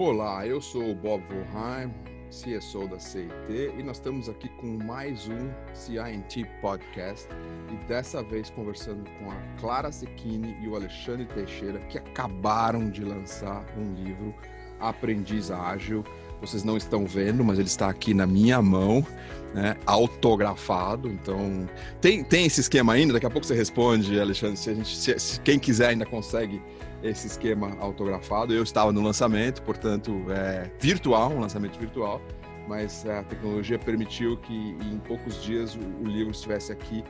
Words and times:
Olá, 0.00 0.46
eu 0.46 0.60
sou 0.60 0.92
o 0.92 0.94
Bob 0.94 1.24
Volheim, 1.24 1.92
CSO 2.30 2.86
da 2.86 3.00
CIT, 3.00 3.72
e 3.76 3.82
nós 3.82 3.96
estamos 3.96 4.28
aqui 4.28 4.48
com 4.50 4.78
mais 4.84 5.26
um 5.26 5.50
CINT 5.74 6.46
Podcast, 6.60 7.26
e 7.68 7.88
dessa 7.88 8.22
vez 8.22 8.48
conversando 8.48 9.02
com 9.18 9.28
a 9.28 9.34
Clara 9.58 9.90
Secchini 9.90 10.56
e 10.62 10.68
o 10.68 10.76
Alexandre 10.76 11.26
Teixeira, 11.26 11.80
que 11.88 11.98
acabaram 11.98 12.88
de 12.88 13.02
lançar 13.02 13.66
um 13.76 13.92
livro, 13.94 14.32
Aprendiz 14.78 15.50
Ágil. 15.50 16.04
Vocês 16.40 16.62
não 16.62 16.76
estão 16.76 17.04
vendo, 17.04 17.42
mas 17.42 17.58
ele 17.58 17.66
está 17.66 17.88
aqui 17.88 18.14
na 18.14 18.24
minha 18.24 18.62
mão, 18.62 19.04
né, 19.52 19.76
autografado. 19.84 21.08
Então, 21.08 21.68
tem, 22.00 22.22
tem 22.22 22.46
esse 22.46 22.60
esquema 22.60 22.92
ainda? 22.92 23.14
Daqui 23.14 23.26
a 23.26 23.30
pouco 23.30 23.44
você 23.44 23.56
responde, 23.56 24.20
Alexandre, 24.20 24.56
se, 24.56 24.72
gente, 24.72 24.96
se, 24.96 25.18
se 25.18 25.40
quem 25.40 25.58
quiser 25.58 25.88
ainda 25.88 26.06
consegue 26.06 26.62
esse 27.02 27.26
esquema 27.26 27.76
autografado. 27.80 28.52
Eu 28.52 28.62
estava 28.62 28.92
no 28.92 29.00
lançamento, 29.02 29.62
portanto, 29.62 30.24
é 30.30 30.70
virtual, 30.78 31.30
um 31.30 31.40
lançamento 31.40 31.78
virtual, 31.78 32.20
mas 32.66 33.06
a 33.06 33.22
tecnologia 33.22 33.78
permitiu 33.78 34.36
que 34.36 34.54
em 34.54 34.98
poucos 35.06 35.42
dias 35.42 35.76
o, 35.76 36.04
livro 36.04 36.30
estivesse 36.30 36.72
aqui 36.72 37.04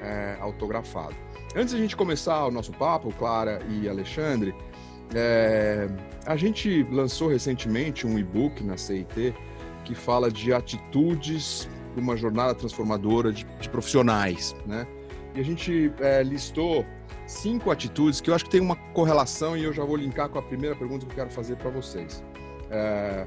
é, 0.00 0.36
autografado. 0.40 1.14
Antes 1.54 1.74
a 1.74 1.78
gente 1.78 1.96
começar 1.96 2.46
o 2.46 2.50
nosso 2.50 2.72
papo, 2.72 3.12
Clara 3.14 3.60
e 3.68 3.88
Alexandre, 3.88 4.54
é, 5.14 5.88
a 6.26 6.36
gente 6.36 6.82
lançou 6.90 7.28
recentemente 7.28 8.06
um 8.06 8.18
e-book 8.18 8.62
na 8.62 8.76
CIT 8.76 9.34
que 9.84 9.94
fala 9.94 10.30
de 10.30 10.52
atitudes 10.52 11.68
de 11.94 12.00
uma 12.00 12.16
jornada 12.16 12.54
transformadora 12.54 13.32
de, 13.32 13.44
de 13.58 13.68
profissionais, 13.68 14.54
né? 14.66 14.86
E 15.34 15.40
a 15.40 15.42
gente 15.42 15.92
é, 16.00 16.22
listou 16.22 16.84
cinco 17.28 17.70
atitudes 17.70 18.20
que 18.20 18.30
eu 18.30 18.34
acho 18.34 18.44
que 18.44 18.50
tem 18.50 18.60
uma 18.60 18.74
correlação 18.74 19.56
e 19.56 19.62
eu 19.62 19.72
já 19.72 19.84
vou 19.84 19.96
linkar 19.96 20.30
com 20.30 20.38
a 20.38 20.42
primeira 20.42 20.74
pergunta 20.74 21.04
que 21.04 21.12
eu 21.12 21.16
quero 21.16 21.30
fazer 21.30 21.56
para 21.56 21.70
vocês. 21.70 22.24
É, 22.70 23.26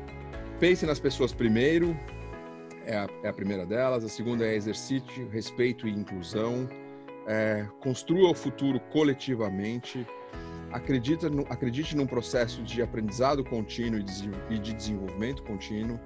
pense 0.60 0.86
nas 0.86 1.00
pessoas 1.00 1.32
primeiro, 1.32 1.96
é 2.86 2.98
a, 2.98 3.08
é 3.24 3.30
a, 3.30 3.34
primeira 3.34 3.66
delas. 3.66 4.04
A 4.04 4.10
segunda 4.10 4.46
é 4.46 4.56
exercite 4.56 5.24
respeito 5.32 5.88
e 5.88 5.92
inclusão. 5.92 6.68
É, 7.28 7.68
construa 7.82 8.32
o 8.32 8.34
futuro 8.34 8.80
coletivamente. 8.92 10.06
Acredita 10.72 11.30
no, 11.30 11.44
acredite 11.44 11.96
num 11.96 12.08
processo 12.08 12.64
de 12.64 12.82
aprendizado 12.82 13.44
contínuo 13.44 14.00
e 14.50 14.58
de 14.58 14.74
desenvolvimento 14.74 15.44
contínuo. 15.44 16.00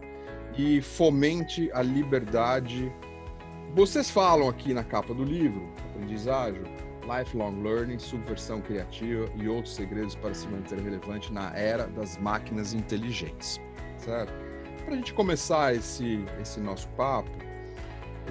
E 0.57 0.81
fomente 0.81 1.71
a 1.73 1.81
liberdade. 1.81 2.91
Vocês 3.73 4.09
falam 4.09 4.49
aqui 4.49 4.73
na 4.73 4.83
capa 4.83 5.13
do 5.13 5.23
livro, 5.23 5.69
Aprendizagem, 5.91 6.63
lifelong 7.05 7.61
learning, 7.61 7.99
subversão 7.99 8.61
criativa 8.61 9.29
e 9.35 9.47
outros 9.47 9.75
segredos 9.75 10.15
para 10.15 10.33
se 10.33 10.47
manter 10.47 10.79
relevante 10.79 11.31
na 11.31 11.55
era 11.55 11.87
das 11.87 12.17
máquinas 12.17 12.73
inteligentes, 12.73 13.59
certo? 13.97 14.33
Para 14.83 14.93
a 14.93 14.97
gente 14.97 15.13
começar 15.13 15.75
esse, 15.75 16.23
esse 16.41 16.59
nosso 16.59 16.87
papo, 16.89 17.31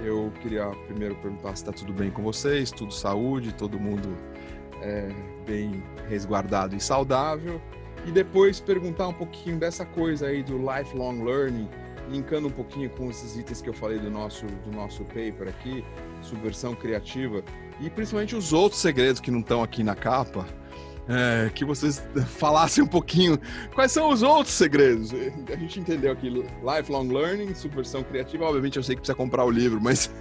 eu 0.03 0.31
queria 0.41 0.67
primeiro 0.87 1.15
perguntar 1.15 1.55
se 1.55 1.63
está 1.63 1.71
tudo 1.71 1.93
bem 1.93 2.11
com 2.11 2.21
vocês, 2.21 2.71
tudo 2.71 2.93
saúde, 2.93 3.53
todo 3.53 3.79
mundo 3.79 4.15
é, 4.81 5.09
bem 5.45 5.83
resguardado 6.07 6.75
e 6.75 6.79
saudável, 6.79 7.61
e 8.05 8.11
depois 8.11 8.59
perguntar 8.59 9.07
um 9.07 9.13
pouquinho 9.13 9.57
dessa 9.57 9.85
coisa 9.85 10.27
aí 10.27 10.43
do 10.43 10.57
lifelong 10.57 11.23
learning, 11.23 11.69
linkando 12.09 12.47
um 12.47 12.51
pouquinho 12.51 12.89
com 12.89 13.09
esses 13.09 13.35
itens 13.35 13.61
que 13.61 13.69
eu 13.69 13.73
falei 13.73 13.97
do 13.97 14.11
nosso, 14.11 14.45
do 14.45 14.71
nosso 14.71 15.03
paper 15.05 15.47
aqui, 15.47 15.83
subversão 16.21 16.75
criativa, 16.75 17.43
e 17.79 17.89
principalmente 17.89 18.35
os 18.35 18.53
outros 18.53 18.81
segredos 18.81 19.19
que 19.19 19.31
não 19.31 19.39
estão 19.39 19.61
aqui 19.61 19.83
na 19.83 19.95
capa, 19.95 20.45
é, 21.07 21.49
que 21.53 21.63
vocês 21.63 22.05
falassem 22.37 22.83
um 22.83 22.87
pouquinho 22.87 23.39
quais 23.73 23.91
são 23.91 24.09
os 24.09 24.23
outros 24.23 24.55
segredos. 24.55 25.11
A 25.51 25.55
gente 25.55 25.79
entendeu 25.79 26.11
aqui 26.11 26.29
lifelong 26.29 27.07
learning, 27.07 27.53
subversão 27.53 28.03
criativa. 28.03 28.45
Obviamente 28.45 28.77
eu 28.77 28.83
sei 28.83 28.95
que 28.95 29.01
precisa 29.01 29.15
comprar 29.15 29.45
o 29.45 29.51
livro, 29.51 29.79
mas 29.81 30.11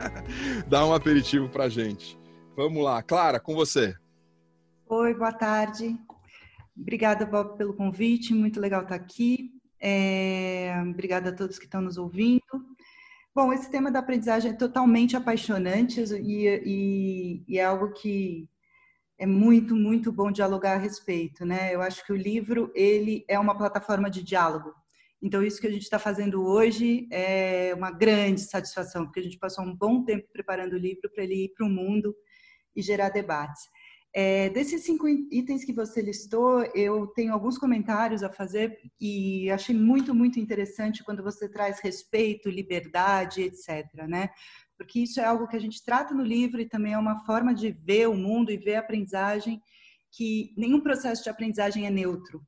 dá 0.66 0.84
um 0.84 0.92
aperitivo 0.92 1.48
para 1.48 1.68
gente. 1.68 2.18
Vamos 2.56 2.82
lá, 2.82 3.02
Clara, 3.02 3.40
com 3.40 3.54
você. 3.54 3.94
Oi, 4.88 5.14
boa 5.14 5.32
tarde. 5.32 5.96
Obrigada, 6.76 7.24
Bob, 7.24 7.56
pelo 7.56 7.74
convite. 7.74 8.34
Muito 8.34 8.60
legal 8.60 8.82
estar 8.82 8.94
aqui. 8.94 9.50
É... 9.80 10.74
Obrigada 10.88 11.30
a 11.30 11.32
todos 11.32 11.58
que 11.58 11.64
estão 11.64 11.80
nos 11.80 11.96
ouvindo. 11.96 12.42
Bom, 13.34 13.52
esse 13.52 13.68
tema 13.68 13.90
da 13.90 13.98
aprendizagem 13.98 14.52
é 14.52 14.54
totalmente 14.54 15.16
apaixonante 15.16 16.00
e, 16.00 16.46
e, 16.64 17.44
e, 17.48 17.58
é 17.58 17.64
algo 17.64 17.90
que 17.90 18.48
é 19.18 19.26
muito, 19.26 19.74
muito 19.74 20.12
bom 20.12 20.30
dialogar 20.30 20.74
a 20.74 20.78
respeito, 20.78 21.44
né? 21.44 21.74
Eu 21.74 21.82
acho 21.82 22.06
que 22.06 22.12
o 22.12 22.16
livro, 22.16 22.70
ele 22.76 23.24
é 23.26 23.36
uma 23.36 23.58
plataforma 23.58 24.08
de 24.08 24.22
diálogo. 24.22 24.72
Então, 25.20 25.42
isso 25.42 25.60
que 25.60 25.66
a 25.66 25.70
gente 25.70 25.82
está 25.82 25.98
fazendo 25.98 26.46
hoje 26.46 27.08
é 27.10 27.74
uma 27.74 27.90
grande 27.90 28.40
satisfação, 28.42 29.04
porque 29.04 29.18
a 29.18 29.24
gente 29.24 29.38
passou 29.38 29.64
um 29.64 29.74
bom 29.74 30.04
tempo 30.04 30.28
preparando 30.32 30.74
o 30.74 30.78
livro 30.78 31.10
para 31.12 31.24
ele 31.24 31.46
ir 31.46 31.54
para 31.56 31.66
o 31.66 31.70
mundo 31.70 32.14
e 32.76 32.80
gerar 32.80 33.08
debates. 33.08 33.62
É, 34.16 34.48
desses 34.50 34.82
cinco 34.84 35.08
itens 35.08 35.64
que 35.64 35.72
você 35.72 36.00
listou, 36.00 36.62
eu 36.72 37.08
tenho 37.08 37.32
alguns 37.32 37.58
comentários 37.58 38.22
a 38.22 38.30
fazer 38.30 38.78
e 39.00 39.50
achei 39.50 39.74
muito, 39.74 40.14
muito 40.14 40.38
interessante 40.38 41.02
quando 41.02 41.20
você 41.20 41.48
traz 41.48 41.80
respeito, 41.80 42.48
liberdade, 42.48 43.42
etc. 43.42 43.84
Né? 44.06 44.30
Porque 44.78 45.00
isso 45.00 45.18
é 45.18 45.24
algo 45.24 45.48
que 45.48 45.56
a 45.56 45.60
gente 45.60 45.84
trata 45.84 46.14
no 46.14 46.22
livro 46.22 46.60
e 46.60 46.68
também 46.68 46.92
é 46.92 46.98
uma 46.98 47.24
forma 47.24 47.52
de 47.52 47.72
ver 47.72 48.08
o 48.08 48.14
mundo 48.14 48.52
e 48.52 48.56
ver 48.56 48.76
a 48.76 48.80
aprendizagem 48.80 49.60
que 50.12 50.54
nenhum 50.56 50.80
processo 50.80 51.24
de 51.24 51.30
aprendizagem 51.30 51.84
é 51.84 51.90
neutro. 51.90 52.40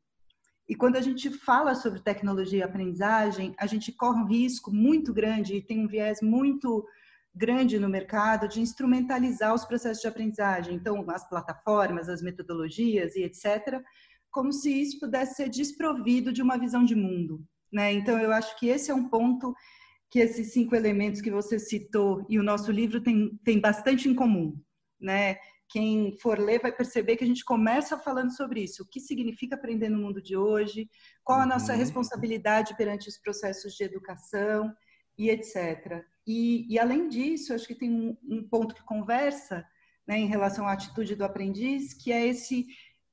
E 0.68 0.74
quando 0.76 0.94
a 0.94 1.00
gente 1.00 1.30
fala 1.30 1.74
sobre 1.74 2.00
tecnologia 2.00 2.60
e 2.60 2.62
aprendizagem, 2.62 3.56
a 3.58 3.66
gente 3.66 3.90
corre 3.90 4.20
um 4.20 4.26
risco 4.26 4.72
muito 4.72 5.12
grande 5.12 5.56
e 5.56 5.62
tem 5.62 5.80
um 5.80 5.88
viés 5.88 6.20
muito 6.22 6.86
grande 7.36 7.78
no 7.78 7.88
mercado 7.88 8.48
de 8.48 8.60
instrumentalizar 8.60 9.54
os 9.54 9.64
processos 9.66 10.00
de 10.00 10.08
aprendizagem, 10.08 10.74
então 10.74 11.04
as 11.10 11.28
plataformas, 11.28 12.08
as 12.08 12.22
metodologias 12.22 13.14
e 13.14 13.22
etc, 13.22 13.82
como 14.30 14.52
se 14.52 14.72
isso 14.72 14.98
pudesse 14.98 15.34
ser 15.34 15.50
desprovido 15.50 16.32
de 16.32 16.40
uma 16.40 16.58
visão 16.58 16.82
de 16.82 16.94
mundo, 16.94 17.44
né? 17.70 17.92
Então 17.92 18.18
eu 18.18 18.32
acho 18.32 18.58
que 18.58 18.68
esse 18.68 18.90
é 18.90 18.94
um 18.94 19.08
ponto 19.08 19.54
que 20.10 20.18
esses 20.18 20.52
cinco 20.52 20.74
elementos 20.74 21.20
que 21.20 21.30
você 21.30 21.58
citou 21.58 22.24
e 22.28 22.38
o 22.38 22.42
nosso 22.42 22.72
livro 22.72 23.02
tem, 23.02 23.38
tem 23.44 23.60
bastante 23.60 24.08
em 24.08 24.14
comum, 24.14 24.58
né? 24.98 25.36
Quem 25.68 26.16
for 26.18 26.38
ler 26.38 26.62
vai 26.62 26.72
perceber 26.72 27.16
que 27.16 27.24
a 27.24 27.26
gente 27.26 27.44
começa 27.44 27.98
falando 27.98 28.34
sobre 28.34 28.62
isso, 28.62 28.82
o 28.82 28.86
que 28.86 29.00
significa 29.00 29.56
aprender 29.56 29.88
no 29.88 29.98
mundo 29.98 30.22
de 30.22 30.36
hoje, 30.36 30.88
qual 31.24 31.40
a 31.40 31.46
nossa 31.46 31.72
uhum. 31.72 31.78
responsabilidade 31.78 32.76
perante 32.76 33.08
os 33.08 33.18
processos 33.18 33.74
de 33.74 33.84
educação 33.84 34.72
e 35.18 35.28
etc. 35.28 36.04
E, 36.26 36.66
e, 36.72 36.78
além 36.78 37.08
disso, 37.08 37.54
acho 37.54 37.66
que 37.66 37.74
tem 37.74 37.90
um, 37.90 38.16
um 38.28 38.48
ponto 38.48 38.74
que 38.74 38.82
conversa 38.82 39.64
né, 40.06 40.18
em 40.18 40.26
relação 40.26 40.66
à 40.66 40.72
atitude 40.72 41.14
do 41.14 41.24
aprendiz, 41.24 41.94
que 41.94 42.10
é 42.10 42.26
esse 42.26 42.66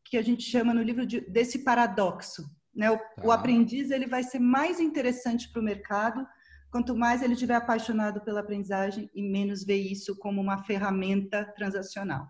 que 0.06 0.18
a 0.18 0.22
gente 0.22 0.44
chama 0.44 0.74
no 0.74 0.82
livro 0.82 1.06
de, 1.06 1.22
desse 1.22 1.64
paradoxo. 1.64 2.44
Né? 2.74 2.90
O, 2.90 2.98
tá. 2.98 3.06
o 3.24 3.32
aprendiz 3.32 3.92
ele 3.92 4.08
vai 4.08 4.24
ser 4.24 4.40
mais 4.40 4.80
interessante 4.80 5.52
para 5.52 5.62
o 5.62 5.66
mercado 5.66 6.26
quanto 6.72 6.96
mais 6.96 7.22
ele 7.22 7.34
estiver 7.34 7.54
apaixonado 7.54 8.20
pela 8.22 8.40
aprendizagem 8.40 9.08
e 9.14 9.22
menos 9.22 9.64
ver 9.64 9.78
isso 9.78 10.18
como 10.18 10.42
uma 10.42 10.64
ferramenta 10.64 11.46
transacional. 11.56 12.28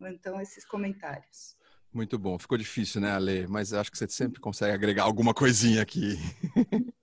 Então, 0.00 0.40
esses 0.40 0.64
comentários. 0.64 1.56
Muito 1.92 2.18
bom. 2.18 2.38
Ficou 2.38 2.56
difícil, 2.56 3.02
né, 3.02 3.12
Ale? 3.12 3.46
Mas 3.46 3.74
acho 3.74 3.90
que 3.90 3.98
você 3.98 4.08
sempre 4.08 4.40
consegue 4.40 4.72
agregar 4.72 5.04
alguma 5.04 5.34
coisinha 5.34 5.82
aqui. 5.82 6.18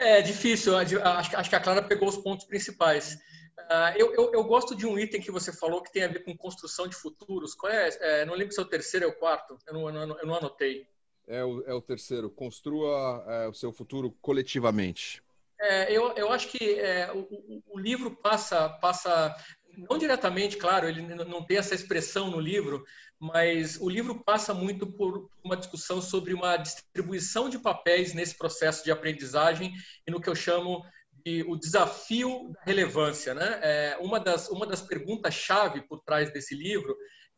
É 0.00 0.22
difícil, 0.22 0.74
acho, 0.78 0.98
acho 1.36 1.50
que 1.50 1.56
a 1.56 1.60
Clara 1.60 1.82
pegou 1.82 2.08
os 2.08 2.16
pontos 2.16 2.46
principais. 2.46 3.16
Uh, 3.58 3.92
eu, 3.96 4.14
eu, 4.14 4.32
eu, 4.32 4.44
gosto 4.44 4.74
de 4.74 4.86
um 4.86 4.98
item 4.98 5.20
que 5.20 5.30
você 5.30 5.52
falou 5.52 5.82
que 5.82 5.92
tem 5.92 6.04
a 6.04 6.08
ver 6.08 6.24
com 6.24 6.34
construção 6.34 6.88
de 6.88 6.96
futuros. 6.96 7.54
Qual 7.54 7.70
é? 7.70 7.90
é 8.00 8.24
não 8.24 8.34
lembro 8.34 8.54
se 8.54 8.58
é 8.58 8.62
o 8.62 8.66
terceiro 8.66 9.06
ou 9.06 9.12
o 9.12 9.14
quarto, 9.16 9.58
eu 9.66 9.74
não, 9.74 9.88
eu 9.88 10.06
não, 10.06 10.18
eu 10.18 10.26
não 10.26 10.34
anotei. 10.34 10.86
É 11.28 11.44
o, 11.44 11.62
é 11.66 11.74
o 11.74 11.82
terceiro. 11.82 12.30
Construa 12.30 13.24
é, 13.28 13.48
o 13.48 13.52
seu 13.52 13.74
futuro 13.74 14.10
coletivamente. 14.22 15.22
É, 15.60 15.92
eu, 15.92 16.14
eu 16.16 16.32
acho 16.32 16.48
que 16.48 16.80
é, 16.80 17.12
o, 17.12 17.62
o, 17.68 17.78
livro 17.78 18.10
passa, 18.10 18.70
passa, 18.70 19.36
não 19.76 19.98
diretamente, 19.98 20.56
claro, 20.56 20.88
ele 20.88 21.02
não 21.02 21.44
tem 21.44 21.58
essa 21.58 21.74
expressão 21.74 22.30
no 22.30 22.40
livro, 22.40 22.82
mas 23.20 23.78
o 23.78 23.88
livro 23.90 24.24
passa 24.24 24.54
muito 24.54 24.86
por 24.86 25.28
uma 25.44 25.54
discussão 25.54 26.00
sobre 26.00 26.32
uma 26.32 26.56
distribuição 26.56 27.50
de 27.50 27.58
papéis 27.58 28.14
nesse 28.14 28.34
processo 28.34 28.82
de 28.82 28.90
aprendizagem 28.90 29.74
e 30.06 30.10
no 30.10 30.20
que 30.20 30.30
eu 30.30 30.34
chamo 30.34 30.82
de 31.22 31.42
o 31.42 31.54
desafio 31.54 32.50
da 32.54 32.62
relevância. 32.62 33.34
Né? 33.34 33.60
É, 33.62 33.98
uma 34.00 34.18
das, 34.18 34.48
uma 34.48 34.66
das 34.66 34.80
perguntas-chave 34.80 35.82
por 35.82 36.00
trás 36.00 36.32
desse 36.32 36.54
livro 36.54 36.96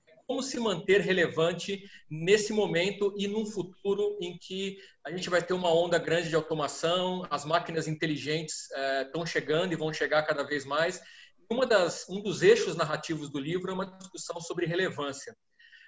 é 0.08 0.14
como 0.24 0.40
se 0.40 0.60
manter 0.60 1.00
relevante 1.00 1.82
nesse 2.08 2.52
momento 2.52 3.12
e 3.18 3.26
num 3.26 3.44
futuro 3.44 4.16
em 4.20 4.38
que 4.38 4.78
a 5.04 5.10
gente 5.10 5.28
vai 5.28 5.42
ter 5.42 5.52
uma 5.52 5.74
onda 5.74 5.98
grande 5.98 6.28
de 6.28 6.36
automação, 6.36 7.26
as 7.28 7.44
máquinas 7.44 7.88
inteligentes 7.88 8.68
estão 9.04 9.24
é, 9.24 9.26
chegando 9.26 9.72
e 9.72 9.76
vão 9.76 9.92
chegar 9.92 10.22
cada 10.22 10.44
vez 10.44 10.64
mais. 10.64 11.02
Das, 11.68 12.08
um 12.08 12.22
dos 12.22 12.40
eixos 12.40 12.76
narrativos 12.76 13.28
do 13.28 13.38
livro 13.38 13.70
é 13.70 13.74
uma 13.74 13.98
discussão 13.98 14.40
sobre 14.40 14.64
relevância. 14.64 15.36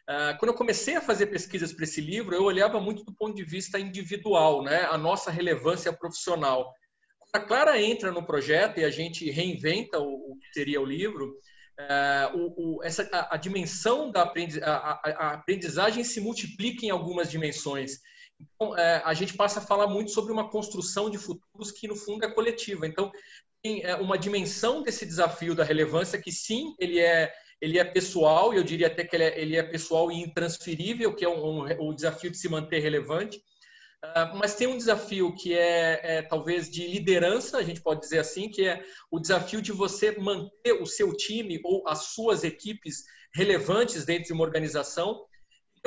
Uh, 0.09 0.37
quando 0.39 0.51
eu 0.51 0.57
comecei 0.57 0.97
a 0.97 1.01
fazer 1.01 1.27
pesquisas 1.27 1.73
para 1.73 1.85
esse 1.85 2.01
livro, 2.01 2.35
eu 2.35 2.45
olhava 2.45 2.79
muito 2.79 3.05
do 3.05 3.15
ponto 3.15 3.35
de 3.35 3.45
vista 3.45 3.79
individual, 3.79 4.63
né? 4.63 4.83
a 4.91 4.99
nossa 4.99 5.31
relevância 5.31 5.93
profissional. 5.93 6.71
Quando 7.19 7.43
a 7.43 7.47
Clara 7.47 7.81
entra 7.81 8.13
no 8.13 8.25
projeto 8.25 8.79
e 8.79 8.85
a 8.85 8.91
gente 8.91 9.31
reinventa 9.31 9.99
o, 9.99 10.37
que 10.39 10.53
seria 10.53 10.79
o 10.79 10.85
livro, 10.85 11.35
uh, 11.81 12.37
o, 12.37 12.77
o, 12.77 12.85
essa, 12.85 13.09
a, 13.11 13.35
a, 13.35 13.39
dimensão 13.39 14.11
da 14.11 14.23
aprendiz, 14.23 14.63
a, 14.63 15.01
a, 15.03 15.33
aprendizagem 15.35 16.05
se 16.05 16.21
multiplica 16.21 16.85
em 16.85 16.91
algumas 16.91 17.31
dimensões. 17.31 17.99
Então, 18.39 18.73
uh, 18.73 19.03
a 19.05 19.15
gente 19.15 19.33
passa 19.35 19.61
a 19.61 19.67
falar 19.67 19.87
muito 19.87 20.11
sobre 20.11 20.35
uma 20.35 20.51
construção 20.51 21.09
de 21.09 21.17
futuros 21.17 21.73
que, 21.73 21.89
no 21.89 21.97
fundo, 21.97 22.27
é 22.27 22.31
coletiva. 22.31 22.87
Então, 22.87 23.11
tem 23.63 23.83
é, 23.83 23.97
uma 23.97 24.19
dimensão 24.19 24.83
desse 24.83 25.07
desafio 25.07 25.55
da 25.55 25.65
relevância 25.65 26.21
que, 26.21 26.31
sim, 26.31 26.75
ele 26.79 27.01
é 27.01 27.33
ele 27.65 27.79
é 27.79 27.85
pessoal, 27.85 28.53
e 28.53 28.59
eu 28.59 28.63
diria 28.63 28.89
até 28.89 29.05
que 29.05 29.17
ele 29.17 29.25
é, 29.25 29.41
ele 29.41 29.57
é 29.57 29.63
pessoal 29.63 30.13
e 30.13 30.21
intransferível, 30.21 31.15
que 31.15 31.25
é 31.25 31.29
um, 31.29 31.63
um, 31.63 31.89
o 31.89 31.95
desafio 31.95 32.31
de 32.31 32.37
se 32.37 32.47
manter 32.47 32.81
relevante. 32.81 33.39
Uh, 34.05 34.37
mas 34.37 34.55
tem 34.55 34.67
um 34.67 34.77
desafio 34.77 35.35
que 35.35 35.55
é, 35.55 36.01
é, 36.03 36.23
talvez 36.23 36.71
de 36.71 36.87
liderança, 36.87 37.57
a 37.57 37.63
gente 37.63 37.81
pode 37.81 38.01
dizer 38.01 38.19
assim, 38.19 38.51
que 38.51 38.69
é 38.69 38.85
o 39.11 39.19
desafio 39.19 39.63
de 39.63 39.73
você 39.73 40.13
manter 40.13 40.75
o 40.75 40.85
seu 40.85 41.17
time 41.17 41.59
ou 41.65 41.83
as 41.89 42.09
suas 42.13 42.45
equipes 42.45 43.05
relevantes 43.35 44.05
dentro 44.05 44.25
de 44.25 44.35
uma 44.35 44.45
organização. 44.45 45.25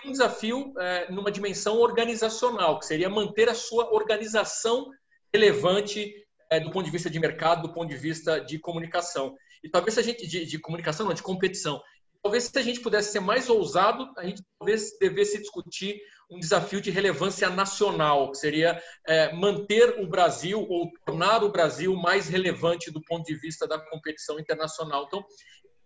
Tem 0.02 0.10
um 0.10 0.14
desafio 0.14 0.74
é, 0.80 1.12
numa 1.12 1.32
dimensão 1.32 1.78
organizacional, 1.78 2.80
que 2.80 2.88
seria 2.88 3.08
manter 3.08 3.50
a 3.50 3.56
sua 3.56 3.94
organização 3.94 4.90
relevante 5.32 6.12
é, 6.50 6.60
do 6.60 6.72
ponto 6.72 6.86
de 6.86 6.92
vista 6.92 7.10
de 7.10 7.20
mercado, 7.20 7.68
do 7.68 7.74
ponto 7.74 7.90
de 7.90 7.98
vista 7.98 8.40
de 8.40 8.58
comunicação. 8.58 9.36
E 9.64 9.70
talvez 9.70 9.94
se 9.94 10.00
a 10.00 10.04
gente, 10.04 10.28
de, 10.28 10.46
de 10.46 10.60
comunicação, 10.60 11.06
não, 11.06 11.14
de 11.14 11.24
competição. 11.24 11.82
Talvez 12.22 12.46
se 12.46 12.60
a 12.60 12.62
gente 12.62 12.80
pudesse 12.80 13.12
ser 13.12 13.20
mais 13.20 13.50
ousado, 13.50 14.12
a 14.18 14.26
gente 14.26 14.44
talvez 14.60 14.98
devesse 15.00 15.40
discutir 15.40 16.02
um 16.30 16.40
desafio 16.40 16.82
de 16.82 16.92
relevância 16.92 17.50
nacional, 17.50 18.32
que 18.32 18.38
seria 18.38 18.82
é, 19.08 19.34
manter 19.34 20.00
o 20.00 20.08
Brasil 20.08 20.60
ou 20.60 20.92
tornar 21.06 21.44
o 21.44 21.52
Brasil 21.52 21.96
mais 21.96 22.28
relevante 22.28 22.92
do 22.92 23.02
ponto 23.02 23.26
de 23.26 23.36
vista 23.36 23.66
da 23.66 23.80
competição 23.80 24.40
internacional. 24.40 25.06
Então, 25.08 25.24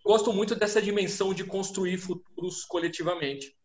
gosto 0.03 0.33
muito 0.33 0.55
dessa 0.55 0.81
dimensão 0.81 1.33
de 1.33 1.43
construir 1.43 1.97
futuros 1.97 2.65
coletivamente. 2.65 3.55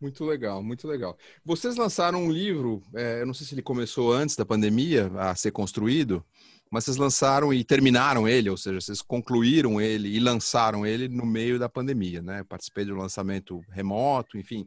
Muito 0.00 0.24
legal, 0.24 0.62
muito 0.62 0.88
legal. 0.88 1.16
Vocês 1.44 1.76
lançaram 1.76 2.24
um 2.24 2.32
livro, 2.32 2.82
é, 2.94 3.20
eu 3.20 3.26
não 3.26 3.34
sei 3.34 3.46
se 3.46 3.54
ele 3.54 3.62
começou 3.62 4.12
antes 4.12 4.34
da 4.34 4.44
pandemia 4.44 5.12
a 5.16 5.34
ser 5.36 5.52
construído, 5.52 6.24
mas 6.72 6.84
vocês 6.84 6.96
lançaram 6.96 7.52
e 7.52 7.62
terminaram 7.62 8.26
ele, 8.26 8.48
ou 8.48 8.56
seja, 8.56 8.80
vocês 8.80 9.02
concluíram 9.02 9.78
ele 9.78 10.08
e 10.08 10.18
lançaram 10.18 10.86
ele 10.86 11.06
no 11.06 11.26
meio 11.26 11.58
da 11.58 11.68
pandemia, 11.68 12.22
né? 12.22 12.42
Participei 12.44 12.86
do 12.86 12.94
lançamento 12.94 13.62
remoto, 13.68 14.38
enfim. 14.38 14.66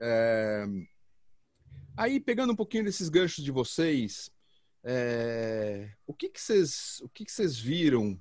É... 0.00 0.66
Aí, 1.96 2.18
pegando 2.18 2.52
um 2.52 2.56
pouquinho 2.56 2.82
desses 2.82 3.08
ganchos 3.08 3.44
de 3.44 3.52
vocês, 3.52 4.32
é... 4.82 5.90
o 6.04 6.12
que 6.12 6.28
que 6.28 6.40
vocês, 6.40 7.00
o 7.02 7.08
que 7.08 7.24
que 7.24 7.30
vocês 7.30 7.56
viram 7.56 8.20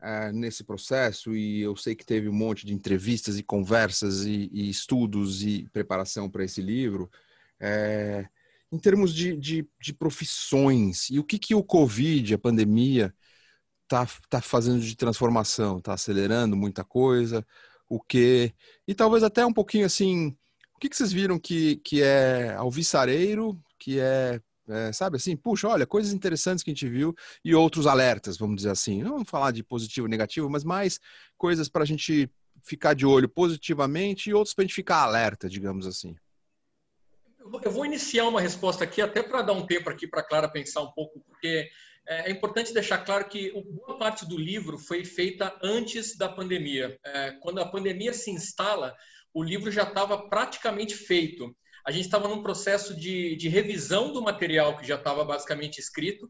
é, 0.00 0.30
nesse 0.30 0.62
processo? 0.62 1.34
E 1.34 1.62
eu 1.62 1.74
sei 1.74 1.96
que 1.96 2.06
teve 2.06 2.28
um 2.28 2.32
monte 2.32 2.64
de 2.64 2.72
entrevistas 2.72 3.40
e 3.40 3.42
conversas 3.42 4.24
e, 4.24 4.48
e 4.52 4.70
estudos 4.70 5.42
e 5.42 5.68
preparação 5.72 6.30
para 6.30 6.44
esse 6.44 6.62
livro. 6.62 7.10
É 7.58 8.28
em 8.72 8.78
termos 8.78 9.14
de, 9.14 9.36
de, 9.36 9.68
de, 9.78 9.92
profissões, 9.92 11.10
e 11.10 11.18
o 11.18 11.24
que, 11.24 11.38
que 11.38 11.54
o 11.54 11.62
Covid, 11.62 12.34
a 12.34 12.38
pandemia, 12.38 13.14
está 13.84 14.06
tá 14.30 14.40
fazendo 14.40 14.80
de 14.80 14.96
transformação? 14.96 15.78
Está 15.78 15.92
acelerando 15.92 16.56
muita 16.56 16.82
coisa? 16.82 17.46
O 17.88 18.00
que? 18.00 18.54
E 18.88 18.94
talvez 18.94 19.22
até 19.22 19.44
um 19.44 19.52
pouquinho 19.52 19.84
assim, 19.84 20.34
o 20.74 20.78
que, 20.80 20.88
que 20.88 20.96
vocês 20.96 21.12
viram 21.12 21.38
que, 21.38 21.76
que 21.84 22.02
é 22.02 22.54
alvissareiro, 22.54 23.62
que 23.78 24.00
é, 24.00 24.40
é, 24.68 24.92
sabe 24.92 25.16
assim, 25.16 25.36
puxa, 25.36 25.68
olha, 25.68 25.86
coisas 25.86 26.12
interessantes 26.14 26.64
que 26.64 26.70
a 26.70 26.74
gente 26.74 26.88
viu 26.88 27.14
e 27.44 27.54
outros 27.54 27.86
alertas, 27.86 28.38
vamos 28.38 28.56
dizer 28.56 28.70
assim. 28.70 29.02
Não 29.02 29.12
vamos 29.12 29.28
falar 29.28 29.50
de 29.50 29.62
positivo 29.62 30.06
e 30.06 30.10
negativo, 30.10 30.48
mas 30.48 30.64
mais 30.64 30.98
coisas 31.36 31.68
para 31.68 31.82
a 31.82 31.86
gente 31.86 32.30
ficar 32.64 32.94
de 32.94 33.04
olho 33.04 33.28
positivamente 33.28 34.30
e 34.30 34.34
outros 34.34 34.54
para 34.54 34.62
a 34.62 34.66
gente 34.66 34.74
ficar 34.74 35.02
alerta, 35.02 35.48
digamos 35.48 35.86
assim. 35.86 36.16
Eu 37.64 37.70
vou 37.70 37.84
iniciar 37.84 38.28
uma 38.28 38.40
resposta 38.40 38.84
aqui, 38.84 39.00
até 39.00 39.22
para 39.22 39.42
dar 39.42 39.52
um 39.52 39.66
tempo 39.66 39.90
aqui 39.90 40.06
para 40.06 40.20
a 40.20 40.24
Clara 40.24 40.48
pensar 40.48 40.80
um 40.82 40.92
pouco, 40.92 41.20
porque 41.20 41.68
é, 42.06 42.28
é 42.28 42.30
importante 42.30 42.72
deixar 42.72 42.98
claro 42.98 43.28
que 43.28 43.52
boa 43.52 43.98
parte 43.98 44.26
do 44.26 44.38
livro 44.38 44.78
foi 44.78 45.04
feita 45.04 45.56
antes 45.62 46.16
da 46.16 46.28
pandemia. 46.28 46.98
É, 47.04 47.32
quando 47.40 47.60
a 47.60 47.66
pandemia 47.66 48.12
se 48.12 48.30
instala, 48.30 48.94
o 49.34 49.42
livro 49.42 49.70
já 49.70 49.82
estava 49.82 50.28
praticamente 50.28 50.94
feito. 50.94 51.54
A 51.84 51.90
gente 51.90 52.04
estava 52.04 52.28
num 52.28 52.42
processo 52.42 52.94
de, 52.94 53.34
de, 53.36 53.48
revisão 53.48 54.12
do 54.12 54.22
material 54.22 54.76
que 54.76 54.86
já 54.86 54.94
estava 54.94 55.24
basicamente 55.24 55.78
escrito. 55.78 56.28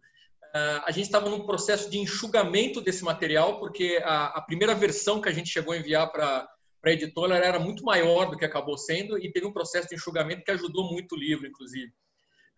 É, 0.54 0.80
a 0.84 0.90
gente 0.90 1.04
estava 1.04 1.28
num 1.28 1.44
processo 1.44 1.90
de 1.90 1.98
enxugamento 1.98 2.80
desse 2.80 3.04
material, 3.04 3.58
porque 3.58 4.00
a, 4.02 4.38
a 4.38 4.40
primeira 4.40 4.74
versão 4.74 5.20
que 5.20 5.28
a 5.28 5.32
gente 5.32 5.50
chegou 5.50 5.74
a 5.74 5.76
enviar 5.76 6.10
para 6.10 6.48
para 6.82 6.90
a 6.90 6.94
editora 6.94 7.36
era 7.36 7.60
muito 7.60 7.84
maior 7.84 8.28
do 8.28 8.36
que 8.36 8.44
acabou 8.44 8.76
sendo 8.76 9.16
e 9.16 9.30
teve 9.30 9.46
um 9.46 9.52
processo 9.52 9.88
de 9.88 9.94
enxugamento 9.94 10.42
que 10.42 10.50
ajudou 10.50 10.92
muito 10.92 11.14
o 11.14 11.18
livro, 11.18 11.46
inclusive. 11.46 11.92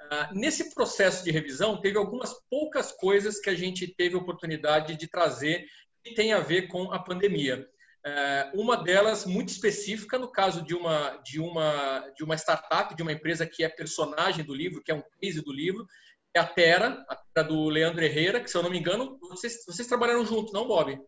Uh, 0.01 0.35
nesse 0.35 0.75
processo 0.75 1.23
de 1.23 1.31
revisão, 1.31 1.81
teve 1.81 1.99
algumas 1.99 2.35
poucas 2.51 2.91
coisas 2.91 3.39
que 3.39 3.51
a 3.51 3.55
gente 3.55 3.87
teve 3.87 4.17
oportunidade 4.17 4.97
de 4.97 5.07
trazer 5.07 5.67
que 6.03 6.15
tem 6.15 6.33
a 6.33 6.41
ver 6.41 6.69
com 6.69 6.91
a 6.91 6.99
pandemia. 6.99 7.69
Uh, 8.07 8.61
uma 8.61 8.77
delas 8.77 9.27
muito 9.27 9.51
específica 9.51 10.19
no 10.19 10.31
caso 10.31 10.63
de 10.63 10.75
uma 10.75 11.17
de 11.25 11.41
uma 11.41 12.13
de 12.15 12.25
uma 12.25 12.35
startup, 12.35 12.95
de 12.95 13.03
uma 13.03 13.13
empresa 13.13 13.47
que 13.47 13.63
é 13.63 13.69
personagem 13.69 14.45
do 14.45 14.55
livro, 14.55 14.83
que 14.83 14.93
é 14.93 14.95
um 14.95 15.03
case 15.21 15.43
do 15.43 15.53
livro, 15.53 15.87
é 16.35 16.41
a 16.41 16.47
Terra, 16.47 17.05
a 17.09 17.17
Terra 17.17 17.49
do 17.49 17.69
Leandro 17.69 18.05
Herrera, 18.05 18.41
que 18.41 18.51
se 18.51 18.57
eu 18.57 18.63
não 18.63 18.71
me 18.71 18.79
engano, 18.79 19.19
vocês, 19.21 19.65
vocês 19.67 19.87
trabalharam 19.87 20.25
juntos, 20.27 20.53
não, 20.53 20.67
Bob? 20.67 20.99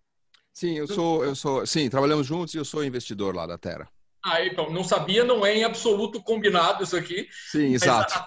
Sim, 0.56 0.78
eu 0.78 0.86
sou, 0.86 1.22
eu 1.22 1.34
sou, 1.34 1.66
sim, 1.66 1.90
trabalhamos 1.90 2.26
juntos 2.26 2.54
e 2.54 2.56
eu 2.56 2.64
sou 2.64 2.82
investidor 2.82 3.36
lá 3.36 3.46
da 3.46 3.58
Terra. 3.58 3.86
Ah, 4.24 4.42
então, 4.42 4.70
não 4.70 4.82
sabia, 4.82 5.22
não 5.22 5.44
é 5.44 5.54
em 5.54 5.64
absoluto 5.64 6.22
combinado 6.22 6.82
isso 6.82 6.96
aqui. 6.96 7.28
Sim, 7.50 7.74
exato. 7.74 8.14
A, 8.14 8.26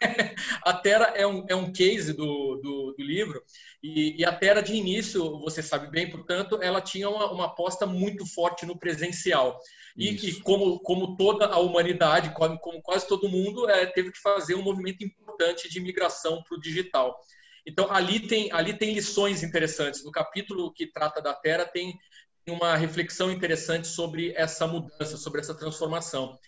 a 0.70 0.72
Terra 0.72 1.12
é 1.14 1.26
um, 1.26 1.44
é 1.50 1.54
um 1.54 1.70
case 1.70 2.14
do, 2.14 2.56
do, 2.62 2.94
do 2.96 3.04
livro 3.04 3.42
e, 3.82 4.18
e, 4.18 4.24
a 4.24 4.32
Terra 4.32 4.62
de 4.62 4.72
início, 4.72 5.38
você 5.38 5.62
sabe 5.62 5.90
bem, 5.90 6.10
portanto, 6.10 6.58
ela 6.62 6.80
tinha 6.80 7.10
uma, 7.10 7.30
uma 7.30 7.44
aposta 7.44 7.84
muito 7.84 8.24
forte 8.24 8.64
no 8.64 8.78
presencial. 8.78 9.60
E, 9.94 10.12
e, 10.12 10.40
como, 10.40 10.80
como 10.80 11.14
toda 11.18 11.44
a 11.44 11.58
humanidade, 11.58 12.32
como, 12.32 12.58
como 12.58 12.80
quase 12.80 13.06
todo 13.06 13.28
mundo, 13.28 13.68
é, 13.68 13.84
teve 13.84 14.10
que 14.10 14.18
fazer 14.18 14.54
um 14.54 14.62
movimento 14.62 15.04
importante 15.04 15.68
de 15.68 15.78
migração 15.78 16.42
para 16.42 16.56
o 16.56 16.60
digital. 16.60 17.14
Então, 17.66 17.90
ali 17.92 18.20
tem, 18.20 18.50
ali 18.52 18.76
tem 18.76 18.94
lições 18.94 19.42
interessantes. 19.42 20.04
No 20.04 20.10
capítulo 20.10 20.72
que 20.72 20.86
trata 20.86 21.20
da 21.20 21.34
Terra, 21.34 21.64
tem 21.64 21.98
uma 22.48 22.76
reflexão 22.76 23.30
interessante 23.30 23.86
sobre 23.86 24.32
essa 24.36 24.66
mudança, 24.66 25.16
sobre 25.16 25.40
essa 25.40 25.54
transformação. 25.54 26.38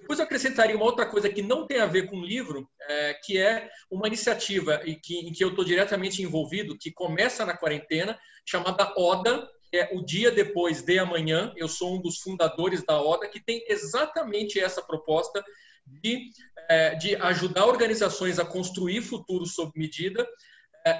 Depois 0.00 0.18
eu 0.18 0.24
acrescentaria 0.24 0.76
uma 0.76 0.84
outra 0.84 1.06
coisa 1.06 1.28
que 1.28 1.42
não 1.42 1.66
tem 1.66 1.80
a 1.80 1.86
ver 1.86 2.08
com 2.08 2.16
o 2.16 2.24
livro, 2.24 2.68
é, 2.82 3.14
que 3.14 3.38
é 3.38 3.70
uma 3.90 4.06
iniciativa 4.06 4.80
em 4.84 4.98
que, 4.98 5.18
em 5.18 5.32
que 5.32 5.44
eu 5.44 5.50
estou 5.50 5.64
diretamente 5.64 6.22
envolvido, 6.22 6.76
que 6.76 6.90
começa 6.90 7.44
na 7.46 7.56
quarentena, 7.56 8.18
chamada 8.44 8.92
ODA, 8.96 9.48
que 9.70 9.78
é 9.78 9.90
o 9.92 10.04
dia 10.04 10.30
depois 10.30 10.82
de 10.82 10.98
amanhã. 10.98 11.52
Eu 11.56 11.68
sou 11.68 11.96
um 11.96 12.02
dos 12.02 12.18
fundadores 12.18 12.84
da 12.84 13.00
ODA, 13.00 13.28
que 13.28 13.42
tem 13.42 13.64
exatamente 13.68 14.58
essa 14.58 14.82
proposta 14.82 15.44
de, 15.86 16.30
é, 16.68 16.94
de 16.96 17.16
ajudar 17.16 17.66
organizações 17.66 18.38
a 18.38 18.44
construir 18.44 19.02
futuro 19.02 19.46
sob 19.46 19.72
medida, 19.76 20.26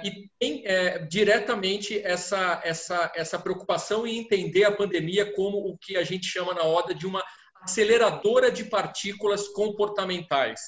e 0.03 0.29
tem 0.39 0.63
é, 0.65 0.99
diretamente 0.99 1.99
essa, 2.03 2.59
essa, 2.63 3.11
essa 3.15 3.37
preocupação 3.37 4.05
em 4.07 4.17
entender 4.17 4.63
a 4.63 4.71
pandemia 4.71 5.31
como 5.33 5.59
o 5.59 5.77
que 5.77 5.95
a 5.95 6.03
gente 6.03 6.25
chama 6.25 6.53
na 6.55 6.63
ODA 6.63 6.95
de 6.95 7.05
uma 7.05 7.23
aceleradora 7.61 8.51
de 8.51 8.63
partículas 8.63 9.47
comportamentais. 9.49 10.61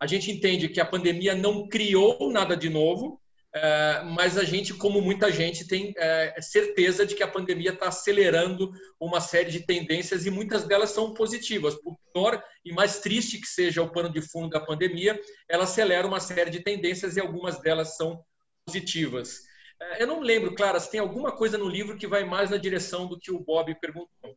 A 0.00 0.06
gente 0.06 0.30
entende 0.30 0.68
que 0.68 0.80
a 0.80 0.84
pandemia 0.84 1.34
não 1.34 1.68
criou 1.68 2.30
nada 2.30 2.56
de 2.56 2.68
novo, 2.68 3.20
é, 3.54 4.02
mas 4.06 4.36
a 4.36 4.42
gente, 4.42 4.74
como 4.74 5.00
muita 5.00 5.30
gente, 5.30 5.68
tem 5.68 5.94
é, 5.96 6.34
certeza 6.40 7.06
de 7.06 7.14
que 7.14 7.22
a 7.22 7.28
pandemia 7.28 7.70
está 7.70 7.86
acelerando 7.86 8.72
uma 8.98 9.20
série 9.20 9.52
de 9.52 9.60
tendências 9.60 10.26
e 10.26 10.30
muitas 10.30 10.64
delas 10.64 10.90
são 10.90 11.14
positivas. 11.14 11.76
Por 11.76 11.96
pior 12.12 12.42
e 12.64 12.72
mais 12.72 12.98
triste 12.98 13.38
que 13.38 13.46
seja 13.46 13.82
o 13.82 13.92
pano 13.92 14.12
de 14.12 14.20
fundo 14.20 14.50
da 14.50 14.60
pandemia, 14.60 15.20
ela 15.48 15.62
acelera 15.62 16.06
uma 16.06 16.18
série 16.18 16.50
de 16.50 16.60
tendências 16.60 17.16
e 17.16 17.20
algumas 17.20 17.60
delas 17.60 17.96
são 17.96 18.24
positivas. 18.66 19.42
É, 19.80 20.02
eu 20.02 20.06
não 20.06 20.20
lembro, 20.20 20.54
Clara, 20.54 20.80
se 20.80 20.90
tem 20.90 21.00
alguma 21.00 21.32
coisa 21.32 21.58
no 21.58 21.68
livro 21.68 21.96
que 21.96 22.06
vai 22.06 22.24
mais 22.24 22.50
na 22.50 22.56
direção 22.56 23.06
do 23.06 23.18
que 23.18 23.30
o 23.30 23.40
Bob 23.40 23.74
perguntou. 23.80 24.36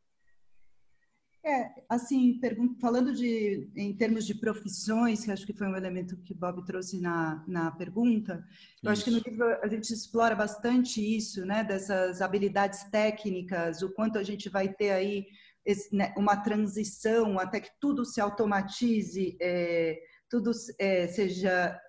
É, 1.45 1.69
assim, 1.87 2.41
falando 2.81 3.13
de, 3.13 3.69
em 3.73 3.95
termos 3.95 4.25
de 4.25 4.35
profissões, 4.35 5.23
que 5.23 5.31
acho 5.31 5.45
que 5.45 5.53
foi 5.53 5.65
um 5.65 5.77
elemento 5.77 6.17
que 6.17 6.33
o 6.33 6.35
Bob 6.35 6.65
trouxe 6.65 6.99
na, 6.99 7.41
na 7.47 7.71
pergunta, 7.71 8.45
eu 8.83 8.91
acho 8.91 9.05
que 9.05 9.11
no 9.11 9.19
livro 9.19 9.45
a 9.63 9.67
gente 9.69 9.93
explora 9.93 10.35
bastante 10.35 10.99
isso, 10.99 11.45
né, 11.45 11.63
dessas 11.63 12.21
habilidades 12.21 12.83
técnicas, 12.91 13.81
o 13.81 13.93
quanto 13.93 14.17
a 14.17 14.23
gente 14.23 14.49
vai 14.49 14.67
ter 14.67 14.89
aí 14.89 15.25
esse, 15.65 15.95
né, 15.95 16.13
uma 16.17 16.35
transição 16.35 17.39
até 17.39 17.61
que 17.61 17.71
tudo 17.79 18.03
se 18.03 18.19
automatize, 18.19 19.37
é, 19.39 20.01
tudo 20.29 20.51
é, 20.77 21.07
seja 21.07 21.79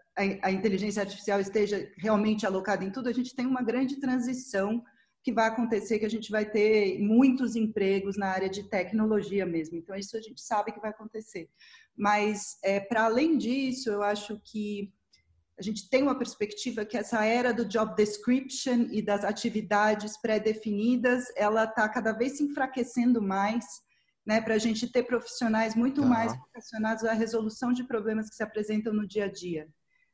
a, 0.43 0.51
inteligência 0.51 1.03
artificial 1.03 1.41
esteja 1.41 1.91
realmente 1.97 2.45
alocada 2.45 2.85
em 2.85 2.91
tudo, 2.91 3.09
a 3.09 3.13
gente 3.13 3.35
tem 3.35 3.47
uma 3.47 3.63
grande 3.63 4.01
transição 4.01 4.83
que 5.23 5.33
vai 5.33 5.49
acontecer, 5.49 5.99
que 5.99 6.07
a 6.07 6.11
gente 6.11 6.31
vai 6.31 6.45
ter 6.45 6.99
muitos 6.99 7.55
empregos 7.55 8.17
na 8.17 8.29
área 8.29 8.49
de 8.49 8.65
tecnologia 8.65 9.45
mesmo. 9.45 9.77
Então, 9.77 9.95
isso 9.95 10.17
a 10.17 10.21
gente 10.21 10.41
sabe 10.41 10.73
que 10.73 10.81
vai 10.81 10.91
acontecer. 10.91 11.49
Mas, 11.97 12.59
é, 12.65 12.81
para 12.81 13.05
além 13.05 13.37
disso, 13.37 13.91
eu 13.91 14.03
acho 14.03 14.41
que 14.45 14.93
a 15.59 15.63
gente 15.63 15.89
tem 15.91 16.03
uma 16.03 16.17
perspectiva 16.17 16.85
que 16.85 16.97
essa 16.97 17.25
era 17.25 17.53
do 17.53 17.65
job 17.65 17.95
description 17.97 18.89
e 18.93 19.03
das 19.03 19.25
atividades 19.25 20.17
pré-definidas, 20.17 21.25
ela 21.37 21.65
está 21.65 21.89
cada 21.89 22.13
vez 22.13 22.37
se 22.37 22.45
enfraquecendo 22.45 23.21
mais, 23.21 23.65
né, 24.25 24.41
para 24.41 24.55
a 24.55 24.59
gente 24.59 24.91
ter 24.91 25.03
profissionais 25.03 25.75
muito 25.75 26.03
uhum. 26.03 26.09
mais 26.09 26.37
vocacionados 26.37 27.05
à 27.05 27.13
resolução 27.13 27.73
de 27.73 27.83
problemas 27.85 28.29
que 28.29 28.37
se 28.37 28.43
apresentam 28.43 28.93
no 28.93 29.07
dia 29.07 29.25
a 29.25 29.33
dia. 29.33 29.69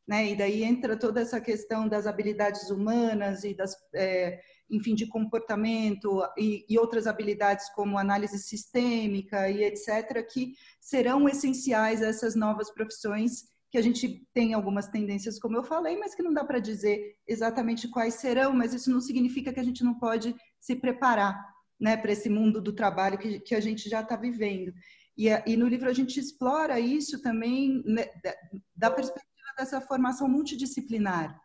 Né? 0.06 0.32
E 0.32 0.37
daí 0.37 0.64
entra 0.64 0.96
toda 0.96 1.20
essa 1.20 1.40
questão 1.40 1.88
das 1.88 2.06
habilidades 2.06 2.70
humanas 2.70 3.42
e 3.42 3.54
das, 3.54 3.75
é, 3.94 4.38
enfim, 4.70 4.94
de 4.94 5.06
comportamento 5.06 6.23
e, 6.37 6.64
e, 6.68 6.78
outras 6.78 7.06
habilidades 7.06 7.68
como 7.70 7.96
análise 7.96 8.38
sistêmica 8.38 9.49
e 9.49 9.64
etc, 9.64 10.26
que 10.30 10.52
serão 10.80 11.28
essenciais 11.28 12.02
a 12.02 12.06
essas 12.06 12.34
novas 12.34 12.70
profissões 12.70 13.44
que 13.70 13.78
a 13.78 13.82
gente 13.82 14.25
tem 14.32 14.54
algumas 14.54 14.87
tendências, 14.87 15.38
como 15.38 15.56
eu 15.56 15.64
falei, 15.64 15.96
mas 15.96 16.14
que 16.14 16.23
não 16.23 16.32
dá 16.32 16.44
para 16.44 16.61
dizer 16.61 17.16
exatamente 17.26 17.88
quais 17.88 18.14
serão, 18.14 18.52
mas 18.52 18.73
isso 18.73 18.88
não 18.88 19.00
significa 19.00 19.52
que 19.52 19.58
a 19.58 19.64
gente 19.64 19.82
não 19.82 19.99
pode 19.99 20.32
se 20.61 20.76
preparar 20.76 21.37
né, 21.80 21.96
para 21.96 22.12
esse 22.12 22.30
mundo 22.30 22.62
do 22.62 22.73
trabalho 22.73 23.18
que, 23.18 23.40
que 23.40 23.52
a 23.52 23.61
gente 23.61 23.88
já 23.88 24.00
está 24.00 24.14
vivendo. 24.14 24.73
E, 25.18 25.28
e, 25.46 25.56
no 25.56 25.66
livro 25.66 25.88
a 25.88 25.92
gente 25.92 26.20
explora 26.20 26.78
isso 26.78 27.20
também 27.20 27.82
né, 27.84 28.06
da, 28.23 28.34
da, 28.76 28.90
perspectiva 28.90 29.33
dessa 29.56 29.80
formação 29.80 30.28
multidisciplinar, 30.28 31.40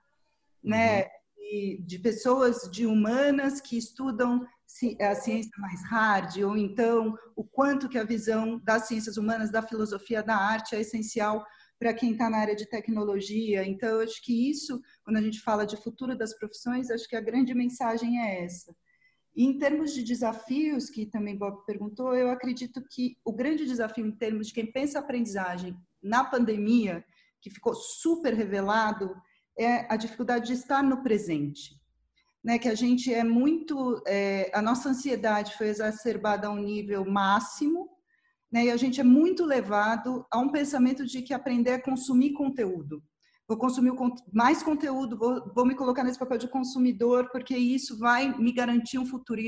né, 0.64 1.06
de, 1.38 1.84
de 1.86 2.00
pessoas 2.00 2.70
de 2.72 2.86
humanas 2.86 3.60
que 3.60 3.78
estudam 3.78 4.46
a 5.02 5.16
ciência 5.16 5.52
mais 5.58 5.84
hard, 5.86 6.38
ou 6.44 6.56
então 6.56 7.18
o 7.36 7.44
quanto 7.44 7.90
que 7.90 7.98
a 7.98 8.04
visão 8.04 8.60
das 8.60 8.88
ciências 8.88 9.18
humanas, 9.18 9.52
da 9.52 9.62
filosofia, 9.62 10.22
da 10.22 10.36
arte 10.38 10.76
é 10.76 10.82
essencial 10.82 11.44
para 11.80 11.94
quem 11.94 12.12
está 12.12 12.30
na 12.30 12.38
área 12.38 12.56
de 12.56 12.66
tecnologia. 12.66 13.66
Então, 13.66 14.02
acho 14.02 14.22
que 14.22 14.50
isso, 14.50 14.82
quando 15.04 15.18
a 15.18 15.22
gente 15.22 15.40
fala 15.40 15.66
de 15.66 15.78
futuro 15.78 16.16
das 16.16 16.38
profissões, 16.38 16.92
acho 16.92 17.08
que 17.08 17.16
a 17.16 17.22
grande 17.22 17.54
mensagem 17.54 18.22
é 18.22 18.44
essa. 18.44 18.76
E 19.36 19.46
em 19.46 19.58
termos 19.58 19.94
de 19.94 20.04
desafios, 20.04 20.90
que 20.90 21.06
também 21.06 21.38
Bob 21.38 21.66
perguntou, 21.66 22.14
eu 22.14 22.30
acredito 22.30 22.84
que 22.92 23.18
o 23.24 23.34
grande 23.34 23.66
desafio 23.66 24.06
em 24.06 24.12
termos 24.12 24.48
de 24.48 24.54
quem 24.54 24.72
pensa 24.72 25.00
aprendizagem 25.00 25.76
na 26.04 26.24
pandemia, 26.24 27.04
que 27.42 27.50
ficou 27.50 27.74
super 27.74 28.34
revelado, 28.34 29.16
é 29.58 29.92
a 29.92 29.96
dificuldade 29.96 30.48
de 30.48 30.54
estar 30.54 30.84
no 30.84 31.04
presente. 31.04 31.78
Né, 32.42 32.58
que 32.58 32.70
a 32.70 32.76
gente 32.76 33.14
é 33.14 33.22
muito, 33.22 34.02
é, 34.08 34.50
a 34.54 34.62
nossa 34.62 34.88
ansiedade 34.88 35.58
foi 35.58 35.68
exacerbada 35.68 36.48
a 36.48 36.50
um 36.50 36.64
nível 36.64 37.04
máximo, 37.04 37.90
né? 38.52 38.66
E 38.66 38.72
a 38.72 38.78
gente 38.78 39.00
é 39.00 39.04
muito 39.04 39.46
levado 39.46 40.26
a 40.32 40.40
um 40.40 40.50
pensamento 40.50 41.06
de 41.06 41.22
que 41.22 41.34
aprender 41.34 41.72
é 41.72 41.80
consumir 41.80 42.34
conteúdo. 42.34 43.04
Vou 43.48 43.58
consumir 43.58 43.92
mais 44.32 44.62
conteúdo, 44.62 45.18
vou, 45.18 45.52
vou 45.56 45.66
me 45.66 45.76
colocar 45.76 46.04
nesse 46.04 46.20
papel 46.20 46.38
de 46.38 46.48
consumidor, 46.48 47.30
porque 47.32 47.58
isso 47.58 47.98
vai 47.98 48.38
me 48.38 48.52
garantir 48.52 49.00
um 49.00 49.06
futuro. 49.06 49.42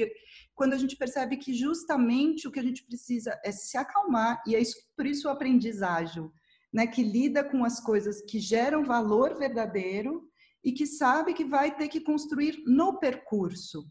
Quando 0.55 0.73
a 0.73 0.77
gente 0.77 0.97
percebe 0.97 1.37
que 1.37 1.53
justamente 1.53 2.47
o 2.47 2.51
que 2.51 2.59
a 2.59 2.63
gente 2.63 2.83
precisa 2.83 3.39
é 3.45 3.51
se 3.51 3.77
acalmar, 3.77 4.41
e 4.47 4.55
é 4.55 4.59
isso, 4.59 4.75
por 4.97 5.05
isso 5.05 5.27
o 5.27 5.31
aprendizagem, 5.31 6.31
né? 6.73 6.87
que 6.87 7.03
lida 7.03 7.43
com 7.43 7.63
as 7.63 7.79
coisas 7.79 8.21
que 8.21 8.39
geram 8.39 8.83
valor 8.83 9.37
verdadeiro 9.37 10.27
e 10.63 10.71
que 10.71 10.85
sabe 10.85 11.33
que 11.33 11.43
vai 11.43 11.75
ter 11.75 11.87
que 11.87 12.01
construir 12.01 12.63
no 12.65 12.99
percurso. 12.99 13.85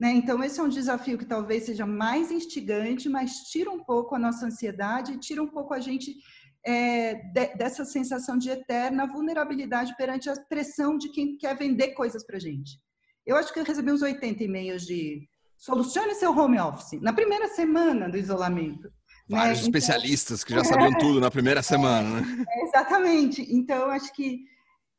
Né? 0.00 0.10
Então, 0.12 0.42
esse 0.42 0.58
é 0.58 0.62
um 0.62 0.68
desafio 0.68 1.16
que 1.16 1.24
talvez 1.24 1.64
seja 1.64 1.86
mais 1.86 2.30
instigante, 2.30 3.08
mas 3.08 3.44
tira 3.50 3.70
um 3.70 3.84
pouco 3.84 4.14
a 4.14 4.18
nossa 4.18 4.46
ansiedade, 4.46 5.18
tira 5.18 5.42
um 5.42 5.48
pouco 5.48 5.72
a 5.74 5.80
gente 5.80 6.16
é, 6.64 7.14
de, 7.14 7.54
dessa 7.54 7.84
sensação 7.84 8.38
de 8.38 8.50
eterna 8.50 9.06
vulnerabilidade 9.06 9.96
perante 9.96 10.28
a 10.28 10.34
pressão 10.48 10.96
de 10.96 11.10
quem 11.10 11.36
quer 11.36 11.56
vender 11.56 11.88
coisas 11.92 12.24
para 12.24 12.38
gente. 12.38 12.80
Eu 13.24 13.36
acho 13.36 13.52
que 13.52 13.60
eu 13.60 13.64
recebi 13.64 13.92
uns 13.92 14.02
80 14.02 14.42
e-mails 14.42 14.84
de 14.84 15.28
solucione 15.56 16.14
seu 16.14 16.36
home 16.36 16.58
office 16.58 17.00
na 17.00 17.12
primeira 17.12 17.48
semana 17.48 18.08
do 18.08 18.16
isolamento. 18.16 18.92
Vários 19.28 19.60
né? 19.60 19.64
especialistas 19.64 20.44
que 20.44 20.52
já 20.52 20.64
sabiam 20.64 20.96
tudo 20.98 21.20
na 21.20 21.30
primeira 21.30 21.62
semana. 21.62 22.20
Né? 22.20 22.44
É, 22.48 22.64
exatamente. 22.64 23.46
Então, 23.54 23.76
eu 23.76 23.90
acho 23.90 24.12
que 24.12 24.44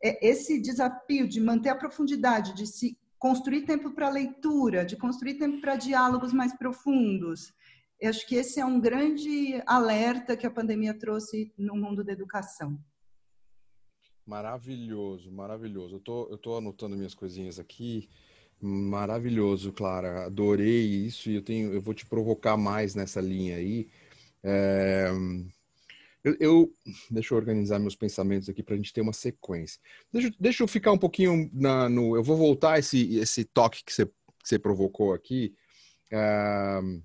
é, 0.04 0.28
esse 0.28 0.62
desafio 0.62 1.28
de 1.28 1.40
manter 1.40 1.70
a 1.70 1.76
profundidade, 1.76 2.54
de 2.54 2.66
se 2.66 2.98
construir 3.20 3.62
tempo 3.62 3.92
para 3.92 4.10
leitura, 4.10 4.86
de 4.86 4.98
construir 4.98 5.36
tempo 5.36 5.62
para 5.62 5.76
diálogos 5.76 6.34
mais 6.34 6.54
profundos. 6.58 7.54
Eu 8.00 8.10
acho 8.10 8.28
que 8.28 8.36
esse 8.36 8.60
é 8.60 8.66
um 8.66 8.82
grande 8.82 9.62
alerta 9.66 10.36
que 10.36 10.46
a 10.46 10.52
pandemia 10.52 10.94
trouxe 10.94 11.54
no 11.58 11.76
mundo 11.76 12.04
da 12.04 12.12
educação. 12.12 12.78
Maravilhoso, 14.26 15.32
maravilhoso. 15.32 15.96
Eu 15.96 16.00
tô, 16.00 16.28
eu 16.30 16.38
tô 16.38 16.58
anotando 16.58 16.98
minhas 16.98 17.14
coisinhas 17.14 17.60
aqui. 17.60 18.10
Maravilhoso, 18.60 19.72
Clara. 19.72 20.26
Adorei 20.26 20.86
isso 20.86 21.30
e 21.30 21.36
eu 21.36 21.42
tenho, 21.42 21.74
eu 21.74 21.82
vou 21.82 21.94
te 21.94 22.06
provocar 22.06 22.58
mais 22.58 22.96
nessa 22.96 23.22
linha 23.22 23.58
aí. 23.58 23.90
É, 24.44 25.10
eu, 26.24 26.38
eu, 26.40 26.74
deixa 27.12 27.34
eu 27.34 27.38
organizar 27.38 27.80
meus 27.80 27.96
pensamentos 27.96 28.48
aqui 28.48 28.64
para 28.64 28.76
a 28.76 28.78
gente 28.78 28.94
ter 28.94 29.02
uma 29.02 29.14
sequência. 29.14 29.80
Deixa, 30.12 30.34
deixa 30.40 30.64
eu 30.64 30.68
ficar 30.68 30.92
um 30.92 30.98
pouquinho 30.98 31.50
na, 31.54 31.90
no. 31.90 32.16
Eu 32.16 32.24
vou 32.24 32.38
voltar 32.38 32.80
esse 32.80 33.16
esse 33.18 33.44
toque 33.44 33.84
que 33.84 33.94
você, 33.94 34.06
que 34.06 34.14
você 34.44 34.58
provocou 34.58 35.14
aqui. 35.14 35.54
Uh, 36.12 37.04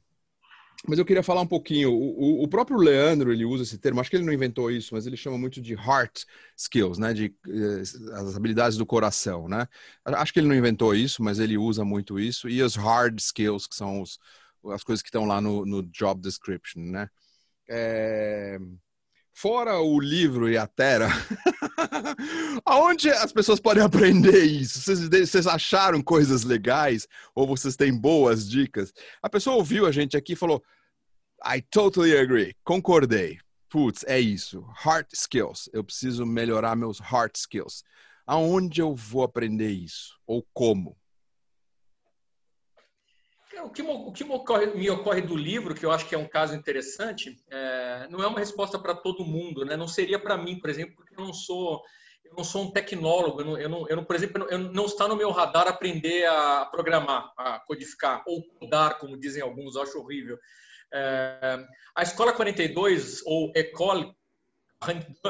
mas 0.86 0.98
eu 0.98 1.04
queria 1.04 1.22
falar 1.22 1.40
um 1.40 1.46
pouquinho. 1.46 1.92
O, 1.92 2.44
o, 2.44 2.48
próprio 2.48 2.78
Leandro 2.78 3.32
ele 3.32 3.44
usa 3.44 3.64
esse 3.64 3.78
termo. 3.78 4.00
Acho 4.00 4.08
que 4.08 4.16
ele 4.16 4.24
não 4.24 4.32
inventou 4.32 4.70
isso, 4.70 4.94
mas 4.94 5.06
ele 5.06 5.16
chama 5.16 5.36
muito 5.36 5.60
de 5.60 5.74
heart 5.74 6.24
skills, 6.56 6.98
né? 6.98 7.12
De 7.12 7.34
eh, 7.48 7.80
as 8.12 8.36
habilidades 8.36 8.78
do 8.78 8.86
coração, 8.86 9.48
né? 9.48 9.66
Acho 10.04 10.32
que 10.32 10.38
ele 10.38 10.46
não 10.46 10.54
inventou 10.54 10.94
isso, 10.94 11.22
mas 11.22 11.40
ele 11.40 11.58
usa 11.58 11.84
muito 11.84 12.18
isso. 12.20 12.48
E 12.48 12.62
as 12.62 12.76
hard 12.76 13.18
skills, 13.18 13.66
que 13.66 13.74
são 13.74 14.00
os, 14.00 14.20
as 14.72 14.84
coisas 14.84 15.02
que 15.02 15.08
estão 15.08 15.24
lá 15.24 15.40
no, 15.40 15.66
no 15.66 15.82
job 15.82 16.20
description, 16.20 16.80
né? 16.80 17.10
É... 17.68 18.58
Fora 19.32 19.78
o 19.78 20.00
livro 20.00 20.50
e 20.50 20.58
a 20.58 20.66
Terra, 20.66 21.10
aonde 22.66 23.08
as 23.08 23.32
pessoas 23.32 23.60
podem 23.60 23.84
aprender 23.84 24.42
isso? 24.42 24.80
Vocês, 24.80 25.08
vocês, 25.08 25.46
acharam 25.46 26.02
coisas 26.02 26.42
legais? 26.42 27.06
Ou 27.36 27.46
vocês 27.46 27.76
têm 27.76 27.96
boas 27.96 28.48
dicas? 28.48 28.92
A 29.22 29.30
pessoa 29.30 29.54
ouviu 29.54 29.86
a 29.86 29.92
gente 29.92 30.16
aqui 30.16 30.32
e 30.32 30.36
falou: 30.36 30.60
I 31.46 31.62
totally 31.62 32.18
agree, 32.18 32.56
concordei. 32.64 33.38
Putz, 33.70 34.04
é 34.08 34.18
isso. 34.18 34.66
Heart 34.84 35.12
skills. 35.12 35.70
Eu 35.72 35.84
preciso 35.84 36.26
melhorar 36.26 36.74
meus 36.74 36.98
heart 36.98 37.36
skills. 37.36 37.84
Aonde 38.26 38.80
eu 38.80 38.92
vou 38.92 39.22
aprender 39.22 39.70
isso? 39.70 40.18
Ou 40.26 40.44
como? 40.52 40.97
O 43.62 43.70
que, 43.70 43.82
o 43.82 44.12
que 44.12 44.24
me, 44.24 44.32
ocorre, 44.32 44.66
me, 44.66 44.90
ocorre, 44.90 45.20
do 45.20 45.36
livro, 45.36 45.74
que 45.74 45.84
eu 45.84 45.90
acho 45.90 46.06
que 46.06 46.14
é 46.14 46.18
um 46.18 46.28
caso 46.28 46.54
interessante, 46.54 47.36
é, 47.50 48.06
não 48.10 48.22
é 48.22 48.26
uma 48.26 48.38
resposta 48.38 48.78
para 48.78 48.94
todo 48.94 49.24
mundo, 49.24 49.64
né? 49.64 49.76
Não 49.76 49.88
seria 49.88 50.18
para 50.18 50.36
mim, 50.36 50.58
por 50.58 50.70
exemplo, 50.70 50.96
porque 50.96 51.14
eu 51.14 51.24
não 51.24 51.32
sou 51.32 51.82
eu 52.24 52.34
não 52.36 52.44
sou 52.44 52.64
um 52.64 52.70
tecnólogo, 52.70 53.40
eu 53.40 53.44
não, 53.44 53.58
eu 53.58 53.68
não, 53.68 53.88
eu 53.88 53.96
não 53.96 54.04
por 54.04 54.14
exemplo, 54.14 54.46
eu 54.50 54.58
não 54.58 54.84
está 54.84 55.08
no 55.08 55.16
meu 55.16 55.30
radar 55.30 55.66
aprender 55.66 56.26
a 56.26 56.66
programar, 56.66 57.32
a 57.36 57.58
codificar 57.60 58.22
ou 58.26 58.42
codar, 58.58 58.98
como 58.98 59.18
dizem 59.18 59.42
alguns, 59.42 59.74
eu 59.74 59.82
acho 59.82 59.98
horrível. 59.98 60.38
É, 60.92 61.64
a 61.94 62.02
Escola 62.02 62.32
42 62.32 63.22
ou 63.24 63.52
École, 63.54 64.14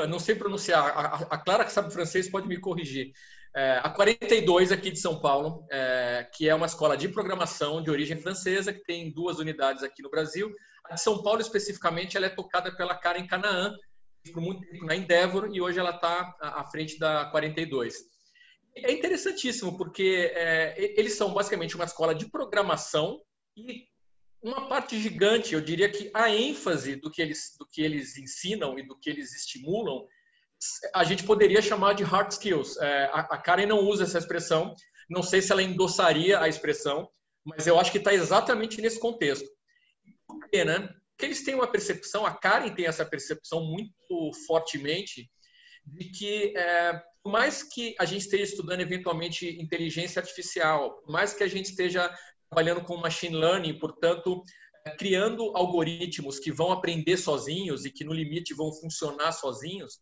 não 0.08 0.18
sei 0.18 0.34
pronunciar, 0.34 0.84
a, 0.84 1.14
a 1.34 1.38
Clara 1.38 1.64
que 1.64 1.72
sabe 1.72 1.92
francês 1.92 2.28
pode 2.28 2.48
me 2.48 2.60
corrigir. 2.60 3.12
É, 3.58 3.80
a 3.82 3.90
42 3.90 4.70
aqui 4.70 4.88
de 4.88 5.00
São 5.00 5.20
Paulo, 5.20 5.66
é, 5.68 6.30
que 6.32 6.48
é 6.48 6.54
uma 6.54 6.66
escola 6.66 6.96
de 6.96 7.08
programação 7.08 7.82
de 7.82 7.90
origem 7.90 8.16
francesa, 8.16 8.72
que 8.72 8.84
tem 8.84 9.10
duas 9.10 9.40
unidades 9.40 9.82
aqui 9.82 10.00
no 10.00 10.08
Brasil. 10.08 10.48
A 10.84 10.94
de 10.94 11.00
São 11.00 11.20
Paulo, 11.24 11.40
especificamente, 11.40 12.16
ela 12.16 12.26
é 12.26 12.28
tocada 12.28 12.70
pela 12.76 12.94
Karen 12.94 13.26
Canaan, 13.26 13.76
por 14.32 14.40
muito 14.40 14.60
tempo 14.60 14.86
na 14.86 14.94
Endeavor, 14.94 15.50
e 15.52 15.60
hoje 15.60 15.80
ela 15.80 15.90
está 15.90 16.36
à 16.40 16.64
frente 16.70 17.00
da 17.00 17.24
42. 17.32 17.96
É 18.76 18.92
interessantíssimo, 18.92 19.76
porque 19.76 20.30
é, 20.36 20.76
eles 20.96 21.14
são 21.14 21.34
basicamente 21.34 21.74
uma 21.74 21.84
escola 21.84 22.14
de 22.14 22.30
programação 22.30 23.20
e 23.56 23.88
uma 24.40 24.68
parte 24.68 25.00
gigante, 25.00 25.52
eu 25.52 25.60
diria 25.60 25.90
que 25.90 26.12
a 26.14 26.32
ênfase 26.32 26.94
do 26.94 27.10
que 27.10 27.20
eles, 27.20 27.56
do 27.58 27.66
que 27.66 27.82
eles 27.82 28.16
ensinam 28.16 28.78
e 28.78 28.86
do 28.86 28.96
que 28.96 29.10
eles 29.10 29.34
estimulam 29.34 30.06
a 30.94 31.04
gente 31.04 31.24
poderia 31.24 31.62
chamar 31.62 31.94
de 31.94 32.02
hard 32.02 32.30
skills. 32.32 32.76
É, 32.78 33.04
a, 33.06 33.20
a 33.20 33.38
Karen 33.38 33.66
não 33.66 33.80
usa 33.80 34.04
essa 34.04 34.18
expressão, 34.18 34.74
não 35.08 35.22
sei 35.22 35.40
se 35.40 35.52
ela 35.52 35.62
endossaria 35.62 36.40
a 36.40 36.48
expressão, 36.48 37.08
mas 37.44 37.66
eu 37.66 37.78
acho 37.78 37.92
que 37.92 37.98
está 37.98 38.12
exatamente 38.12 38.80
nesse 38.80 38.98
contexto. 38.98 39.48
Por 40.26 40.48
quê, 40.50 40.64
né? 40.64 40.80
Porque 41.10 41.26
eles 41.26 41.44
têm 41.44 41.54
uma 41.54 41.70
percepção, 41.70 42.26
a 42.26 42.34
Karen 42.34 42.74
tem 42.74 42.86
essa 42.86 43.04
percepção 43.04 43.64
muito 43.64 44.32
fortemente 44.46 45.28
de 45.84 46.10
que 46.10 46.56
é, 46.56 47.00
por 47.22 47.32
mais 47.32 47.62
que 47.62 47.94
a 47.98 48.04
gente 48.04 48.22
esteja 48.22 48.44
estudando 48.44 48.80
eventualmente 48.80 49.60
inteligência 49.60 50.20
artificial, 50.20 51.00
por 51.00 51.10
mais 51.10 51.32
que 51.32 51.42
a 51.42 51.48
gente 51.48 51.66
esteja 51.66 52.14
trabalhando 52.50 52.84
com 52.84 52.96
machine 52.96 53.36
learning, 53.36 53.78
portanto, 53.78 54.42
é, 54.86 54.90
criando 54.96 55.56
algoritmos 55.56 56.38
que 56.38 56.52
vão 56.52 56.70
aprender 56.70 57.16
sozinhos 57.16 57.84
e 57.84 57.90
que 57.90 58.04
no 58.04 58.12
limite 58.12 58.54
vão 58.54 58.72
funcionar 58.72 59.32
sozinhos, 59.32 59.98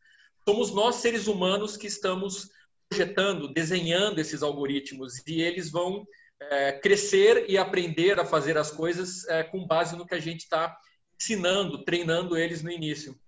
somos 0.49 0.71
nós 0.73 0.97
seres 0.97 1.27
humanos 1.27 1.77
que 1.77 1.89
estamos 1.89 2.51
projetando, 2.89 3.53
desenhando 3.53 4.21
esses 4.21 4.43
algoritmos 4.43 5.21
e 5.27 5.43
eles 5.43 5.71
vão 5.71 6.07
é, 6.41 6.73
crescer 6.73 7.47
e 7.49 7.59
aprender 7.59 8.21
a 8.21 8.25
fazer 8.25 8.57
as 8.57 8.71
coisas 8.71 9.27
é, 9.29 9.43
com 9.43 9.67
base 9.67 9.97
no 9.97 10.07
que 10.07 10.15
a 10.15 10.21
gente 10.21 10.41
está 10.41 10.77
ensinando, 11.21 11.85
treinando 11.85 12.37
eles 12.37 12.63
no 12.63 12.71
início. 12.71 13.19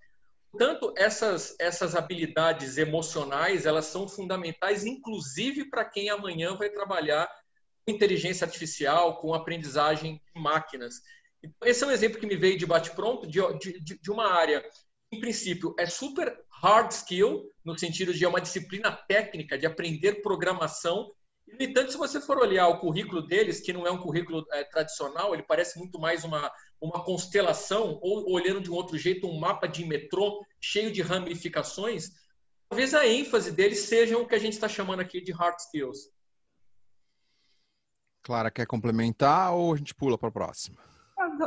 Portanto, 0.51 0.95
essas, 0.97 1.57
essas 1.59 1.97
habilidades 1.97 2.79
emocionais, 2.79 3.67
elas 3.67 3.87
são 3.87 4.09
fundamentais, 4.09 4.85
inclusive 4.85 5.69
para 5.69 5.85
quem 5.85 6.11
amanhã 6.11 6.57
vai 6.57 6.71
trabalhar 6.71 7.29
com 7.85 7.93
inteligência 7.93 8.45
artificial, 8.45 9.21
com 9.21 9.35
aprendizagem 9.35 10.23
de 10.35 10.41
máquinas. 10.41 11.01
Então, 11.43 11.69
esse 11.69 11.83
é 11.83 11.87
um 11.87 11.91
exemplo 11.91 12.21
que 12.21 12.27
me 12.27 12.37
veio 12.37 12.57
de 12.57 12.67
bate-pronto 12.67 13.27
de, 13.27 13.41
de, 13.59 13.99
de 13.99 14.11
uma 14.11 14.33
área, 14.33 14.65
em 15.11 15.21
princípio, 15.21 15.75
é 15.79 15.87
super 15.87 16.39
hard 16.61 16.91
skill, 16.91 17.45
no 17.65 17.79
sentido 17.79 18.13
de 18.13 18.25
é 18.25 18.29
uma 18.29 18.41
disciplina 18.41 18.91
técnica 18.91 19.57
de 19.57 19.67
aprender 19.67 20.23
programação. 20.23 21.13
No 21.47 21.65
entanto, 21.65 21.93
se 21.93 21.99
você 21.99 22.21
for 22.21 22.39
olhar 22.39 22.69
o 22.69 22.79
currículo 22.79 23.23
deles, 23.23 23.61
que 23.61 23.73
não 23.73 23.87
é 23.87 23.91
um 23.91 23.99
currículo 23.99 24.45
é, 24.53 24.65
tradicional, 24.65 25.35
ele 25.35 25.43
parece 25.43 25.79
muito 25.79 25.99
mais 25.99 26.25
uma, 26.25 26.51
uma 26.81 27.05
constelação, 27.05 27.99
ou 28.03 28.31
olhando 28.33 28.61
de 28.61 28.71
um 28.71 28.75
outro 28.75 28.99
jeito, 28.99 29.27
um 29.27 29.39
mapa 29.39 29.67
de 29.67 29.85
metrô 29.85 30.45
cheio 30.61 30.93
de 30.93 31.01
ramificações, 31.01 32.11
talvez 32.69 32.93
a 32.93 33.07
ênfase 33.07 33.53
deles 33.53 33.81
seja 33.81 34.19
o 34.19 34.27
que 34.27 34.35
a 34.35 34.39
gente 34.39 34.55
está 34.55 34.69
chamando 34.69 35.01
aqui 35.01 35.21
de 35.21 35.33
hard 35.33 35.59
skills. 35.59 36.11
Clara, 38.23 38.51
quer 38.51 38.67
complementar 38.67 39.55
ou 39.55 39.73
a 39.73 39.77
gente 39.77 39.95
pula 39.95 40.19
para 40.19 40.29
a 40.29 40.33
próxima? 40.33 40.77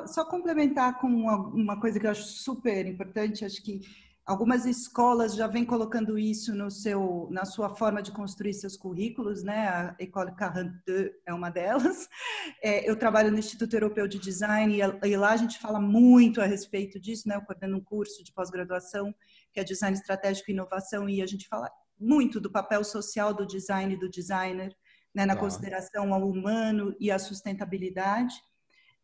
Só 0.08 0.26
complementar 0.26 1.00
com 1.00 1.08
uma, 1.08 1.38
uma 1.38 1.80
coisa 1.80 2.00
que 2.00 2.08
eu 2.08 2.12
acho 2.12 2.24
super 2.24 2.88
importante, 2.88 3.46
acho 3.46 3.62
que 3.62 3.82
Algumas 4.24 4.66
escolas 4.66 5.34
já 5.36 5.48
vêm 5.48 5.66
colocando 5.66 6.18
isso 6.18 6.54
no 6.54 6.70
seu, 6.70 7.28
na 7.32 7.44
sua 7.44 7.76
forma 7.76 8.04
de 8.04 8.12
construir 8.12 8.54
seus 8.54 8.78
currículos, 8.78 9.42
né? 9.42 9.68
A 9.68 9.96
École 9.98 10.32
42 10.36 11.12
é 11.26 11.34
uma 11.34 11.50
delas. 11.50 12.08
É, 12.64 12.88
eu 12.88 12.96
trabalho 12.96 13.32
no 13.32 13.40
Instituto 13.40 13.74
Europeu 13.74 14.08
de 14.08 14.20
Design 14.20 14.76
e, 14.76 15.08
e, 15.08 15.18
lá 15.18 15.32
a 15.32 15.38
gente 15.38 15.58
fala 15.58 15.80
muito 15.80 16.40
a 16.42 16.46
respeito 16.46 17.00
disso, 17.00 17.28
né? 17.28 17.36
Eu 17.36 17.42
coordeno 17.42 17.78
um 17.78 17.84
curso 17.84 18.24
de 18.24 18.32
pós-graduação 18.32 19.14
que 19.52 19.60
é 19.60 19.64
Design 19.64 19.98
Estratégico 19.98 20.50
e 20.50 20.54
Inovação 20.54 21.10
e 21.10 21.22
a 21.22 21.26
gente 21.26 21.48
fala 21.48 21.72
muito 22.00 22.40
do 22.40 22.52
papel 22.52 22.84
social 22.84 23.34
do 23.34 23.46
design 23.46 23.94
e 23.94 23.98
do 23.98 24.10
designer, 24.10 24.76
né? 25.14 25.26
Na 25.26 25.36
consideração 25.36 26.14
ao 26.14 26.28
humano 26.28 26.96
e 27.00 27.10
à 27.10 27.18
sustentabilidade. 27.18 28.36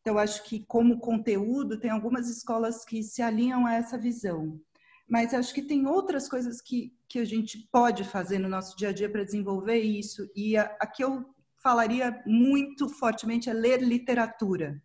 Então, 0.01 0.17
acho 0.17 0.43
que 0.43 0.63
como 0.65 1.00
conteúdo, 1.00 1.79
tem 1.79 1.91
algumas 1.91 2.29
escolas 2.29 2.86
que 2.86 3.03
se 3.03 3.21
alinham 3.21 3.65
a 3.65 3.74
essa 3.74 3.97
visão 3.97 4.59
mas 5.07 5.33
acho 5.33 5.53
que 5.53 5.61
tem 5.61 5.87
outras 5.87 6.27
coisas 6.27 6.61
que, 6.61 6.93
que 7.07 7.19
a 7.19 7.25
gente 7.25 7.67
pode 7.71 8.03
fazer 8.03 8.39
no 8.39 8.49
nosso 8.49 8.75
dia 8.75 8.89
a 8.89 8.91
dia 8.91 9.09
para 9.09 9.23
desenvolver 9.23 9.79
isso. 9.79 10.29
E 10.35 10.57
a, 10.57 10.63
a, 10.79 10.85
que 10.85 11.03
eu 11.03 11.25
falaria 11.63 12.21
muito 12.25 12.89
fortemente 12.89 13.49
é 13.49 13.53
ler 13.53 13.81
literatura. 13.81 14.81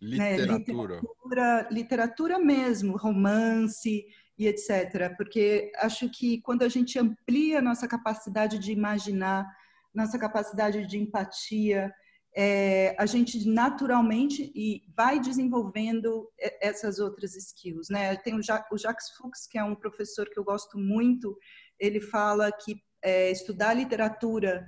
Literatura. 0.00 0.46
Né? 0.46 0.58
literatura. 0.58 1.68
Literatura 1.70 2.38
mesmo, 2.38 2.96
romance 2.96 4.06
e 4.38 4.46
etc. 4.46 5.14
Porque 5.16 5.70
acho 5.76 6.08
que 6.08 6.40
quando 6.40 6.62
a 6.62 6.68
gente 6.68 6.98
amplia 6.98 7.60
nossa 7.60 7.86
capacidade 7.86 8.58
de 8.58 8.72
imaginar, 8.72 9.46
nossa 9.94 10.18
capacidade 10.18 10.86
de 10.86 10.98
empatia, 10.98 11.92
é, 12.36 12.94
a 12.98 13.06
gente 13.06 13.48
naturalmente 13.48 14.52
e 14.54 14.82
vai 14.96 15.18
desenvolvendo 15.18 16.30
essas 16.60 16.98
outras 16.98 17.34
skills, 17.34 17.88
né? 17.88 18.16
Tem 18.16 18.34
o, 18.34 18.42
ja 18.42 18.64
o 18.70 18.78
Jacques 18.78 19.10
Fuchs, 19.16 19.46
que 19.46 19.58
é 19.58 19.64
um 19.64 19.74
professor 19.74 20.28
que 20.28 20.38
eu 20.38 20.44
gosto 20.44 20.78
muito, 20.78 21.36
ele 21.78 22.00
fala 22.00 22.52
que 22.52 22.76
é, 23.02 23.30
estudar 23.30 23.74
literatura 23.74 24.66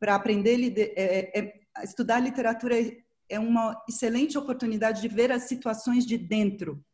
para 0.00 0.14
aprender 0.14 0.58
é, 0.96 1.38
é, 1.38 1.52
estudar 1.82 2.18
literatura 2.20 2.76
é 3.28 3.38
uma 3.38 3.80
excelente 3.88 4.36
oportunidade 4.36 5.00
de 5.00 5.08
ver 5.08 5.32
as 5.32 5.44
situações 5.44 6.04
de 6.04 6.18
dentro, 6.18 6.84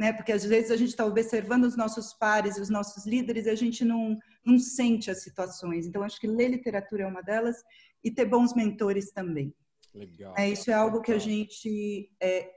né? 0.00 0.14
Porque 0.14 0.32
às 0.32 0.42
vezes 0.42 0.70
a 0.70 0.78
gente 0.78 0.88
está 0.88 1.04
observando 1.04 1.64
os 1.64 1.76
nossos 1.76 2.14
pares, 2.14 2.56
os 2.56 2.70
nossos 2.70 3.04
líderes, 3.04 3.44
e 3.44 3.50
a 3.50 3.54
gente 3.54 3.84
não 3.84 4.18
não 4.42 4.58
sente 4.58 5.10
as 5.10 5.22
situações. 5.22 5.86
Então 5.86 6.02
acho 6.02 6.18
que 6.18 6.26
ler 6.26 6.48
literatura 6.48 7.02
é 7.02 7.06
uma 7.06 7.20
delas 7.20 7.56
e 8.02 8.10
ter 8.10 8.24
bons 8.24 8.54
mentores 8.54 9.12
também. 9.12 9.54
Legal. 9.94 10.32
É, 10.38 10.48
isso 10.48 10.70
é 10.70 10.74
algo 10.74 11.02
que 11.02 11.12
a 11.12 11.18
gente 11.18 12.10
é, 12.18 12.50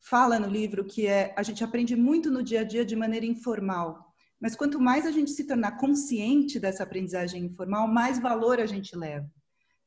fala 0.00 0.38
no 0.38 0.46
livro, 0.46 0.84
que 0.84 1.06
é 1.06 1.32
a 1.34 1.42
gente 1.42 1.64
aprende 1.64 1.96
muito 1.96 2.30
no 2.30 2.42
dia 2.42 2.60
a 2.60 2.64
dia 2.64 2.84
de 2.84 2.94
maneira 2.94 3.24
informal. 3.24 4.12
Mas 4.38 4.54
quanto 4.54 4.78
mais 4.78 5.06
a 5.06 5.10
gente 5.10 5.30
se 5.30 5.46
tornar 5.46 5.78
consciente 5.78 6.60
dessa 6.60 6.82
aprendizagem 6.82 7.46
informal, 7.46 7.88
mais 7.88 8.18
valor 8.18 8.60
a 8.60 8.66
gente 8.66 8.94
leva. 8.94 9.26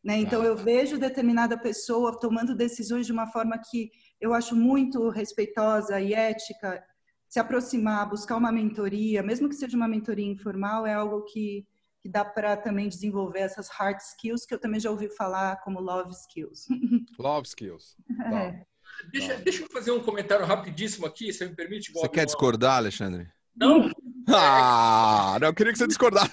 Né? 0.03 0.17
Então, 0.17 0.43
eu 0.43 0.55
vejo 0.55 0.99
determinada 0.99 1.57
pessoa 1.57 2.19
tomando 2.19 2.55
decisões 2.55 3.07
de 3.07 3.11
uma 3.11 3.25
forma 3.25 3.57
que 3.57 3.91
eu 4.21 4.33
acho 4.33 4.55
muito 4.55 5.09
respeitosa 5.09 5.99
e 5.99 6.13
ética. 6.13 6.83
Se 7.27 7.39
aproximar, 7.39 8.09
buscar 8.09 8.37
uma 8.37 8.51
mentoria, 8.51 9.21
mesmo 9.21 9.49
que 9.49 9.55
seja 9.55 9.75
uma 9.75 9.87
mentoria 9.87 10.25
informal, 10.25 10.85
é 10.85 10.93
algo 10.93 11.23
que 11.23 11.65
que 12.05 12.09
dá 12.09 12.23
para 12.23 12.55
também 12.55 12.87
desenvolver 12.87 13.39
essas 13.39 13.67
hard 13.67 13.97
skills 13.99 14.45
que 14.45 14.53
eu 14.53 14.59
também 14.59 14.79
já 14.79 14.91
ouvi 14.91 15.09
falar 15.09 15.55
como 15.61 15.79
love 15.79 16.11
skills. 16.11 16.67
Love 17.17 17.47
skills. 17.47 17.97
É. 18.31 18.63
Deixa, 19.11 19.35
deixa 19.37 19.63
eu 19.63 19.69
fazer 19.69 19.89
um 19.89 19.99
comentário 19.99 20.45
rapidíssimo 20.45 21.07
aqui, 21.07 21.33
se 21.33 21.43
me 21.43 21.55
permite. 21.55 21.91
Bob, 21.91 22.01
você 22.01 22.09
quer 22.09 22.25
discordar, 22.27 22.77
Alexandre? 22.77 23.27
Não. 23.55 23.89
Ah, 24.29 25.35
não, 25.41 25.47
eu 25.47 25.53
queria 25.55 25.73
que 25.73 25.79
você 25.79 25.87
discordasse. 25.87 26.31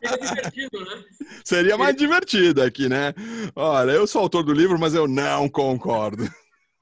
Seria 0.00 0.18
divertido, 0.28 0.84
né? 0.84 1.04
Seria 1.44 1.76
mais 1.76 1.96
divertido 1.96 2.62
aqui, 2.62 2.88
né? 2.88 3.14
Olha, 3.56 3.90
eu 3.90 4.06
sou 4.06 4.22
autor 4.22 4.44
do 4.44 4.52
livro, 4.52 4.78
mas 4.78 4.94
eu 4.94 5.08
não 5.08 5.48
concordo. 5.48 6.22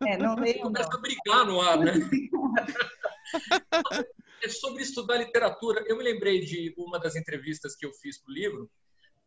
É, 0.02 0.18
não 0.18 0.34
leio. 0.34 0.60
Começa 0.60 0.94
a 0.94 1.00
brigar 1.00 1.46
no 1.46 1.60
ar, 1.62 1.78
né? 1.78 1.92
É 4.42 4.48
sobre 4.48 4.82
estudar 4.82 5.16
literatura. 5.16 5.82
Eu 5.86 5.96
me 5.96 6.04
lembrei 6.04 6.40
de 6.40 6.74
uma 6.76 6.98
das 6.98 7.16
entrevistas 7.16 7.74
que 7.74 7.86
eu 7.86 7.92
fiz 7.94 8.22
para 8.22 8.30
o 8.30 8.34
livro. 8.34 8.70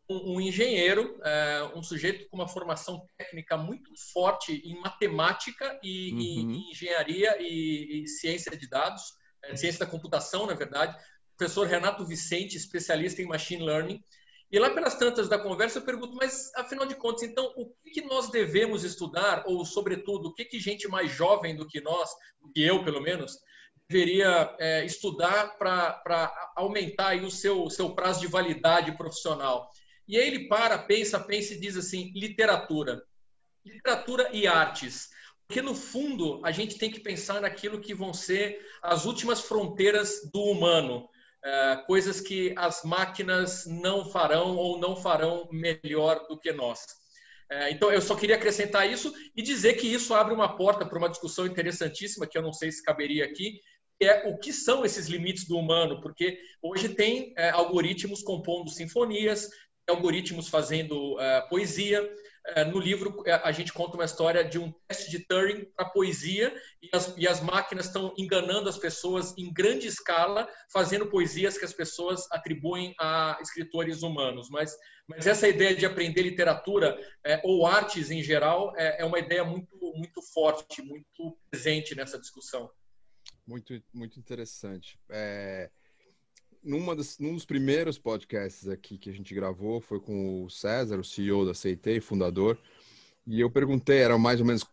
Um, 0.08 0.36
um 0.36 0.40
engenheiro, 0.40 1.18
é, 1.22 1.72
um 1.74 1.82
sujeito 1.82 2.28
com 2.30 2.36
uma 2.36 2.48
formação 2.48 3.04
técnica 3.16 3.56
muito 3.56 3.90
forte 4.12 4.52
em 4.64 4.80
matemática 4.80 5.78
e 5.82 6.12
uhum. 6.12 6.20
em 6.20 6.70
engenharia 6.70 7.36
e, 7.40 8.04
e, 8.04 8.08
ciência 8.08 8.56
de 8.56 8.68
dados, 8.68 9.02
é, 9.44 9.56
ciência 9.56 9.80
da 9.80 9.90
computação, 9.90 10.46
na 10.46 10.54
verdade. 10.54 10.96
Professor 11.36 11.66
Renato 11.66 12.06
Vicente, 12.06 12.56
especialista 12.56 13.20
em 13.20 13.26
machine 13.26 13.64
learning. 13.64 14.02
E 14.50 14.58
lá 14.58 14.70
pelas 14.70 14.94
tantas 14.94 15.28
da 15.28 15.38
conversa 15.38 15.78
eu 15.78 15.82
pergunto, 15.82 16.16
mas 16.16 16.50
afinal 16.54 16.86
de 16.86 16.94
contas, 16.94 17.22
então, 17.22 17.52
o 17.56 17.70
que, 17.92 18.00
nós 18.02 18.30
devemos 18.30 18.82
estudar, 18.82 19.44
ou 19.46 19.64
sobretudo, 19.64 20.28
o 20.28 20.34
que, 20.34 20.44
que 20.44 20.58
gente 20.58 20.88
mais 20.88 21.10
jovem 21.10 21.54
do 21.54 21.66
que 21.66 21.80
nós, 21.80 22.08
do 22.40 22.50
que 22.50 22.62
eu 22.62 22.82
pelo 22.82 23.00
menos, 23.00 23.38
deveria 23.88 24.54
é, 24.58 24.84
estudar 24.84 25.58
para 25.58 26.52
aumentar 26.56 27.08
aí 27.08 27.24
o 27.24 27.30
seu, 27.30 27.68
seu 27.68 27.94
prazo 27.94 28.20
de 28.20 28.26
validade 28.26 28.96
profissional. 28.96 29.68
E 30.06 30.16
aí 30.16 30.26
ele 30.26 30.48
para, 30.48 30.78
pensa, 30.78 31.20
pensa 31.20 31.52
e 31.52 31.60
diz 31.60 31.76
assim: 31.76 32.10
literatura. 32.14 33.02
Literatura 33.64 34.30
e 34.32 34.46
artes. 34.46 35.10
Porque, 35.46 35.62
no 35.62 35.74
fundo, 35.74 36.40
a 36.44 36.50
gente 36.50 36.78
tem 36.78 36.90
que 36.90 37.00
pensar 37.00 37.40
naquilo 37.40 37.80
que 37.80 37.94
vão 37.94 38.12
ser 38.12 38.60
as 38.82 39.06
últimas 39.06 39.40
fronteiras 39.40 40.30
do 40.32 40.42
humano. 40.42 41.08
É, 41.44 41.76
coisas 41.86 42.20
que 42.20 42.52
as 42.56 42.82
máquinas 42.82 43.64
não 43.66 44.04
farão 44.10 44.56
ou 44.56 44.78
não 44.78 44.96
farão 44.96 45.48
melhor 45.52 46.26
do 46.28 46.38
que 46.38 46.52
nós. 46.52 46.80
É, 47.50 47.70
então, 47.70 47.92
eu 47.92 48.02
só 48.02 48.16
queria 48.16 48.36
acrescentar 48.36 48.90
isso 48.90 49.14
e 49.36 49.42
dizer 49.42 49.74
que 49.74 49.86
isso 49.86 50.12
abre 50.14 50.34
uma 50.34 50.56
porta 50.56 50.84
para 50.84 50.98
uma 50.98 51.08
discussão 51.08 51.46
interessantíssima, 51.46 52.26
que 52.26 52.36
eu 52.36 52.42
não 52.42 52.52
sei 52.52 52.72
se 52.72 52.82
caberia 52.82 53.24
aqui, 53.24 53.60
é 54.00 54.28
o 54.28 54.38
que 54.38 54.52
são 54.52 54.84
esses 54.84 55.06
limites 55.06 55.46
do 55.46 55.56
humano, 55.56 56.00
porque 56.00 56.38
hoje 56.62 56.90
tem 56.90 57.32
é, 57.36 57.50
algoritmos 57.50 58.22
compondo 58.22 58.70
sinfonias, 58.70 59.48
algoritmos 59.88 60.48
fazendo 60.48 61.16
poesia, 61.48 62.06
no 62.64 62.78
livro 62.78 63.22
é, 63.26 63.32
a 63.32 63.52
gente 63.52 63.72
conta 63.72 63.96
uma 63.96 64.04
história 64.04 64.44
de 64.44 64.58
um 64.58 64.72
teste 64.86 65.10
de 65.10 65.26
Turing 65.26 65.64
para 65.76 65.90
poesia 65.90 66.54
e 66.82 66.88
as, 66.92 67.14
e 67.16 67.28
as 67.28 67.40
máquinas 67.40 67.86
estão 67.86 68.14
enganando 68.16 68.68
as 68.68 68.78
pessoas 68.78 69.36
em 69.36 69.52
grande 69.52 69.86
escala, 69.86 70.48
fazendo 70.72 71.10
poesias 71.10 71.58
que 71.58 71.64
as 71.64 71.72
pessoas 71.72 72.26
atribuem 72.30 72.94
a 72.98 73.38
escritores 73.40 74.02
humanos. 74.02 74.48
Mas, 74.50 74.74
mas 75.06 75.26
essa 75.26 75.48
ideia 75.48 75.74
de 75.74 75.86
aprender 75.86 76.22
literatura 76.22 76.98
é, 77.24 77.40
ou 77.44 77.66
artes 77.66 78.10
em 78.10 78.22
geral 78.22 78.72
é, 78.76 79.02
é 79.02 79.04
uma 79.04 79.18
ideia 79.18 79.44
muito, 79.44 79.76
muito 79.94 80.22
forte, 80.32 80.82
muito 80.82 81.38
presente 81.50 81.94
nessa 81.94 82.18
discussão. 82.18 82.70
Muito, 83.46 83.82
muito 83.92 84.18
interessante. 84.18 84.98
É, 85.10 85.70
numa 86.62 86.94
dos, 86.94 87.18
num 87.18 87.34
dos 87.34 87.44
primeiros 87.44 87.98
podcasts 87.98 88.68
aqui 88.68 88.98
que 88.98 89.10
a 89.10 89.12
gente 89.12 89.34
gravou 89.34 89.80
foi 89.80 90.00
com 90.00 90.44
o 90.44 90.50
César, 90.50 90.98
o 90.98 91.04
CEO 91.04 91.46
da 91.46 91.54
CIT, 91.54 92.00
fundador, 92.00 92.58
e 93.26 93.40
eu 93.40 93.50
perguntei, 93.50 93.98
era 93.98 94.18
mais 94.18 94.40
ou 94.40 94.46
menos 94.46 94.64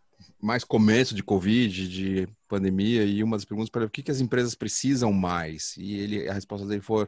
mais 0.42 0.64
começo 0.64 1.14
de 1.14 1.24
Covid, 1.24 1.90
de 1.90 2.28
pandemia, 2.48 3.04
e 3.04 3.24
uma 3.24 3.38
das 3.38 3.46
perguntas 3.46 3.70
para 3.70 3.86
o 3.86 3.90
que, 3.90 4.04
que 4.04 4.12
as 4.12 4.22
empresas 4.22 4.56
precisam 4.56 5.12
mais? 5.12 5.76
E 5.78 5.96
ele, 5.96 6.30
a 6.30 6.34
resposta 6.34 6.66
dele 6.66 6.82
foi 6.82 7.08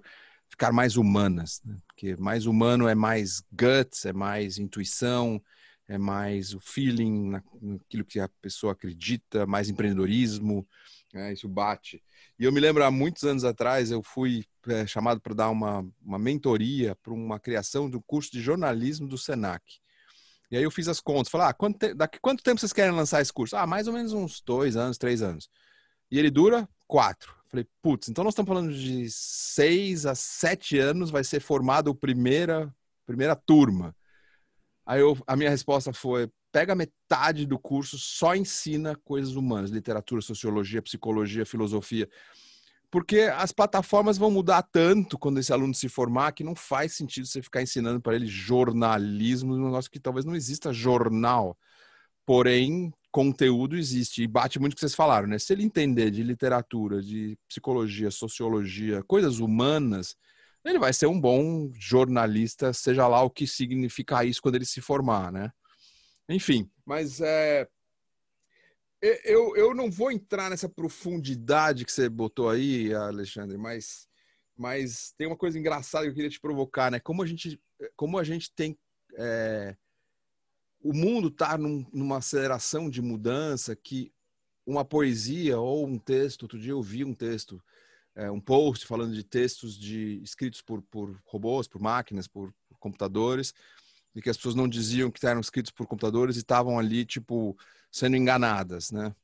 ficar 0.50 0.72
mais 0.72 0.98
humanas, 0.98 1.62
né? 1.64 1.78
porque 1.88 2.16
mais 2.18 2.46
humano 2.46 2.88
é 2.88 2.96
mais 2.96 3.42
guts, 3.52 4.06
é 4.06 4.14
mais 4.14 4.58
intuição, 4.58 5.42
é 5.88 5.98
mais 5.98 6.54
o 6.54 6.60
feeling, 6.60 7.30
naquilo 7.62 8.06
que 8.06 8.20
a 8.20 8.30
pessoa 8.42 8.74
acredita, 8.74 9.46
mais 9.46 9.70
empreendedorismo, 9.70 10.68
né? 11.18 11.34
isso 11.34 11.48
bate. 11.48 12.02
E 12.40 12.46
eu 12.46 12.52
me 12.52 12.60
lembro, 12.60 12.84
há 12.84 12.92
muitos 12.92 13.24
anos 13.24 13.44
atrás, 13.44 13.92
eu 13.92 14.02
fui 14.04 14.46
é, 14.68 14.86
chamado 14.86 15.20
para 15.20 15.34
dar 15.34 15.50
uma, 15.50 15.86
uma 16.04 16.20
mentoria 16.20 16.96
para 16.96 17.14
uma 17.14 17.40
criação 17.40 17.90
do 17.90 18.02
curso 18.02 18.32
de 18.32 18.42
jornalismo 18.42 19.08
do 19.08 19.18
SENAC. 19.18 19.64
E 20.50 20.58
aí 20.58 20.64
eu 20.64 20.72
fiz 20.72 20.88
as 20.88 21.02
contas, 21.02 21.30
falei, 21.30 21.48
ah, 21.48 21.54
quanto 21.54 21.78
te... 21.78 21.94
daqui 21.94 22.20
quanto 22.22 22.44
tempo 22.44 22.60
vocês 22.60 22.72
querem 22.72 22.96
lançar 22.96 23.22
esse 23.22 23.34
curso? 23.34 23.58
Ah, 23.58 23.68
mais 23.68 23.88
ou 23.88 23.94
menos 23.94 24.14
uns 24.14 24.42
dois 24.42 24.78
anos, 24.78 24.98
três 24.98 25.22
anos. 25.22 25.50
E 26.10 26.18
ele 26.18 26.32
dura 26.32 26.70
quatro. 26.88 27.36
Falei, 27.50 27.66
putz, 27.82 28.10
então 28.10 28.24
nós 28.24 28.34
estamos 28.34 28.48
falando 28.48 28.74
de 28.74 29.10
seis 29.10 30.06
a 30.06 30.16
sete 30.16 30.78
anos, 30.78 31.10
vai 31.10 31.24
ser 31.24 31.40
formado 31.40 31.92
a 31.92 31.96
primeira, 31.96 32.74
primeira 33.06 33.36
turma. 33.36 33.96
Aí 34.86 35.02
eu, 35.02 35.18
a 35.26 35.36
minha 35.36 35.50
resposta 35.50 35.92
foi, 35.92 36.30
pega 36.58 36.74
metade 36.74 37.46
do 37.46 37.60
curso, 37.60 38.00
só 38.00 38.36
ensina 38.36 38.96
coisas 38.96 39.36
humanas, 39.36 39.70
literatura, 39.70 40.24
sociologia, 40.24 40.82
psicologia, 40.82 41.46
filosofia. 41.46 42.10
Porque 42.90 43.32
as 43.36 43.52
plataformas 43.52 44.18
vão 44.18 44.32
mudar 44.32 44.64
tanto 44.64 45.20
quando 45.20 45.40
esse 45.40 45.54
aluno 45.54 45.76
se 45.76 45.88
formar 45.88 46.32
que 46.32 46.44
não 46.44 46.56
faz 46.56 46.94
sentido 46.94 47.28
você 47.28 47.44
ficar 47.44 47.62
ensinando 47.62 48.02
para 48.02 48.16
ele 48.16 48.26
jornalismo, 48.26 49.54
um 49.54 49.66
negócio 49.66 49.92
que 49.92 50.00
talvez 50.00 50.26
não 50.26 50.36
exista 50.36 50.74
jornal. 50.74 51.56
Porém, 52.26 52.92
conteúdo 53.12 53.78
existe. 53.78 54.24
E 54.24 54.28
bate 54.28 54.58
muito 54.58 54.74
o 54.74 54.76
que 54.78 54.80
vocês 54.80 54.96
falaram, 54.96 55.28
né? 55.28 55.38
Se 55.38 55.54
ele 55.54 55.62
entender 55.62 56.10
de 56.10 56.24
literatura, 56.24 57.04
de 57.04 57.38
psicologia, 57.48 58.10
sociologia, 58.10 59.04
coisas 59.04 59.38
humanas, 59.38 60.16
ele 60.66 60.80
vai 60.80 60.92
ser 60.92 61.06
um 61.06 61.22
bom 61.22 61.70
jornalista, 61.76 62.74
seja 62.74 63.08
lá 63.08 63.22
o 63.22 63.30
que 63.30 63.46
significa 63.46 64.26
isso 64.26 64.42
quando 64.42 64.56
ele 64.56 64.66
se 64.66 64.82
formar, 64.82 65.32
né? 65.32 65.52
Enfim, 66.30 66.70
mas 66.86 67.22
é, 67.22 67.68
eu, 69.02 69.56
eu 69.56 69.76
não 69.76 69.92
vou 69.92 70.12
entrar 70.12 70.50
nessa 70.50 70.68
profundidade 70.68 71.86
que 71.86 71.92
você 71.92 72.10
botou 72.10 72.50
aí, 72.50 72.94
Alexandre, 72.94 73.58
mas, 73.58 74.08
mas 74.58 75.14
tem 75.18 75.28
uma 75.28 75.38
coisa 75.38 75.58
engraçada 75.58 76.06
que 76.06 76.12
eu 76.12 76.16
queria 76.16 76.30
te 76.30 76.40
provocar, 76.40 76.92
né? 76.92 77.00
Como 77.00 77.22
a 77.22 77.26
gente, 77.26 77.62
como 77.96 78.18
a 78.18 78.24
gente 78.24 78.52
tem. 78.54 78.78
É, 79.16 79.76
o 80.82 80.94
mundo 80.94 81.28
está 81.28 81.58
num, 81.58 81.86
numa 81.94 82.18
aceleração 82.18 82.90
de 82.90 83.02
mudança 83.02 83.76
que 83.76 84.12
uma 84.66 84.84
poesia 84.84 85.60
ou 85.60 85.88
um 85.88 86.00
texto. 86.00 86.44
Outro 86.44 86.60
dia 86.60 86.72
eu 86.72 86.82
vi 86.82 87.06
um 87.06 87.14
texto, 87.14 87.64
é, 88.16 88.30
um 88.32 88.42
post 88.42 88.86
falando 88.86 89.14
de 89.14 89.24
textos 89.24 89.78
de, 89.78 90.22
escritos 90.24 90.62
por, 90.62 90.82
por 90.84 91.22
robôs, 91.24 91.68
por 91.68 91.80
máquinas, 91.80 92.28
por, 92.28 92.54
por 92.68 92.78
computadores 92.80 93.54
e 94.18 94.22
que 94.22 94.32
as 94.32 94.36
pessoas 94.36 94.56
não 94.56 94.68
diziam 94.68 95.12
que 95.12 95.24
eram 95.28 95.40
escritos 95.40 95.72
por 95.72 95.86
computadores 95.86 96.38
e 96.38 96.40
estavam 96.40 96.80
ali, 96.80 97.06
tipo, 97.06 97.56
sendo 97.92 98.18
enganadas, 98.18 98.92
né? 98.92 99.16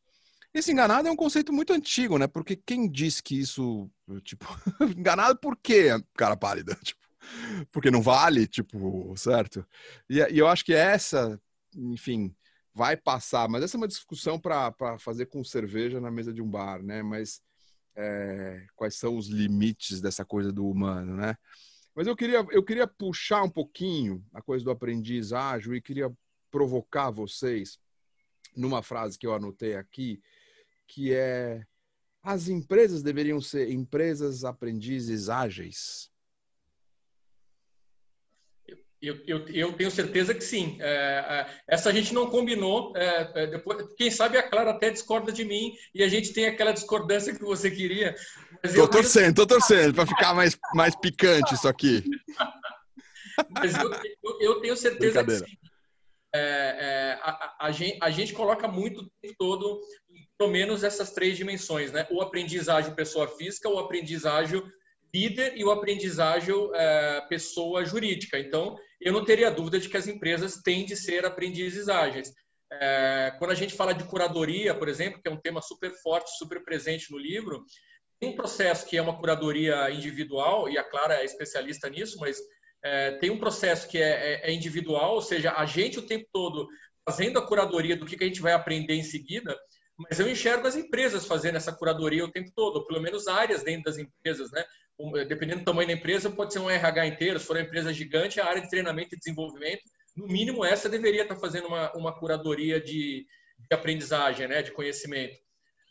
Esse 0.54 0.72
enganado 0.72 1.08
é 1.08 1.12
um 1.12 1.16
conceito 1.16 1.52
muito 1.52 1.74
antigo, 1.74 2.20
né? 2.20 2.28
Porque 2.28 2.56
quem 2.56 2.88
disse 2.88 3.24
que 3.24 3.40
isso, 3.40 3.90
tipo, 4.24 4.46
enganado 4.96 5.40
por 5.40 5.58
quê, 5.58 5.88
cara 6.16 6.38
pálida? 6.38 6.78
Tipo, 6.86 7.02
porque 7.72 7.90
não 7.90 8.02
vale, 8.02 8.46
tipo, 8.46 9.16
certo? 9.16 9.66
E, 10.10 10.20
e, 10.20 10.38
eu 10.38 10.46
acho 10.48 10.66
que 10.66 10.74
essa, 10.74 11.42
enfim, 11.74 12.36
vai 12.76 12.98
passar, 12.98 13.48
mas 13.48 13.64
essa 13.64 13.78
é 13.78 13.80
uma 13.80 13.88
discussão 13.88 14.38
para 14.38 14.74
fazer 15.00 15.28
com 15.28 15.42
cerveja 15.42 16.02
na 16.02 16.12
mesa 16.12 16.34
de 16.34 16.42
um 16.42 16.48
bar, 16.48 16.84
né? 16.84 17.02
Mas 17.02 17.42
é, 17.96 18.66
quais 18.76 18.96
são 18.96 19.18
os 19.18 19.28
limites 19.28 20.02
dessa 20.02 20.26
coisa 20.26 20.52
do 20.52 20.68
humano, 20.68 21.16
né? 21.16 21.36
Mas 21.96 22.08
eu 22.08 22.16
queria, 22.16 22.46
eu 22.52 22.64
queria 22.64 22.88
puxar 22.88 23.44
um 23.44 23.50
pouquinho 23.50 24.26
a 24.34 24.42
coisa 24.42 24.66
do 24.66 24.72
aprendiz 24.72 25.32
ágil 25.32 25.76
e 25.76 25.82
queria 25.82 26.12
provocar 26.50 27.12
vocês 27.12 27.80
numa 28.56 28.82
frase 28.82 29.18
que 29.18 29.26
eu 29.26 29.34
anotei 29.34 29.76
aqui, 29.76 30.22
que 30.88 31.14
é 31.14 31.66
as 32.22 32.48
empresas 32.48 33.04
deveriam 33.04 33.42
ser 33.42 33.70
empresas 33.70 34.46
aprendizes 34.46 35.30
ágeis. 35.30 36.13
Eu, 39.04 39.18
eu, 39.28 39.46
eu, 39.50 39.74
tenho 39.74 39.92
certeza 39.92 40.34
que 40.34 40.42
sim. 40.42 40.78
É, 40.80 40.86
é, 40.88 41.48
essa 41.68 41.90
a 41.90 41.92
gente 41.92 42.14
não 42.14 42.30
combinou. 42.30 42.96
É, 42.96 43.32
é 43.36 43.48
depois, 43.48 43.86
quem 43.98 44.10
sabe 44.10 44.38
a 44.38 44.50
Clara 44.50 44.72
até 44.72 44.90
discorda 44.90 45.30
de 45.30 45.44
mim 45.44 45.74
e 45.94 46.02
a 46.02 46.08
gente 46.08 46.32
tem 46.32 46.46
aquela 46.46 46.72
discordância 46.72 47.36
que 47.36 47.44
você 47.44 47.70
queria. 47.70 48.16
Tô 48.74 48.88
torcendo, 48.88 49.36
tô 49.36 49.46
torcendo 49.46 49.94
para 49.94 50.08
ficar 50.08 50.34
mais, 50.34 50.58
mais 50.74 50.96
picante 50.96 51.54
isso 51.54 51.68
aqui. 51.68 52.02
Mas 53.52 53.76
eu, 53.76 53.92
eu 54.40 54.62
tenho 54.62 54.78
certeza 54.78 55.22
que 55.22 55.32
sim. 55.32 55.58
É, 56.34 56.40
é, 56.40 57.20
a, 57.22 57.56
a, 57.60 57.72
gente, 57.72 57.98
a 58.02 58.10
gente 58.10 58.32
coloca 58.32 58.70
muito 58.70 59.02
o 59.02 59.10
tempo 59.22 59.36
todo, 59.38 59.82
pelo 60.38 60.50
menos 60.50 60.82
essas 60.82 61.12
três 61.12 61.36
dimensões, 61.36 61.92
né? 61.92 62.08
O 62.10 62.22
aprendizagem 62.22 62.96
pessoa 62.96 63.28
física, 63.28 63.68
o 63.68 63.80
aprendizagem 63.80 64.64
líder 65.14 65.54
e 65.56 65.64
o 65.64 65.72
aprendizagem 65.72 66.56
pessoa 67.30 67.86
jurídica. 67.86 68.40
Então, 68.40 68.76
eu 69.04 69.14
não 69.14 69.26
teria 69.26 69.52
dúvida 69.52 69.80
de 69.80 69.90
que 69.90 69.98
as 69.98 70.08
empresas 70.08 70.62
têm 70.64 70.86
de 70.86 70.96
ser 70.96 71.26
aprendizes 71.26 71.90
ágeis. 71.90 72.34
É, 72.72 73.36
quando 73.38 73.52
a 73.52 73.56
gente 73.56 73.76
fala 73.76 73.94
de 73.94 74.04
curadoria, 74.06 74.74
por 74.74 74.88
exemplo, 74.88 75.22
que 75.22 75.28
é 75.28 75.32
um 75.32 75.40
tema 75.40 75.62
super 75.62 75.92
forte, 76.02 76.38
super 76.38 76.64
presente 76.64 77.12
no 77.12 77.18
livro, 77.18 77.64
tem 78.20 78.30
um 78.30 78.36
processo 78.36 78.86
que 78.86 78.98
é 78.98 79.02
uma 79.02 79.18
curadoria 79.18 79.92
individual, 79.92 80.70
e 80.70 80.78
a 80.78 80.84
Clara 80.84 81.16
é 81.16 81.26
especialista 81.26 81.90
nisso, 81.90 82.18
mas 82.20 82.40
é, 82.84 83.12
tem 83.18 83.30
um 83.30 83.38
processo 83.38 83.88
que 83.88 83.98
é, 83.98 84.10
é, 84.10 84.50
é, 84.50 84.54
individual, 84.54 85.16
ou 85.16 85.22
seja, 85.22 85.54
a 85.54 85.66
gente 85.66 86.00
o 86.00 86.08
tempo 86.08 86.28
todo 86.32 86.68
fazendo 87.06 87.38
a 87.38 87.46
curadoria 87.46 87.98
do 87.98 88.06
que, 88.06 88.18
que 88.18 88.24
a 88.24 88.28
gente 88.28 88.42
vai 88.42 88.54
aprender 88.54 88.96
em 88.96 89.04
seguida, 89.04 89.58
mas 89.98 90.20
eu 90.20 90.30
enxergo 90.30 90.68
as 90.68 90.76
empresas 90.76 91.26
fazendo 91.26 91.56
essa 91.56 91.72
curadoria 91.72 92.26
o 92.26 92.32
tempo 92.32 92.50
todo, 92.56 92.78
ou 92.78 92.88
pelo 92.88 93.02
menos 93.02 93.28
áreas 93.28 93.62
dentro 93.64 93.84
das 93.84 93.98
empresas, 93.98 94.52
né? 94.52 94.64
Dependendo 95.28 95.60
do 95.60 95.66
tamanho 95.66 95.88
da 95.88 95.94
empresa, 95.94 96.30
pode 96.30 96.54
ser 96.54 96.60
um 96.60 96.70
RH 96.70 97.08
inteiro, 97.08 97.40
se 97.40 97.46
for 97.46 97.56
uma 97.56 97.64
empresa 97.64 97.94
gigante, 97.94 98.40
a 98.40 98.46
área 98.46 98.62
de 98.62 98.70
treinamento 98.70 99.16
e 99.16 99.18
desenvolvimento, 99.18 99.82
no 100.16 100.28
mínimo 100.28 100.64
essa 100.64 100.88
deveria 100.88 101.24
estar 101.24 101.36
fazendo 101.36 101.68
uma, 101.68 101.92
uma 101.94 102.18
curadoria 102.18 102.80
de, 102.80 103.26
de 103.58 103.76
aprendizagem, 103.76 104.48
né, 104.48 104.62
de 104.62 104.72
conhecimento. 104.72 105.38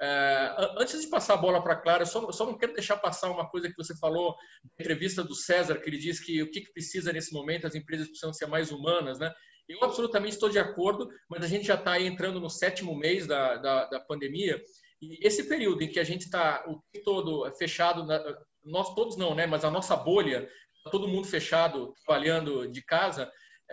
É, 0.00 0.56
antes 0.78 1.00
de 1.00 1.06
passar 1.08 1.34
a 1.34 1.36
bola 1.36 1.62
para 1.62 1.74
a 1.74 1.76
Clara, 1.76 2.02
eu 2.02 2.06
só, 2.06 2.30
só, 2.32 2.44
não 2.44 2.58
quero 2.58 2.72
deixar 2.72 2.96
passar 2.96 3.30
uma 3.30 3.48
coisa 3.48 3.68
que 3.68 3.76
você 3.76 3.96
falou 3.98 4.34
na 4.64 4.70
entrevista 4.80 5.22
do 5.22 5.34
César, 5.34 5.78
que 5.78 5.88
ele 5.88 5.98
diz 5.98 6.18
que 6.18 6.42
o 6.42 6.50
que, 6.50 6.62
que 6.62 6.72
precisa 6.72 7.12
nesse 7.12 7.32
momento, 7.32 7.66
as 7.66 7.74
empresas 7.74 8.08
precisam 8.08 8.32
ser 8.32 8.46
mais 8.46 8.72
humanas, 8.72 9.18
né? 9.18 9.32
Eu 9.68 9.78
absolutamente 9.84 10.34
estou 10.34 10.48
de 10.48 10.58
acordo, 10.58 11.08
mas 11.28 11.44
a 11.44 11.46
gente 11.46 11.66
já 11.66 11.76
está 11.76 12.00
entrando 12.00 12.40
no 12.40 12.50
sétimo 12.50 12.96
mês 12.96 13.28
da, 13.28 13.56
da, 13.56 13.86
da, 13.86 14.00
pandemia 14.00 14.60
e 15.00 15.24
esse 15.24 15.44
período 15.44 15.82
em 15.82 15.88
que 15.88 16.00
a 16.00 16.04
gente 16.04 16.22
está 16.22 16.64
o 16.66 16.82
todo 17.04 17.48
fechado, 17.54 18.04
na, 18.04 18.20
nós 18.64 18.94
todos 18.94 19.16
não, 19.16 19.34
né? 19.34 19.46
Mas 19.46 19.64
a 19.64 19.70
nossa 19.70 19.96
bolha, 19.96 20.48
todo 20.90 21.08
mundo 21.08 21.26
fechado, 21.26 21.94
trabalhando 22.04 22.68
de 22.70 22.82
casa. 22.82 23.30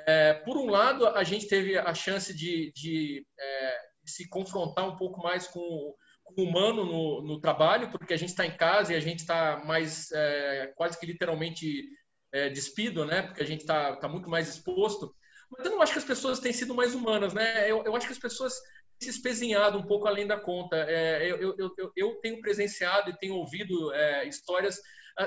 É, 0.08 0.34
por 0.34 0.58
um 0.58 0.70
lado, 0.70 1.08
a 1.08 1.24
gente 1.24 1.48
teve 1.48 1.78
a 1.78 1.94
chance 1.94 2.34
de, 2.34 2.72
de, 2.74 3.26
é, 3.40 3.78
se 4.06 4.28
confrontar 4.30 4.88
um 4.88 4.96
pouco 4.96 5.22
mais 5.22 5.48
com, 5.48 5.94
com 6.24 6.42
o 6.42 6.46
humano 6.46 6.86
no, 6.86 7.22
no, 7.22 7.42
trabalho, 7.42 7.92
porque 7.92 8.14
a 8.14 8.18
gente 8.18 8.30
está 8.30 8.46
em 8.46 8.56
casa 8.56 8.94
e 8.94 8.96
a 8.96 9.00
gente 9.00 9.20
está 9.20 9.62
mais 9.66 10.12
é, 10.12 10.74
quase 10.76 11.00
que 11.00 11.06
literalmente 11.06 11.84
é, 12.32 12.50
despido, 12.50 13.06
né? 13.06 13.24
Porque 13.24 13.44
a 13.44 13.46
gente 13.46 13.62
está 13.62 13.96
tá 13.98 14.08
muito 14.08 14.30
mais 14.30 14.48
exposto. 14.48 15.14
Mas 15.50 15.66
eu 15.66 15.72
não 15.72 15.82
acho 15.82 15.94
que 15.94 16.00
as 16.00 16.06
pessoas 16.06 16.40
têm 16.40 16.54
sido 16.54 16.76
mais 16.76 16.94
humanas, 16.94 17.34
né? 17.34 17.70
Eu, 17.70 17.84
eu 17.84 17.96
acho 17.96 18.06
que 18.06 18.14
as 18.14 18.20
pessoas 18.20 18.54
se 19.00 19.10
espezinhado 19.10 19.78
um 19.78 19.86
pouco 19.86 20.08
além 20.08 20.28
da 20.28 20.38
conta. 20.38 20.76
É, 20.76 21.32
eu, 21.32 21.56
eu, 21.58 21.74
eu, 21.78 21.92
eu, 21.96 22.16
tenho 22.22 22.42
presenciado 22.42 23.10
e 23.10 23.18
tenho 23.18 23.36
ouvido 23.36 23.94
é, 23.94 24.28
histórias. 24.28 24.80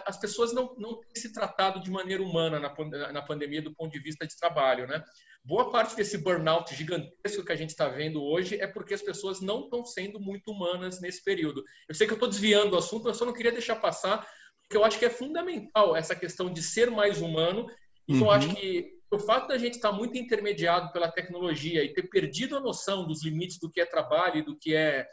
As 0.06 0.18
pessoas 0.18 0.54
não, 0.54 0.74
não 0.78 1.00
têm 1.00 1.14
se 1.14 1.32
tratado 1.32 1.82
de 1.82 1.90
maneira 1.90 2.22
humana 2.22 2.58
na, 2.58 3.12
na 3.12 3.22
pandemia 3.22 3.60
do 3.60 3.74
ponto 3.74 3.92
de 3.92 4.00
vista 4.00 4.26
de 4.26 4.36
trabalho, 4.36 4.86
né? 4.86 5.02
Boa 5.44 5.70
parte 5.70 5.96
desse 5.96 6.18
burnout 6.18 6.74
gigantesco 6.74 7.44
que 7.44 7.52
a 7.52 7.56
gente 7.56 7.70
está 7.70 7.88
vendo 7.88 8.22
hoje 8.22 8.60
é 8.60 8.66
porque 8.66 8.94
as 8.94 9.02
pessoas 9.02 9.40
não 9.40 9.64
estão 9.64 9.84
sendo 9.84 10.20
muito 10.20 10.52
humanas 10.52 11.00
nesse 11.00 11.22
período. 11.24 11.64
Eu 11.88 11.94
sei 11.94 12.06
que 12.06 12.12
eu 12.12 12.16
estou 12.16 12.28
desviando 12.28 12.74
o 12.74 12.78
assunto, 12.78 13.04
mas 13.04 13.14
eu 13.14 13.18
só 13.18 13.24
não 13.26 13.32
queria 13.32 13.50
deixar 13.50 13.76
passar, 13.76 14.26
porque 14.62 14.76
eu 14.76 14.84
acho 14.84 14.98
que 14.98 15.04
é 15.04 15.10
fundamental 15.10 15.96
essa 15.96 16.14
questão 16.14 16.52
de 16.52 16.62
ser 16.62 16.90
mais 16.90 17.20
humano. 17.20 17.66
E 18.06 18.14
uhum. 18.14 18.20
eu 18.20 18.30
acho 18.30 18.54
que 18.54 19.01
o 19.12 19.18
fato 19.18 19.48
da 19.48 19.58
gente 19.58 19.74
estar 19.74 19.90
tá 19.90 19.96
muito 19.96 20.16
intermediado 20.16 20.92
pela 20.92 21.10
tecnologia 21.10 21.84
e 21.84 21.92
ter 21.92 22.04
perdido 22.04 22.56
a 22.56 22.60
noção 22.60 23.06
dos 23.06 23.22
limites 23.22 23.58
do 23.58 23.70
que 23.70 23.80
é 23.80 23.86
trabalho 23.86 24.44
do 24.44 24.56
que 24.56 24.74
é, 24.74 25.06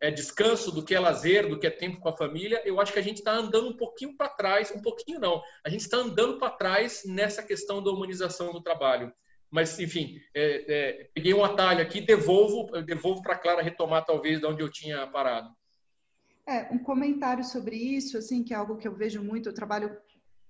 é 0.00 0.10
descanso, 0.10 0.72
do 0.72 0.84
que 0.84 0.94
é 0.94 1.00
lazer, 1.00 1.48
do 1.48 1.58
que 1.58 1.66
é 1.66 1.70
tempo 1.70 2.00
com 2.00 2.08
a 2.08 2.16
família, 2.16 2.62
eu 2.64 2.80
acho 2.80 2.92
que 2.92 2.98
a 2.98 3.02
gente 3.02 3.18
está 3.18 3.32
andando 3.32 3.68
um 3.68 3.76
pouquinho 3.76 4.16
para 4.16 4.28
trás, 4.28 4.70
um 4.70 4.80
pouquinho 4.80 5.20
não, 5.20 5.42
a 5.64 5.68
gente 5.68 5.80
está 5.80 5.98
andando 5.98 6.38
para 6.38 6.50
trás 6.50 7.02
nessa 7.04 7.42
questão 7.42 7.82
da 7.82 7.90
humanização 7.90 8.52
do 8.52 8.62
trabalho. 8.62 9.12
Mas, 9.50 9.78
enfim, 9.80 10.20
é, 10.32 10.64
é, 10.72 11.10
peguei 11.12 11.34
um 11.34 11.44
atalho 11.44 11.82
aqui, 11.82 12.00
devolvo, 12.00 12.70
devolvo 12.82 13.20
para 13.20 13.34
a 13.34 13.38
Clara 13.38 13.62
retomar 13.62 14.06
talvez 14.06 14.38
de 14.38 14.46
onde 14.46 14.62
eu 14.62 14.70
tinha 14.70 15.04
parado. 15.08 15.50
É, 16.46 16.72
um 16.72 16.78
comentário 16.78 17.42
sobre 17.42 17.76
isso, 17.76 18.16
assim, 18.16 18.44
que 18.44 18.54
é 18.54 18.56
algo 18.56 18.76
que 18.76 18.86
eu 18.86 18.94
vejo 18.94 19.22
muito, 19.22 19.48
eu 19.48 19.54
trabalho 19.54 19.96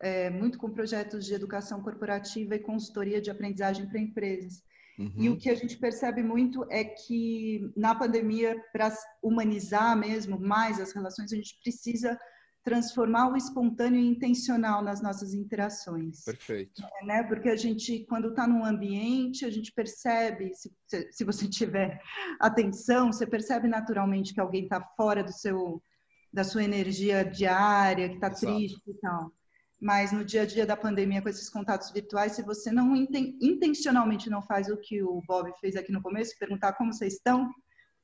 é, 0.01 0.31
muito 0.31 0.59
com 0.59 0.71
projetos 0.71 1.27
de 1.27 1.35
educação 1.35 1.83
corporativa 1.83 2.55
e 2.55 2.61
consultoria 2.61 3.21
de 3.21 3.31
aprendizagem 3.31 3.87
para 3.87 4.01
empresas. 4.01 4.63
Uhum. 4.99 5.13
E 5.17 5.29
o 5.29 5.37
que 5.37 5.49
a 5.49 5.55
gente 5.55 5.77
percebe 5.77 6.23
muito 6.23 6.67
é 6.71 6.85
que 6.85 7.71
na 7.77 7.95
pandemia, 7.95 8.57
para 8.73 8.95
humanizar 9.23 9.97
mesmo 9.97 10.39
mais 10.39 10.81
as 10.81 10.93
relações, 10.93 11.33
a 11.33 11.37
gente 11.37 11.59
precisa 11.63 12.19
transformar 12.63 13.33
o 13.33 13.37
espontâneo 13.37 13.99
e 13.99 14.07
intencional 14.07 14.83
nas 14.83 15.01
nossas 15.01 15.33
interações. 15.33 16.25
Perfeito. 16.25 16.83
É, 17.01 17.07
né? 17.07 17.23
Porque 17.23 17.49
a 17.49 17.57
gente, 17.57 18.05
quando 18.07 18.29
está 18.29 18.47
num 18.47 18.65
ambiente, 18.65 19.47
a 19.47 19.51
gente 19.51 19.73
percebe, 19.73 20.53
se, 20.55 20.71
se 21.11 21.25
você 21.25 21.49
tiver 21.49 21.99
atenção, 22.39 23.11
você 23.11 23.27
percebe 23.27 23.69
naturalmente 23.69 24.35
que 24.35 24.41
alguém 24.41 24.65
está 24.65 24.81
fora 24.97 25.25
do 25.25 25.33
seu, 25.33 25.83
da 26.31 26.45
sua 26.45 26.63
energia 26.63 27.25
diária, 27.25 28.11
que 28.11 28.17
está 28.17 28.29
triste 28.29 28.83
e 28.87 28.95
tal 29.01 29.33
mas 29.81 30.13
no 30.13 30.25
dia 30.25 30.43
a 30.43 30.47
dia 30.47 30.67
da 30.67 30.77
pandemia, 30.77 31.23
com 31.23 31.29
esses 31.29 31.49
contatos 31.49 31.91
virtuais, 31.91 32.33
se 32.33 32.43
você 32.43 32.71
não 32.71 32.95
inten 32.95 33.39
intencionalmente 33.41 34.29
não 34.29 34.43
faz 34.43 34.69
o 34.69 34.77
que 34.77 35.03
o 35.03 35.23
Bob 35.27 35.51
fez 35.59 35.75
aqui 35.75 35.91
no 35.91 36.03
começo, 36.03 36.39
perguntar 36.39 36.75
como 36.75 36.93
vocês 36.93 37.15
estão, 37.15 37.51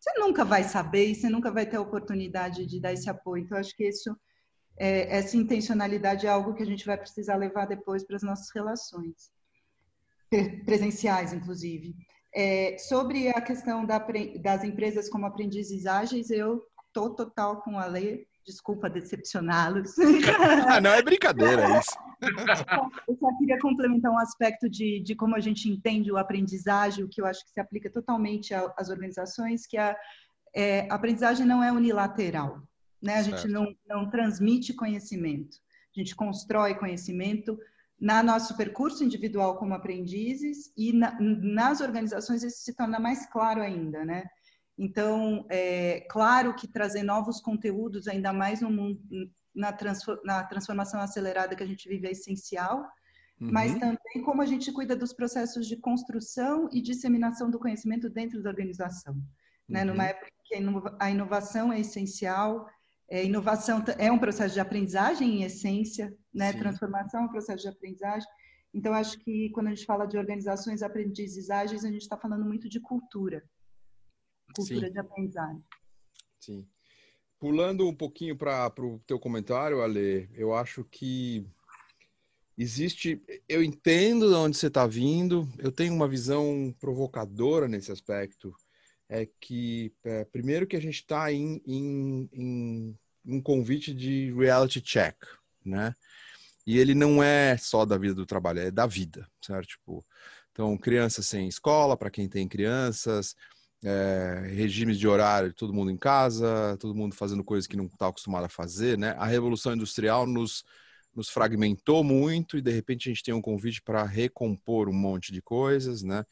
você 0.00 0.18
nunca 0.18 0.44
vai 0.44 0.64
saber 0.64 1.06
e 1.06 1.14
você 1.14 1.28
nunca 1.28 1.50
vai 1.50 1.66
ter 1.66 1.76
a 1.76 1.80
oportunidade 1.80 2.64
de 2.64 2.80
dar 2.80 2.92
esse 2.92 3.10
apoio. 3.10 3.44
Então, 3.44 3.58
acho 3.58 3.76
que 3.76 3.86
isso, 3.86 4.16
é, 4.78 5.16
essa 5.18 5.36
intencionalidade 5.36 6.26
é 6.26 6.30
algo 6.30 6.54
que 6.54 6.62
a 6.62 6.66
gente 6.66 6.86
vai 6.86 6.96
precisar 6.96 7.36
levar 7.36 7.66
depois 7.66 8.04
para 8.04 8.16
as 8.16 8.22
nossas 8.22 8.48
relações, 8.54 9.30
presenciais, 10.64 11.32
inclusive. 11.32 11.94
É, 12.34 12.76
sobre 12.78 13.28
a 13.28 13.40
questão 13.40 13.84
da, 13.84 13.98
das 14.40 14.64
empresas 14.64 15.08
como 15.08 15.26
aprendizes 15.26 15.86
ágeis, 15.86 16.30
eu 16.30 16.62
estou 16.86 17.14
total 17.14 17.62
com 17.62 17.78
a 17.78 17.86
lei 17.86 18.26
Desculpa 18.46 18.88
decepcioná-los. 18.88 19.94
ah, 20.68 20.80
não, 20.80 20.92
é 20.92 21.02
brincadeira 21.02 21.78
isso. 21.78 21.90
Eu 23.08 23.16
só 23.16 23.36
queria 23.38 23.58
complementar 23.58 24.12
um 24.12 24.18
aspecto 24.18 24.70
de, 24.70 25.00
de 25.00 25.14
como 25.14 25.34
a 25.34 25.40
gente 25.40 25.68
entende 25.68 26.12
o 26.12 26.16
aprendizagem, 26.16 27.04
o 27.04 27.08
que 27.08 27.20
eu 27.20 27.26
acho 27.26 27.44
que 27.44 27.50
se 27.50 27.60
aplica 27.60 27.90
totalmente 27.90 28.54
às 28.54 28.88
organizações, 28.88 29.66
que 29.66 29.76
a, 29.76 29.96
é, 30.54 30.88
a 30.90 30.94
aprendizagem 30.94 31.44
não 31.44 31.62
é 31.62 31.72
unilateral. 31.72 32.62
Né? 33.02 33.16
A 33.16 33.24
certo. 33.24 33.42
gente 33.42 33.52
não, 33.52 33.74
não 33.86 34.08
transmite 34.08 34.72
conhecimento. 34.72 35.58
A 35.96 35.98
gente 35.98 36.14
constrói 36.14 36.74
conhecimento 36.74 37.58
na 38.00 38.22
nosso 38.22 38.56
percurso 38.56 39.02
individual 39.02 39.56
como 39.56 39.74
aprendizes 39.74 40.70
e 40.76 40.92
na, 40.92 41.16
nas 41.20 41.80
organizações 41.80 42.42
isso 42.42 42.58
se 42.58 42.74
torna 42.74 43.00
mais 43.00 43.26
claro 43.26 43.62
ainda, 43.62 44.04
né? 44.04 44.24
Então, 44.78 45.46
é 45.48 46.00
claro 46.10 46.54
que 46.54 46.68
trazer 46.68 47.02
novos 47.02 47.40
conteúdos, 47.40 48.06
ainda 48.06 48.32
mais 48.32 48.60
no 48.60 48.70
mundo, 48.70 49.00
na, 49.54 49.74
na 50.22 50.44
transformação 50.44 51.00
acelerada 51.00 51.56
que 51.56 51.62
a 51.62 51.66
gente 51.66 51.88
vive, 51.88 52.06
é 52.06 52.10
essencial, 52.10 52.80
uhum. 53.40 53.50
mas 53.52 53.74
também 53.78 54.22
como 54.22 54.42
a 54.42 54.46
gente 54.46 54.70
cuida 54.70 54.94
dos 54.94 55.14
processos 55.14 55.66
de 55.66 55.76
construção 55.76 56.68
e 56.70 56.82
disseminação 56.82 57.50
do 57.50 57.58
conhecimento 57.58 58.10
dentro 58.10 58.42
da 58.42 58.50
organização. 58.50 59.16
Né? 59.66 59.80
Uhum. 59.80 59.88
Numa 59.88 60.04
época 60.04 60.30
que 60.44 60.54
a 61.00 61.10
inovação 61.10 61.72
é 61.72 61.80
essencial, 61.80 62.68
é, 63.08 63.24
inovação 63.24 63.82
é 63.98 64.12
um 64.12 64.18
processo 64.18 64.52
de 64.52 64.60
aprendizagem 64.60 65.40
em 65.40 65.42
essência, 65.42 66.14
né? 66.34 66.52
transformação 66.52 67.22
é 67.22 67.24
um 67.24 67.28
processo 67.28 67.62
de 67.62 67.68
aprendizagem. 67.68 68.28
Então, 68.74 68.92
acho 68.92 69.18
que 69.20 69.48
quando 69.50 69.68
a 69.68 69.70
gente 69.70 69.86
fala 69.86 70.04
de 70.04 70.18
organizações 70.18 70.82
aprendizagens, 70.82 71.82
a 71.82 71.90
gente 71.90 72.02
está 72.02 72.18
falando 72.18 72.44
muito 72.44 72.68
de 72.68 72.78
cultura 72.78 73.42
cultura 74.54 74.86
Sim. 74.86 74.92
de 74.92 74.98
aprendizagem. 74.98 75.64
Sim. 76.38 76.66
Pulando 77.38 77.86
um 77.86 77.94
pouquinho 77.94 78.36
para 78.36 78.72
o 78.78 78.98
teu 79.06 79.18
comentário, 79.18 79.82
Ale, 79.82 80.28
eu 80.34 80.54
acho 80.54 80.84
que 80.84 81.46
existe. 82.56 83.22
Eu 83.48 83.62
entendo 83.62 84.28
de 84.28 84.34
onde 84.34 84.56
você 84.56 84.68
está 84.68 84.86
vindo, 84.86 85.48
eu 85.58 85.70
tenho 85.70 85.94
uma 85.94 86.08
visão 86.08 86.74
provocadora 86.80 87.68
nesse 87.68 87.92
aspecto. 87.92 88.54
É 89.08 89.28
que, 89.40 89.92
é, 90.02 90.24
primeiro, 90.24 90.66
que 90.66 90.76
a 90.76 90.80
gente 90.80 90.96
está 90.96 91.32
em, 91.32 91.62
em, 91.64 92.28
em 92.32 92.98
um 93.24 93.40
convite 93.40 93.94
de 93.94 94.32
reality 94.32 94.80
check, 94.80 95.16
né? 95.64 95.94
E 96.66 96.78
ele 96.78 96.94
não 96.94 97.22
é 97.22 97.56
só 97.56 97.84
da 97.84 97.96
vida 97.96 98.14
do 98.14 98.26
trabalho, 98.26 98.58
é 98.58 98.70
da 98.70 98.86
vida, 98.86 99.30
certo? 99.40 99.68
Tipo, 99.68 100.04
então, 100.50 100.76
crianças 100.76 101.26
sem 101.26 101.46
escola, 101.46 101.96
para 101.96 102.10
quem 102.10 102.28
tem 102.28 102.48
crianças, 102.48 103.36
é, 103.86 104.42
regimes 104.48 104.98
de 104.98 105.06
horário, 105.06 105.52
todo 105.52 105.72
mundo 105.72 105.92
em 105.92 105.96
casa, 105.96 106.76
todo 106.80 106.92
mundo 106.92 107.14
fazendo 107.14 107.44
coisas 107.44 107.68
que 107.68 107.76
não 107.76 107.86
está 107.86 108.08
acostumado 108.08 108.44
a 108.44 108.48
fazer, 108.48 108.98
né? 108.98 109.14
A 109.16 109.26
revolução 109.26 109.74
industrial 109.74 110.26
nos, 110.26 110.64
nos 111.14 111.28
fragmentou 111.28 112.02
muito 112.02 112.58
e 112.58 112.60
de 112.62 112.72
repente 112.72 113.08
a 113.08 113.12
gente 113.12 113.22
tem 113.22 113.32
um 113.32 113.40
convite 113.40 113.80
para 113.80 114.02
recompor 114.04 114.88
um 114.88 114.92
monte 114.92 115.32
de 115.32 115.40
coisas, 115.40 116.02
né? 116.02 116.24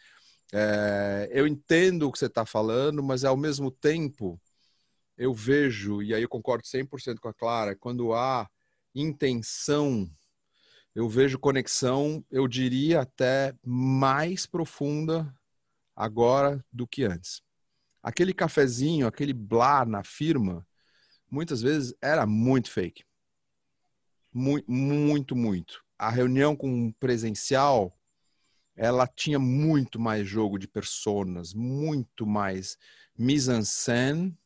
É, 0.53 1.31
eu 1.33 1.47
entendo 1.47 2.09
o 2.09 2.13
que 2.13 2.19
você 2.19 2.27
está 2.27 2.45
falando, 2.45 3.03
mas 3.05 3.25
ao 3.25 3.37
mesmo 3.37 3.71
tempo 3.71 4.41
eu 5.17 5.33
vejo, 5.33 6.03
e 6.03 6.13
aí 6.13 6.23
eu 6.23 6.29
concordo 6.29 6.67
100% 6.67 7.21
com 7.21 7.29
a 7.29 7.35
Clara, 7.35 7.77
quando 7.77 8.13
há 8.15 8.49
intenção, 8.93 10.11
eu 10.93 11.09
vejo 11.09 11.39
conexão, 11.39 12.25
eu 12.33 12.49
diria 12.49 13.03
até 13.03 13.55
mais 13.65 14.45
profunda 14.45 15.33
agora 15.95 16.65
do 16.73 16.87
que 16.87 17.05
antes. 17.05 17.44
Aquele 18.05 18.35
cafezinho, 18.35 19.07
aquele 19.07 19.33
blá 19.33 19.83
na 19.87 20.05
firma, 20.05 20.67
muitas 21.31 21.63
vezes 21.63 21.95
era 22.03 22.27
muito 22.27 22.71
fake. 22.71 23.03
Muito, 24.31 24.71
muito, 24.71 25.35
muito. 25.35 25.83
A 25.99 26.11
reunião 26.11 26.55
com 26.55 26.93
presencial, 26.93 27.99
ela 28.77 29.07
tinha 29.07 29.39
muito 29.39 29.99
mais 29.99 30.29
jogo 30.29 30.59
de 30.59 30.69
personas, 30.69 31.55
muito 31.55 32.27
mais 32.27 32.77
mise-en-scène 33.17 34.37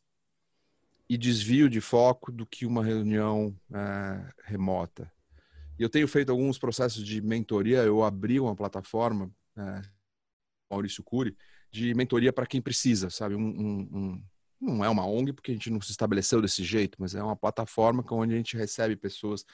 e 1.08 1.18
desvio 1.18 1.68
de 1.68 1.80
foco 1.80 2.30
do 2.30 2.46
que 2.46 2.64
uma 2.64 2.84
reunião 2.84 3.58
é, 3.74 4.32
remota. 4.44 5.10
E 5.76 5.82
eu 5.82 5.88
tenho 5.88 6.06
feito 6.06 6.30
alguns 6.30 6.58
processos 6.58 7.02
de 7.04 7.20
mentoria. 7.20 7.78
Eu 7.78 8.04
abri 8.04 8.38
uma 8.38 8.54
plataforma 8.54 9.28
é, 9.56 9.82
Maurício 10.70 11.02
Cury, 11.02 11.36
de 11.70 11.94
mentoria 11.94 12.32
para 12.32 12.46
quem 12.46 12.60
precisa, 12.60 13.10
sabe? 13.10 13.34
Um, 13.34 13.40
um, 13.40 13.88
um, 13.92 14.22
não 14.60 14.84
é 14.84 14.88
uma 14.88 15.06
ONG, 15.06 15.32
porque 15.32 15.50
a 15.50 15.54
gente 15.54 15.70
não 15.70 15.80
se 15.80 15.90
estabeleceu 15.90 16.40
desse 16.40 16.64
jeito, 16.64 16.96
mas 17.00 17.14
é 17.14 17.22
uma 17.22 17.36
plataforma 17.36 18.04
onde 18.10 18.34
a 18.34 18.36
gente 18.36 18.56
recebe 18.56 18.96
pessoas, 18.96 19.44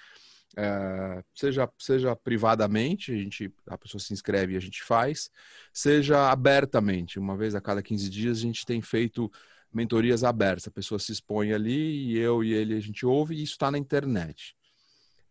é, 0.56 1.22
seja, 1.34 1.68
seja 1.78 2.16
privadamente, 2.16 3.12
a, 3.12 3.16
gente, 3.16 3.52
a 3.66 3.76
pessoa 3.76 4.00
se 4.00 4.12
inscreve 4.12 4.54
e 4.54 4.56
a 4.56 4.60
gente 4.60 4.82
faz, 4.82 5.30
seja 5.72 6.30
abertamente. 6.30 7.18
Uma 7.18 7.36
vez 7.36 7.54
a 7.54 7.60
cada 7.60 7.82
15 7.82 8.08
dias 8.08 8.38
a 8.38 8.42
gente 8.42 8.64
tem 8.64 8.80
feito 8.80 9.30
mentorias 9.72 10.22
abertas. 10.22 10.68
A 10.68 10.70
pessoa 10.70 10.98
se 10.98 11.12
expõe 11.12 11.52
ali 11.52 12.12
e 12.12 12.18
eu 12.18 12.44
e 12.44 12.52
ele 12.52 12.74
a 12.74 12.80
gente 12.80 13.04
ouve 13.04 13.34
e 13.34 13.42
isso 13.42 13.54
está 13.54 13.70
na 13.70 13.78
internet 13.78 14.54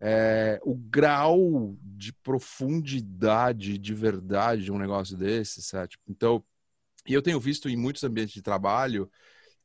é, 0.05 0.59
o 0.63 0.75
grau 0.75 1.77
de 1.81 2.11
profundidade, 2.11 3.77
de 3.77 3.93
verdade 3.93 4.65
de 4.65 4.71
um 4.71 4.77
negócio 4.77 5.15
desse, 5.15 5.61
sabe? 5.61 5.87
Tipo, 5.91 6.03
então, 6.09 6.43
e 7.05 7.13
eu 7.13 7.21
tenho 7.21 7.39
visto 7.39 7.69
em 7.69 7.75
muitos 7.75 8.03
ambientes 8.03 8.33
de 8.33 8.41
trabalho 8.41 9.09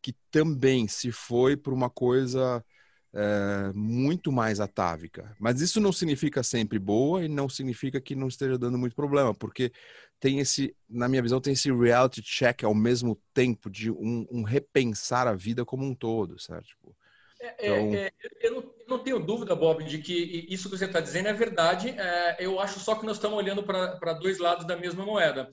que 0.01 0.15
também 0.31 0.87
se 0.87 1.11
foi 1.11 1.57
por 1.57 1.73
uma 1.73 1.91
coisa 1.91 2.65
é, 3.13 3.73
muito 3.75 4.31
mais 4.31 4.61
atávica. 4.61 5.35
Mas 5.39 5.61
isso 5.61 5.81
não 5.81 5.93
significa 5.93 6.43
sempre 6.43 6.79
boa 6.79 7.25
e 7.25 7.29
não 7.29 7.49
significa 7.49 8.01
que 8.01 8.15
não 8.15 8.29
esteja 8.29 8.59
dando 8.59 8.79
muito 8.79 8.95
problema, 8.95 9.35
porque 9.35 9.73
tem 10.21 10.41
esse, 10.41 10.75
na 10.89 11.09
minha 11.09 11.23
visão, 11.23 11.41
tem 11.41 11.53
esse 11.53 11.73
reality 11.73 12.23
check 12.23 12.65
ao 12.65 12.75
mesmo 12.75 13.21
tempo 13.33 13.71
de 13.71 13.91
um, 13.91 14.27
um 14.31 14.43
repensar 14.43 15.27
a 15.27 15.35
vida 15.35 15.65
como 15.65 15.85
um 15.85 15.95
todo, 15.95 16.39
certo? 16.39 16.67
Tipo, 16.67 16.97
é, 17.41 17.69
é, 17.69 17.81
então... 17.81 17.95
é, 17.95 18.13
eu, 18.41 18.55
não, 18.55 18.75
não, 18.89 18.99
tenho 18.99 19.21
dúvida, 19.21 19.55
Bob, 19.55 19.85
de 19.85 19.99
que 19.99 20.47
isso 20.49 20.69
que 20.69 20.77
você 20.77 20.87
está 20.87 21.01
dizendo 21.01 21.29
é 21.29 21.33
verdade. 21.33 21.91
É, 21.91 22.37
eu 22.41 22.59
acho 22.59 22.81
só 22.81 22.97
que 22.97 23.07
nós 23.07 23.17
estamos 23.17 23.39
olhando 23.39 23.63
para 23.63 24.13
dois 24.15 24.39
lados 24.39 24.67
da 24.67 24.77
mesma 24.77 25.05
moeda. 25.05 25.49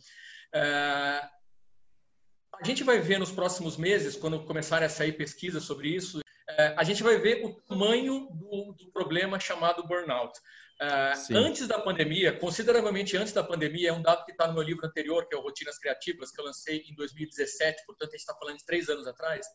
É, 0.51 1.21
a 2.59 2.65
gente 2.65 2.83
vai 2.83 2.99
ver 2.99 3.19
nos 3.19 3.31
próximos 3.31 3.77
meses, 3.77 4.15
quando 4.15 4.43
começarem 4.45 4.85
a 4.85 4.89
sair 4.89 5.13
pesquisas 5.13 5.63
sobre 5.63 5.89
isso, 5.89 6.21
é, 6.49 6.73
a 6.77 6.83
gente 6.83 7.03
vai 7.03 7.17
ver 7.17 7.45
o 7.45 7.53
tamanho 7.67 8.27
do, 8.31 8.73
do 8.73 8.91
problema 8.91 9.39
chamado 9.39 9.85
burnout. 9.87 10.39
antes 11.31 11.67
da 11.67 11.79
pandemia, 11.79 12.37
consideravelmente 12.37 13.15
antes 13.15 13.33
da 13.33 13.43
pandemia, 13.43 13.89
é 13.89 13.93
um 13.93 14.01
dado 14.01 14.25
que 14.25 14.31
está 14.31 14.47
no 14.47 14.53
meu 14.53 14.63
livro 14.63 14.85
anterior, 14.85 15.27
que 15.27 15.35
é 15.35 15.37
o 15.37 15.41
Rotinas 15.41 15.77
Criativas, 15.79 16.31
que 16.31 16.39
eu 16.39 16.45
lancei 16.45 16.83
em 16.89 16.95
2017, 16.95 17.85
portanto 17.85 18.09
a 18.09 18.11
gente 18.11 18.21
está 18.21 18.35
falando 18.35 18.57
de 18.57 18.65
três 18.65 18.89
anos 18.89 19.07
atrás. 19.07 19.45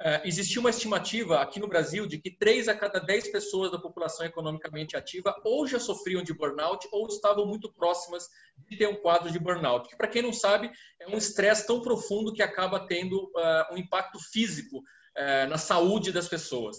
Uh, 0.00 0.24
existia 0.24 0.58
uma 0.58 0.70
estimativa 0.70 1.42
aqui 1.42 1.60
no 1.60 1.68
Brasil 1.68 2.06
de 2.06 2.16
que 2.16 2.30
3 2.30 2.68
a 2.68 2.74
cada 2.74 2.98
10 2.98 3.30
pessoas 3.30 3.70
da 3.70 3.78
população 3.78 4.24
economicamente 4.24 4.96
ativa 4.96 5.38
ou 5.44 5.66
já 5.66 5.78
sofriam 5.78 6.22
de 6.22 6.32
burnout 6.32 6.88
ou 6.90 7.06
estavam 7.06 7.44
muito 7.44 7.70
próximas 7.70 8.26
de 8.66 8.78
ter 8.78 8.88
um 8.88 8.94
quadro 8.94 9.30
de 9.30 9.38
burnout. 9.38 9.90
Que, 9.90 9.96
para 9.96 10.08
quem 10.08 10.22
não 10.22 10.32
sabe, 10.32 10.70
é 10.98 11.06
um 11.06 11.18
estresse 11.18 11.66
tão 11.66 11.82
profundo 11.82 12.32
que 12.32 12.42
acaba 12.42 12.86
tendo 12.86 13.24
uh, 13.24 13.74
um 13.74 13.76
impacto 13.76 14.18
físico 14.18 14.78
uh, 14.78 15.48
na 15.50 15.58
saúde 15.58 16.12
das 16.12 16.28
pessoas. 16.28 16.78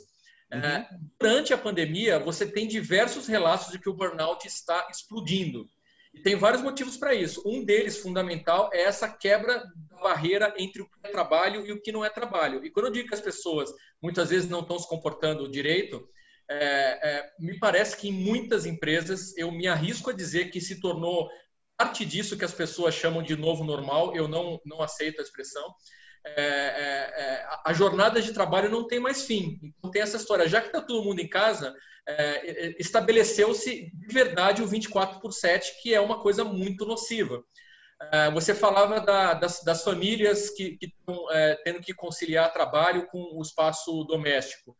Uhum. 0.54 1.00
durante 1.18 1.54
a 1.54 1.58
pandemia, 1.58 2.20
você 2.20 2.46
tem 2.46 2.68
diversos 2.68 3.26
relatos 3.26 3.72
de 3.72 3.80
que 3.80 3.88
o 3.88 3.94
burnout 3.94 4.46
está 4.46 4.86
explodindo. 4.92 5.70
E 6.14 6.22
tem 6.22 6.36
vários 6.36 6.62
motivos 6.62 6.98
para 6.98 7.14
isso. 7.14 7.42
Um 7.46 7.64
deles, 7.64 7.98
fundamental, 7.98 8.70
é 8.74 8.82
essa 8.82 9.08
quebra 9.08 9.64
da 9.90 9.98
barreira 9.98 10.54
entre 10.58 10.82
o 10.82 10.86
que 10.86 10.92
é 11.04 11.12
trabalho 11.12 11.66
e 11.66 11.72
o 11.72 11.82
que 11.82 11.92
não 11.92 12.04
é 12.04 12.10
trabalho. 12.10 12.66
E 12.66 12.70
quando 12.70 12.88
eu 12.88 12.92
digo 12.92 13.08
que 13.08 13.16
as 13.16 13.22
pessoas 13.22 13.72
muitas 14.02 14.30
vezes 14.30 14.50
não 14.50 14.60
estão 14.60 14.78
se 14.78 14.88
comportando 14.88 15.50
direito, 15.50 16.06
é, 16.50 17.00
é, 17.10 17.32
me 17.40 17.58
parece 17.58 17.96
que 17.96 18.10
em 18.10 18.12
muitas 18.12 18.66
empresas 18.66 19.36
eu 19.38 19.52
me 19.52 19.68
arrisco 19.68 20.10
a 20.10 20.14
dizer 20.14 20.52
que 20.52 20.60
se 20.60 20.82
tornou 20.82 21.30
parte 21.78 22.04
disso 22.06 22.38
que 22.38 22.46
as 22.46 22.54
pessoas 22.54 22.94
chamam 22.94 23.24
de 23.24 23.38
novo 23.38 23.64
normal. 23.64 24.14
Eu 24.14 24.28
não, 24.28 24.60
não 24.66 24.82
aceito 24.82 25.20
a 25.20 25.24
expressão. 25.24 25.74
É, 26.24 26.42
é, 26.42 27.24
é 27.24 27.46
a 27.66 27.74
jornada 27.74 28.22
de 28.22 28.34
trabalho 28.34 28.70
não 28.70 28.88
tem 28.88 29.00
mais 29.00 29.24
fim. 29.26 29.60
Então 29.64 29.92
tem 29.92 30.02
essa 30.02 30.18
história. 30.18 30.48
Já 30.48 30.62
que 30.62 30.68
está 30.68 30.82
todo 30.82 31.04
mundo 31.04 31.20
em 31.20 31.28
casa, 31.28 31.76
é, 32.08 32.76
estabeleceu-se 32.80 33.92
de 33.94 34.14
verdade 34.14 34.62
o 34.62 34.68
24 34.68 35.20
por 35.20 35.32
7, 35.32 35.82
que 35.82 35.94
é 35.94 36.00
uma 36.00 36.20
coisa 36.22 36.44
muito 36.44 36.86
nociva. 36.86 37.44
Você 38.34 38.56
falava 38.56 39.00
da, 39.00 39.36
das, 39.36 39.64
das, 39.64 39.84
famílias 39.84 40.50
que, 40.50 40.76
estão 40.82 41.32
é, 41.32 41.56
tendo 41.64 41.82
que 41.82 41.94
conciliar 41.94 42.52
trabalho 42.52 43.06
com 43.06 43.38
o 43.38 43.42
espaço 43.44 44.04
doméstico. 44.06 44.76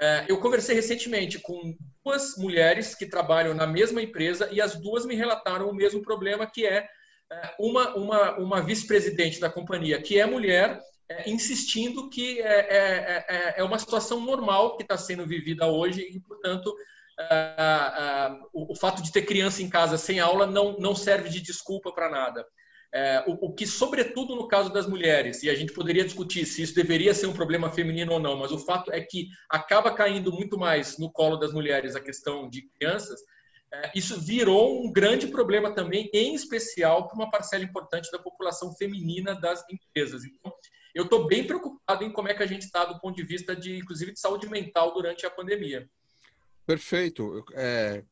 É, 0.00 0.24
eu 0.28 0.40
conversei 0.40 0.74
recentemente 0.74 1.38
com 1.38 1.76
duas 2.04 2.36
mulheres 2.36 2.94
que 2.94 3.06
trabalham 3.06 3.54
na 3.54 3.66
mesma 3.66 4.02
empresa 4.02 4.48
e 4.50 4.60
as 4.60 4.74
duas 4.74 5.04
me 5.04 5.14
relataram 5.14 5.68
o 5.68 5.74
mesmo 5.74 6.02
problema, 6.02 6.46
que 6.46 6.66
é 6.66 6.88
uma, 7.58 7.94
uma, 7.94 8.38
uma 8.38 8.60
vice-presidente 8.60 9.40
da 9.40 9.50
companhia, 9.50 10.00
que 10.00 10.18
é 10.18 10.26
mulher, 10.26 10.80
é, 11.08 11.30
insistindo 11.30 12.08
que 12.08 12.40
é, 12.40 12.44
é, 12.44 13.24
é, 13.28 13.54
é, 13.58 13.64
uma 13.64 13.78
situação 13.78 14.20
normal 14.20 14.76
que 14.76 14.82
está 14.82 14.96
sendo 14.96 15.26
vivida 15.26 15.66
hoje 15.66 16.00
e, 16.02 16.20
portanto, 16.20 16.74
o, 18.52 18.72
o, 18.72 18.76
fato 18.76 19.02
de 19.02 19.12
ter 19.12 19.22
criança 19.22 19.62
em 19.62 19.68
casa 19.68 19.98
sem 19.98 20.18
aula 20.18 20.46
não, 20.46 20.78
não 20.78 20.94
serve 20.94 21.28
de 21.28 21.40
desculpa 21.40 21.92
para 21.92 22.10
nada. 22.10 22.46
É, 22.94 23.24
o, 23.26 23.46
o, 23.46 23.52
que, 23.54 23.66
sobretudo 23.66 24.36
no 24.36 24.46
caso 24.46 24.70
das 24.70 24.86
mulheres, 24.86 25.42
e 25.42 25.48
a 25.48 25.54
gente 25.54 25.72
poderia 25.72 26.04
discutir 26.04 26.44
se 26.44 26.62
isso 26.62 26.74
deveria 26.74 27.14
ser 27.14 27.26
um 27.26 27.32
problema 27.32 27.70
feminino 27.70 28.12
ou 28.12 28.20
não, 28.20 28.36
mas 28.36 28.52
o 28.52 28.58
fato 28.58 28.92
é 28.92 29.00
que 29.00 29.28
acaba 29.48 29.94
caindo 29.94 30.30
muito 30.30 30.58
mais 30.58 30.98
no 30.98 31.10
colo 31.10 31.36
das 31.36 31.52
mulheres 31.52 31.96
a 31.96 32.00
questão 32.00 32.48
de 32.48 32.68
crianças, 32.78 33.18
é, 33.20 33.26
isso 33.94 34.20
virou 34.20 34.84
um 34.84 34.92
grande 34.92 35.28
problema 35.28 35.74
também, 35.74 36.10
em 36.12 36.34
especial 36.34 37.08
para 37.08 37.16
uma 37.16 37.30
parcela 37.30 37.64
importante 37.64 38.10
da 38.10 38.18
população 38.18 38.74
feminina 38.74 39.34
das 39.34 39.64
empresas. 39.70 40.24
Então, 40.24 40.52
eu 40.94 41.04
estou 41.04 41.26
bem 41.26 41.46
preocupado 41.46 42.04
em 42.04 42.12
como 42.12 42.28
é 42.28 42.34
que 42.34 42.42
a 42.42 42.46
gente 42.46 42.62
está 42.62 42.84
do 42.84 43.00
ponto 43.00 43.16
de 43.16 43.24
vista 43.24 43.56
de, 43.56 43.78
inclusive, 43.78 44.12
de 44.12 44.20
saúde 44.20 44.48
mental 44.48 44.92
durante 44.92 45.24
a 45.24 45.30
pandemia. 45.30 45.88
Perfeito. 46.66 47.44
É, 47.54 48.04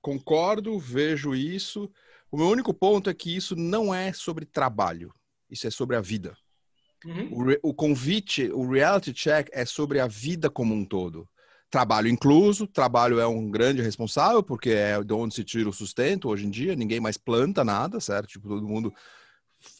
concordo, 0.00 0.78
vejo 0.78 1.34
isso. 1.34 1.90
O 2.30 2.36
meu 2.36 2.48
único 2.48 2.72
ponto 2.72 3.10
é 3.10 3.14
que 3.14 3.34
isso 3.34 3.56
não 3.56 3.92
é 3.92 4.12
sobre 4.12 4.44
trabalho, 4.44 5.12
isso 5.50 5.66
é 5.66 5.70
sobre 5.70 5.96
a 5.96 6.00
vida. 6.00 6.36
Uhum. 7.04 7.30
O, 7.62 7.70
o, 7.70 7.74
convite, 7.74 8.50
o 8.50 8.68
reality 8.70 9.12
check 9.12 9.48
é 9.52 9.64
sobre 9.64 9.98
a 10.00 10.06
vida 10.06 10.50
como 10.50 10.74
um 10.74 10.84
todo. 10.84 11.28
Trabalho 11.70 12.08
incluso, 12.08 12.66
trabalho 12.66 13.20
é 13.20 13.26
um 13.26 13.50
grande 13.50 13.82
responsável, 13.82 14.42
porque 14.42 14.70
é 14.70 15.02
de 15.02 15.12
onde 15.12 15.34
se 15.34 15.44
tira 15.44 15.68
o 15.68 15.72
sustento 15.72 16.28
hoje 16.28 16.46
em 16.46 16.50
dia, 16.50 16.74
ninguém 16.74 16.98
mais 16.98 17.18
planta 17.18 17.62
nada, 17.62 18.00
certo? 18.00 18.28
Tipo, 18.28 18.48
todo 18.48 18.66
mundo 18.66 18.92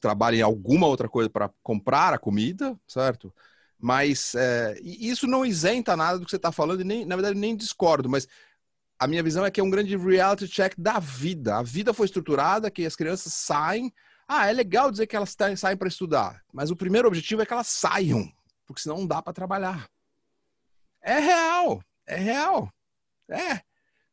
trabalha 0.00 0.36
em 0.36 0.42
alguma 0.42 0.86
outra 0.86 1.08
coisa 1.08 1.30
para 1.30 1.50
comprar 1.62 2.12
a 2.12 2.18
comida, 2.18 2.78
certo? 2.86 3.32
Mas 3.78 4.34
é, 4.34 4.78
isso 4.82 5.26
não 5.26 5.46
isenta 5.46 5.96
nada 5.96 6.18
do 6.18 6.24
que 6.26 6.30
você 6.30 6.36
está 6.36 6.52
falando, 6.52 6.82
e 6.82 6.84
nem, 6.84 7.06
na 7.06 7.16
verdade 7.16 7.38
nem 7.38 7.56
discordo, 7.56 8.08
mas 8.08 8.28
a 8.98 9.06
minha 9.06 9.22
visão 9.22 9.46
é 9.46 9.50
que 9.50 9.60
é 9.60 9.62
um 9.62 9.70
grande 9.70 9.96
reality 9.96 10.48
check 10.48 10.74
da 10.76 10.98
vida. 10.98 11.56
A 11.56 11.62
vida 11.62 11.94
foi 11.94 12.06
estruturada, 12.06 12.70
que 12.70 12.84
as 12.84 12.96
crianças 12.96 13.32
saem. 13.32 13.92
Ah, 14.26 14.48
é 14.48 14.52
legal 14.52 14.90
dizer 14.90 15.06
que 15.06 15.16
elas 15.16 15.34
saem 15.56 15.76
para 15.76 15.88
estudar, 15.88 16.42
mas 16.52 16.70
o 16.70 16.76
primeiro 16.76 17.08
objetivo 17.08 17.40
é 17.40 17.46
que 17.46 17.52
elas 17.52 17.68
saiam, 17.68 18.30
porque 18.66 18.82
senão 18.82 18.98
não 18.98 19.06
dá 19.06 19.22
para 19.22 19.32
trabalhar. 19.32 19.88
É 21.02 21.18
real, 21.18 21.82
é 22.06 22.16
real. 22.16 22.72
É, 23.30 23.60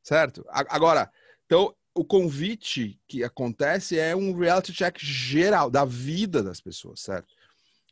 certo? 0.04 0.46
Agora, 0.50 1.12
então, 1.46 1.76
o 1.94 2.04
convite 2.04 3.00
que 3.08 3.24
acontece 3.24 3.98
é 3.98 4.16
um 4.16 4.36
reality 4.38 4.74
check 4.74 4.98
geral 5.00 5.70
da 5.70 5.86
vida 5.86 6.44
das 6.44 6.60
pessoas, 6.60 7.00
certo? 7.00 7.34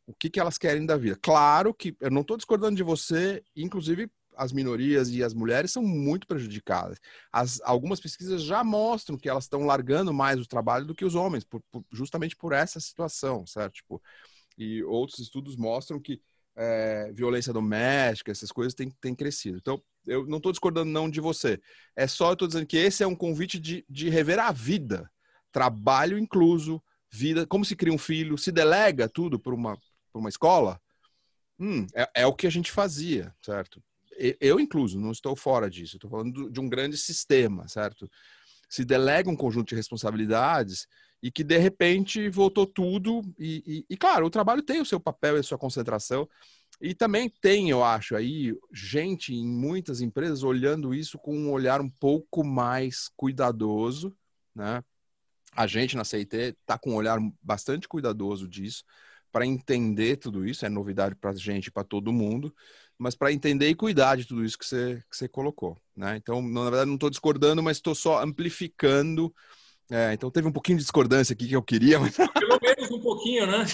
O 0.06 0.13
que, 0.13 0.29
que 0.29 0.39
elas 0.39 0.58
querem 0.58 0.86
da 0.86 0.97
vida. 0.97 1.17
Claro 1.21 1.73
que 1.73 1.95
eu 2.01 2.12
não 2.12 2.21
estou 2.21 2.36
discordando 2.36 2.75
de 2.75 2.84
você, 2.84 3.41
inclusive 3.56 4.12
as 4.36 4.51
minorias 4.51 5.10
e 5.10 5.23
as 5.23 5.34
mulheres 5.34 5.71
são 5.71 5.84
muito 5.84 6.27
prejudicadas. 6.27 6.99
As, 7.32 7.62
algumas 7.63 7.99
pesquisas 7.99 8.41
já 8.43 8.63
mostram 8.63 9.17
que 9.17 9.29
elas 9.29 9.45
estão 9.45 9.65
largando 9.65 10.13
mais 10.13 10.39
o 10.39 10.47
trabalho 10.47 10.86
do 10.86 10.95
que 10.95 11.06
os 11.06 11.15
homens, 11.15 11.43
por, 11.43 11.62
por, 11.71 11.86
justamente 11.91 12.36
por 12.36 12.51
essa 12.51 12.79
situação, 12.79 13.45
certo? 13.45 13.75
Tipo, 13.75 14.01
e 14.58 14.84
outros 14.84 15.19
estudos 15.19 15.56
mostram 15.56 15.99
que 15.99 16.21
é, 16.56 17.12
violência 17.13 17.52
doméstica, 17.52 18.32
essas 18.32 18.52
coisas 18.52 18.74
têm, 18.74 18.89
têm 19.02 19.16
crescido. 19.16 19.58
Então, 19.58 19.82
eu 20.06 20.26
não 20.26 20.38
estou 20.38 20.52
discordando 20.52 20.92
não 20.92 21.10
de 21.10 21.20
você. 21.20 21.60
É 21.96 22.08
só 22.08 22.30
eu 22.30 22.34
estou 22.34 22.48
dizendo 22.48 22.68
que 22.68 22.78
esse 22.78 23.04
é 23.04 23.08
um 23.08 23.16
convite 23.16 23.60
de, 23.60 23.86
de 23.89 24.10
rever 24.10 24.39
a 24.39 24.52
vida. 24.52 25.10
Trabalho 25.52 26.18
incluso, 26.18 26.82
vida, 27.12 27.46
como 27.46 27.63
se 27.66 27.76
cria 27.76 27.94
um 27.94 27.98
filho, 27.98 28.38
se 28.38 28.52
delega 28.52 29.08
tudo 29.08 29.39
para 29.39 29.54
uma, 29.54 29.78
uma 30.13 30.30
escola. 30.30 30.80
Hum, 31.60 31.88
é, 31.94 32.10
é, 32.16 32.28
o 32.28 32.34
que 32.34 32.48
a 32.48 32.52
gente 32.52 32.72
fazia, 32.72 33.34
certo? 33.42 33.82
Eu 34.39 34.60
incluso, 34.60 35.00
não 35.00 35.12
estou 35.12 35.36
fora 35.36 35.70
disso. 35.70 35.98
Estou 35.98 36.10
falando 36.10 36.52
de 36.52 36.60
um 36.60 36.70
grande 36.70 36.98
sistema, 36.98 37.68
certo? 37.68 38.10
Se 38.70 38.86
delega 38.86 39.30
um 39.30 39.36
conjunto 39.36 39.70
de 39.70 39.76
responsabilidades 39.76 40.88
e 41.24 41.32
que 41.32 41.42
de 41.42 41.58
repente 41.58 42.28
voltou 42.28 42.68
tudo. 42.68 43.22
E, 43.40 43.64
e, 43.66 43.94
e 43.94 43.98
claro, 43.98 44.26
o 44.26 44.30
trabalho 44.30 44.62
tem 44.62 44.82
o 44.82 44.86
seu 44.86 45.00
papel 45.00 45.38
e 45.38 45.40
a 45.40 45.44
sua 45.44 45.58
concentração, 45.58 46.28
e 46.82 46.94
também 46.94 47.30
tem, 47.30 47.70
eu 47.70 47.82
acho, 47.82 48.14
aí 48.14 48.54
gente 48.74 49.34
em 49.34 49.48
muitas 49.48 50.02
empresas 50.02 50.44
olhando 50.44 50.94
isso 50.94 51.18
com 51.18 51.34
um 51.34 51.50
olhar 51.50 51.80
um 51.80 51.90
pouco 51.90 52.44
mais 52.44 53.10
cuidadoso, 53.16 54.14
né? 54.54 54.84
A 55.56 55.66
gente 55.66 55.96
na 55.96 56.04
CIT 56.04 56.36
está 56.36 56.78
com 56.78 56.92
um 56.92 56.96
olhar 56.96 57.20
bastante 57.42 57.88
cuidadoso 57.88 58.48
disso 58.48 58.84
para 59.32 59.46
entender 59.46 60.18
tudo 60.18 60.46
isso, 60.46 60.66
é 60.66 60.70
novidade 60.70 61.16
para 61.16 61.32
a 61.32 61.36
gente, 61.36 61.72
para 61.72 61.84
todo 61.84 62.12
mundo, 62.12 62.54
mas 62.98 63.16
para 63.16 63.32
entender 63.32 63.70
e 63.70 63.76
cuidar 63.76 64.18
de 64.18 64.26
tudo 64.26 64.44
isso 64.44 64.58
que 64.58 64.66
você, 64.66 65.02
que 65.10 65.16
você 65.16 65.28
colocou, 65.30 65.78
né? 65.96 66.18
Então, 66.18 66.42
na 66.42 66.64
verdade, 66.64 66.88
não 66.88 66.96
estou 66.96 67.10
discordando, 67.10 67.64
mas 67.64 67.78
estou 67.78 67.96
só 67.96 68.22
amplificando. 68.22 69.34
É, 69.91 70.13
então, 70.13 70.32
teve 70.32 70.48
um 70.48 70.52
pouquinho 70.52 70.78
de 70.78 70.84
discordância 70.84 71.34
aqui 71.34 71.48
que 71.48 71.56
eu 71.56 71.62
queria, 71.62 72.00
mas... 72.00 72.15
Pelo 72.15 72.60
menos 72.62 72.91
um 72.91 73.02
pouquinho, 73.02 73.46
né? 73.48 73.65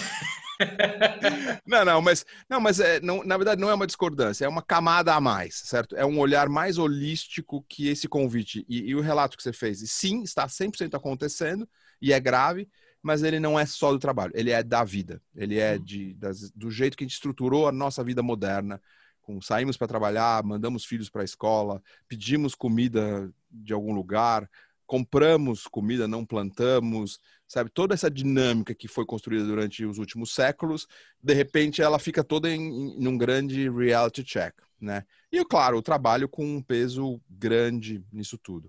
não, 1.66 1.84
não, 1.84 2.02
mas, 2.02 2.24
não, 2.48 2.60
mas 2.60 2.80
é, 2.80 3.00
não, 3.00 3.24
na 3.24 3.36
verdade 3.36 3.60
não 3.60 3.70
é 3.70 3.74
uma 3.74 3.86
discordância, 3.86 4.44
é 4.44 4.48
uma 4.48 4.62
camada 4.62 5.14
a 5.14 5.20
mais, 5.20 5.54
certo? 5.54 5.96
É 5.96 6.04
um 6.04 6.18
olhar 6.18 6.48
mais 6.48 6.78
holístico 6.78 7.64
que 7.68 7.88
esse 7.88 8.08
convite 8.08 8.64
e, 8.68 8.90
e 8.90 8.94
o 8.94 9.00
relato 9.00 9.36
que 9.36 9.42
você 9.42 9.52
fez. 9.52 9.80
E 9.80 9.88
sim, 9.88 10.22
está 10.22 10.46
100% 10.46 10.94
acontecendo 10.94 11.68
e 12.00 12.12
é 12.12 12.20
grave, 12.20 12.68
mas 13.02 13.22
ele 13.22 13.40
não 13.40 13.58
é 13.58 13.64
só 13.64 13.92
do 13.92 13.98
trabalho, 13.98 14.32
ele 14.34 14.50
é 14.50 14.62
da 14.62 14.84
vida. 14.84 15.22
Ele 15.34 15.58
é 15.58 15.76
uhum. 15.76 15.84
de, 15.84 16.14
das, 16.14 16.50
do 16.50 16.70
jeito 16.70 16.96
que 16.96 17.04
a 17.04 17.06
gente 17.06 17.14
estruturou 17.14 17.66
a 17.66 17.72
nossa 17.72 18.04
vida 18.04 18.22
moderna, 18.22 18.80
com 19.22 19.40
saímos 19.40 19.76
para 19.76 19.88
trabalhar, 19.88 20.42
mandamos 20.42 20.84
filhos 20.84 21.08
para 21.08 21.22
a 21.22 21.24
escola, 21.24 21.82
pedimos 22.08 22.54
comida 22.54 23.32
de 23.50 23.72
algum 23.72 23.92
lugar, 23.92 24.48
compramos 24.90 25.68
comida, 25.68 26.08
não 26.08 26.26
plantamos, 26.26 27.20
sabe? 27.46 27.70
Toda 27.70 27.94
essa 27.94 28.10
dinâmica 28.10 28.74
que 28.74 28.88
foi 28.88 29.06
construída 29.06 29.44
durante 29.44 29.84
os 29.84 29.98
últimos 29.98 30.34
séculos, 30.34 30.88
de 31.22 31.32
repente 31.32 31.80
ela 31.80 31.96
fica 31.96 32.24
toda 32.24 32.50
em, 32.50 33.00
em 33.00 33.06
um 33.06 33.16
grande 33.16 33.70
reality 33.70 34.24
check, 34.24 34.52
né? 34.80 35.04
E, 35.30 35.44
claro, 35.44 35.78
o 35.78 35.82
trabalho 35.82 36.28
com 36.28 36.44
um 36.44 36.60
peso 36.60 37.22
grande 37.30 38.04
nisso 38.12 38.36
tudo. 38.36 38.68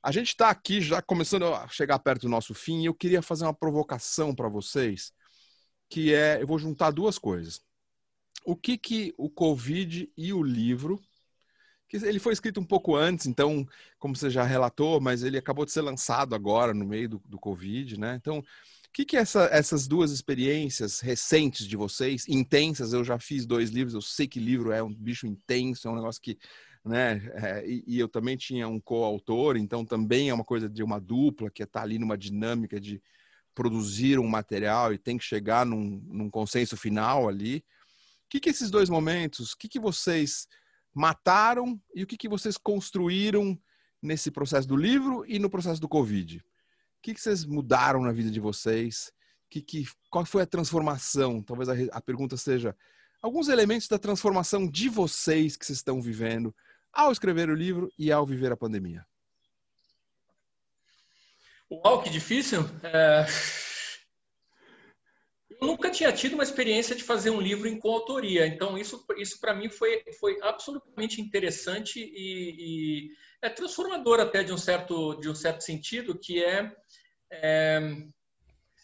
A 0.00 0.12
gente 0.12 0.28
está 0.28 0.48
aqui 0.48 0.80
já 0.80 1.02
começando 1.02 1.52
a 1.52 1.66
chegar 1.66 1.98
perto 1.98 2.22
do 2.22 2.28
nosso 2.28 2.54
fim 2.54 2.82
e 2.82 2.86
eu 2.86 2.94
queria 2.94 3.20
fazer 3.20 3.44
uma 3.44 3.52
provocação 3.52 4.32
para 4.32 4.48
vocês, 4.48 5.12
que 5.90 6.14
é, 6.14 6.40
eu 6.40 6.46
vou 6.46 6.60
juntar 6.60 6.92
duas 6.92 7.18
coisas. 7.18 7.60
O 8.44 8.54
que 8.54 8.78
que 8.78 9.12
o 9.18 9.28
Covid 9.28 10.08
e 10.16 10.32
o 10.32 10.40
livro 10.40 11.00
ele 11.96 12.18
foi 12.18 12.32
escrito 12.32 12.60
um 12.60 12.64
pouco 12.64 12.94
antes, 12.94 13.26
então, 13.26 13.66
como 13.98 14.14
você 14.14 14.28
já 14.28 14.44
relatou, 14.44 15.00
mas 15.00 15.22
ele 15.22 15.38
acabou 15.38 15.64
de 15.64 15.72
ser 15.72 15.80
lançado 15.80 16.34
agora, 16.34 16.74
no 16.74 16.84
meio 16.84 17.08
do, 17.08 17.22
do 17.24 17.38
Covid, 17.38 17.98
né? 17.98 18.16
Então, 18.20 18.38
o 18.38 18.44
que, 18.92 19.04
que 19.04 19.16
essa, 19.16 19.48
essas 19.52 19.86
duas 19.86 20.10
experiências 20.10 21.00
recentes 21.00 21.66
de 21.66 21.76
vocês, 21.76 22.26
intensas, 22.28 22.92
eu 22.92 23.04
já 23.04 23.18
fiz 23.18 23.46
dois 23.46 23.70
livros, 23.70 23.94
eu 23.94 24.02
sei 24.02 24.26
que 24.26 24.40
livro 24.40 24.72
é 24.72 24.82
um 24.82 24.92
bicho 24.92 25.26
intenso, 25.26 25.86
é 25.86 25.90
um 25.90 25.94
negócio 25.94 26.20
que, 26.20 26.38
né, 26.84 27.22
é, 27.34 27.66
e, 27.66 27.84
e, 27.86 27.98
eu 27.98 28.08
também 28.08 28.36
tinha 28.36 28.66
um 28.66 28.80
coautor, 28.80 29.56
então 29.56 29.84
também 29.84 30.30
é 30.30 30.34
uma 30.34 30.44
coisa 30.44 30.68
de 30.68 30.82
uma 30.82 31.00
dupla, 31.00 31.50
que 31.50 31.62
está 31.62 31.82
ali 31.82 31.98
numa 31.98 32.16
dinâmica 32.16 32.80
de 32.80 33.02
produzir 33.54 34.18
um 34.18 34.28
material 34.28 34.92
e 34.92 34.98
tem 34.98 35.18
que 35.18 35.24
chegar 35.24 35.66
num, 35.66 36.02
num 36.06 36.30
consenso 36.30 36.76
final 36.76 37.28
ali. 37.28 37.58
O 38.26 38.30
que, 38.30 38.40
que 38.40 38.50
esses 38.50 38.70
dois 38.70 38.88
momentos, 38.88 39.52
o 39.52 39.58
que, 39.58 39.68
que 39.68 39.80
vocês 39.80 40.46
mataram 40.98 41.80
e 41.94 42.02
o 42.02 42.06
que, 42.06 42.16
que 42.16 42.28
vocês 42.28 42.56
construíram 42.56 43.56
nesse 44.02 44.32
processo 44.32 44.66
do 44.66 44.76
livro 44.76 45.24
e 45.28 45.38
no 45.38 45.48
processo 45.48 45.80
do 45.80 45.88
Covid? 45.88 46.38
O 46.38 46.42
que, 47.00 47.14
que 47.14 47.20
vocês 47.20 47.44
mudaram 47.44 48.02
na 48.02 48.10
vida 48.10 48.30
de 48.30 48.40
vocês? 48.40 49.12
Que, 49.48 49.62
que, 49.62 49.88
qual 50.10 50.26
foi 50.26 50.42
a 50.42 50.46
transformação? 50.46 51.40
Talvez 51.40 51.68
a, 51.68 51.74
a 51.92 52.00
pergunta 52.00 52.36
seja 52.36 52.76
alguns 53.22 53.48
elementos 53.48 53.86
da 53.86 53.96
transformação 53.96 54.68
de 54.68 54.88
vocês 54.88 55.56
que 55.56 55.64
vocês 55.64 55.78
estão 55.78 56.02
vivendo 56.02 56.54
ao 56.92 57.12
escrever 57.12 57.48
o 57.48 57.54
livro 57.54 57.92
e 57.96 58.10
ao 58.10 58.26
viver 58.26 58.50
a 58.50 58.56
pandemia. 58.56 59.06
Uau, 61.70 62.02
que 62.02 62.10
difícil! 62.10 62.62
É... 62.82 63.24
Eu 65.60 65.66
nunca 65.66 65.90
tinha 65.90 66.12
tido 66.12 66.34
uma 66.34 66.44
experiência 66.44 66.94
de 66.94 67.02
fazer 67.02 67.30
um 67.30 67.40
livro 67.40 67.66
em 67.68 67.78
coautoria, 67.78 68.46
então 68.46 68.78
isso, 68.78 69.04
isso 69.16 69.40
para 69.40 69.54
mim 69.54 69.68
foi, 69.68 70.04
foi 70.20 70.38
absolutamente 70.40 71.20
interessante 71.20 71.98
e, 71.98 72.54
e, 72.58 73.10
é 73.42 73.48
transformador 73.48 74.20
até 74.20 74.44
de 74.44 74.52
um 74.52 74.58
certo, 74.58 75.16
de 75.16 75.28
um 75.28 75.34
certo 75.34 75.62
sentido, 75.62 76.16
que 76.16 76.44
é, 76.44 76.72
é, 77.32 77.80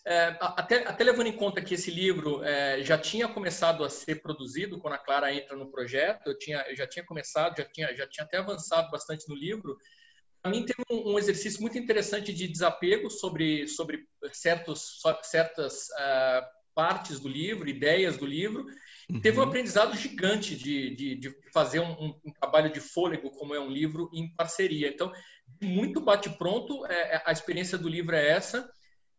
é 0.04 0.36
até, 0.40 0.86
até, 0.86 1.04
levando 1.04 1.28
em 1.28 1.36
conta 1.36 1.62
que 1.62 1.74
esse 1.74 1.92
livro 1.92 2.42
é, 2.42 2.82
já 2.82 2.98
tinha 2.98 3.28
começado 3.28 3.84
a 3.84 3.88
ser 3.88 4.20
produzido 4.20 4.80
quando 4.80 4.94
a 4.94 4.98
Clara 4.98 5.32
entra 5.32 5.56
no 5.56 5.70
projeto, 5.70 6.26
eu, 6.26 6.38
tinha, 6.38 6.64
eu 6.68 6.74
já 6.74 6.88
tinha 6.88 7.04
começado, 7.04 7.56
já 7.56 7.64
tinha, 7.64 7.94
já 7.94 8.08
tinha 8.08 8.24
até 8.24 8.38
avançado 8.38 8.90
bastante 8.90 9.28
no 9.28 9.36
livro, 9.36 9.78
para 10.42 10.50
mim 10.50 10.66
teve 10.66 10.82
um, 10.90 11.18
exercício 11.18 11.62
muito 11.62 11.78
interessante 11.78 12.32
de 12.32 12.46
desapego 12.46 13.08
sobre, 13.08 13.66
sobre 13.66 14.06
certos, 14.30 15.00
certas 15.22 15.88
uh, 15.88 16.63
partes 16.74 17.20
do 17.20 17.28
livro, 17.28 17.68
ideias 17.68 18.16
do 18.16 18.26
livro. 18.26 18.66
Uhum. 19.08 19.20
Teve 19.20 19.38
um 19.38 19.42
aprendizado 19.42 19.96
gigante 19.96 20.56
de, 20.56 20.94
de, 20.94 21.14
de 21.16 21.36
fazer 21.52 21.80
um, 21.80 22.14
um, 22.24 22.32
trabalho 22.32 22.72
de 22.72 22.80
fôlego, 22.80 23.30
como 23.30 23.54
é 23.54 23.60
um 23.60 23.70
livro, 23.70 24.10
em 24.12 24.28
parceria. 24.34 24.88
Então, 24.88 25.12
muito 25.62 26.00
bate-pronto, 26.00 26.84
é, 26.86 27.16
é, 27.16 27.22
a 27.24 27.32
experiência 27.32 27.78
do 27.78 27.88
livro 27.88 28.14
é 28.14 28.28
essa. 28.28 28.68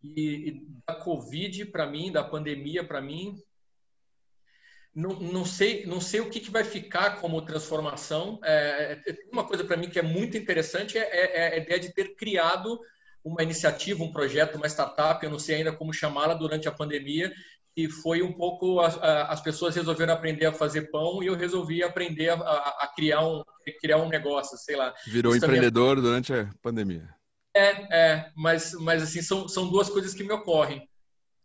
E, 0.04 0.50
e 0.50 0.68
da 0.86 0.96
Covid, 0.96 1.66
para 1.66 1.88
mim, 1.88 2.12
da 2.12 2.24
pandemia, 2.24 2.84
para 2.84 3.02
mim, 3.02 3.36
não, 4.96 5.10
não, 5.20 5.46
sei, 5.46 5.86
não 5.86 6.00
sei 6.00 6.22
o 6.22 6.30
que, 6.30 6.40
que 6.40 6.50
vai 6.50 6.64
ficar 6.64 7.20
como 7.20 7.42
transformação. 7.42 8.40
É, 8.44 9.02
é 9.06 9.18
uma 9.32 9.46
coisa 9.46 9.64
para 9.64 9.76
mim 9.76 9.90
que 9.90 10.00
é 10.00 10.02
muito 10.02 10.38
interessante 10.38 10.98
é, 10.98 11.02
é, 11.02 11.38
é, 11.38 11.54
a 11.54 11.58
ideia 11.58 11.80
de 11.80 11.94
ter 11.94 12.16
criado 12.16 12.80
uma 13.26 13.42
iniciativa, 13.42 14.04
um 14.04 14.12
projeto, 14.12 14.56
uma 14.56 14.68
startup, 14.68 15.24
eu 15.26 15.32
não 15.32 15.40
sei 15.40 15.56
ainda 15.56 15.74
como 15.74 15.92
chamá-la, 15.92 16.36
durante 16.36 16.68
a 16.68 16.72
pandemia, 16.72 17.34
e 17.76 17.90
foi 17.90 18.22
um 18.22 18.32
pouco 18.32 18.80
a, 18.80 18.88
a, 18.88 19.34
as 19.34 19.42
pessoas 19.42 19.76
resolveram 19.76 20.14
aprender 20.14 20.46
a 20.46 20.54
fazer 20.54 20.92
pão 20.92 21.22
e 21.22 21.28
eu 21.28 21.36
resolvi 21.36 21.84
aprender 21.84 22.30
a, 22.30 22.36
a 22.36 22.94
criar 22.96 23.26
um 23.26 23.44
criar 23.82 23.98
um 23.98 24.08
negócio, 24.08 24.58
sei 24.58 24.76
lá. 24.76 24.94
Virou 25.08 25.36
Isso 25.36 25.44
empreendedor 25.44 25.96
também... 25.96 26.04
durante 26.04 26.34
a 26.34 26.50
pandemia. 26.62 27.10
É, 27.54 28.14
é, 28.14 28.32
mas 28.36 28.74
mas 28.74 29.02
assim 29.02 29.22
são, 29.22 29.48
são 29.48 29.70
duas 29.70 29.90
coisas 29.90 30.14
que 30.14 30.24
me 30.24 30.32
ocorrem. 30.32 30.88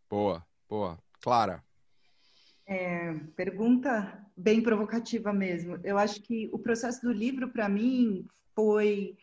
Boa, 0.09 0.45
boa, 0.69 0.99
Clara. 1.21 1.65
É, 2.67 3.15
pergunta 3.35 4.25
bem 4.37 4.63
provocativa 4.63 5.33
mesmo. 5.33 5.81
Eu 5.83 5.99
acho 5.99 6.21
que 6.21 6.49
o 6.53 6.59
processo 6.59 7.01
do 7.01 7.13
livro 7.13 7.49
para 7.49 7.69
mim 7.69 8.25
foi 8.55 9.17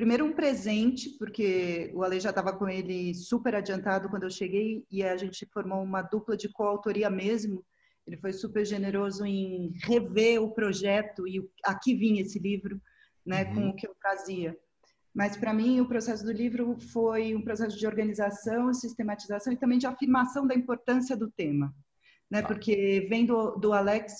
primeiro 0.00 0.24
um 0.24 0.32
presente, 0.32 1.10
porque 1.18 1.92
o 1.94 2.02
Ale 2.02 2.18
já 2.18 2.30
estava 2.30 2.54
com 2.56 2.66
ele 2.66 3.14
super 3.14 3.54
adiantado 3.54 4.08
quando 4.08 4.22
eu 4.22 4.30
cheguei 4.30 4.82
e 4.90 5.02
a 5.02 5.14
gente 5.14 5.46
formou 5.52 5.82
uma 5.82 6.00
dupla 6.00 6.38
de 6.38 6.48
coautoria 6.48 7.10
mesmo. 7.10 7.62
Ele 8.06 8.16
foi 8.16 8.32
super 8.32 8.64
generoso 8.64 9.26
em 9.26 9.74
rever 9.84 10.42
o 10.42 10.54
projeto 10.54 11.28
e 11.28 11.46
aqui 11.62 11.94
vinha 11.94 12.22
esse 12.22 12.38
livro, 12.38 12.80
né, 13.26 13.44
uhum. 13.44 13.54
com 13.54 13.68
o 13.68 13.76
que 13.76 13.86
eu 13.86 13.94
trazia. 14.00 14.56
Mas 15.14 15.36
para 15.36 15.52
mim 15.52 15.82
o 15.82 15.86
processo 15.86 16.24
do 16.24 16.32
livro 16.32 16.78
foi 16.80 17.34
um 17.34 17.42
processo 17.42 17.78
de 17.78 17.86
organização, 17.86 18.72
sistematização 18.72 19.52
e 19.52 19.58
também 19.58 19.76
de 19.76 19.86
afirmação 19.86 20.46
da 20.46 20.54
importância 20.54 21.14
do 21.14 21.30
tema. 21.30 21.74
Né, 22.30 22.40
tá. 22.40 22.48
porque 22.48 23.06
vem 23.10 23.26
do, 23.26 23.56
do 23.56 23.74
Alex 23.74 24.16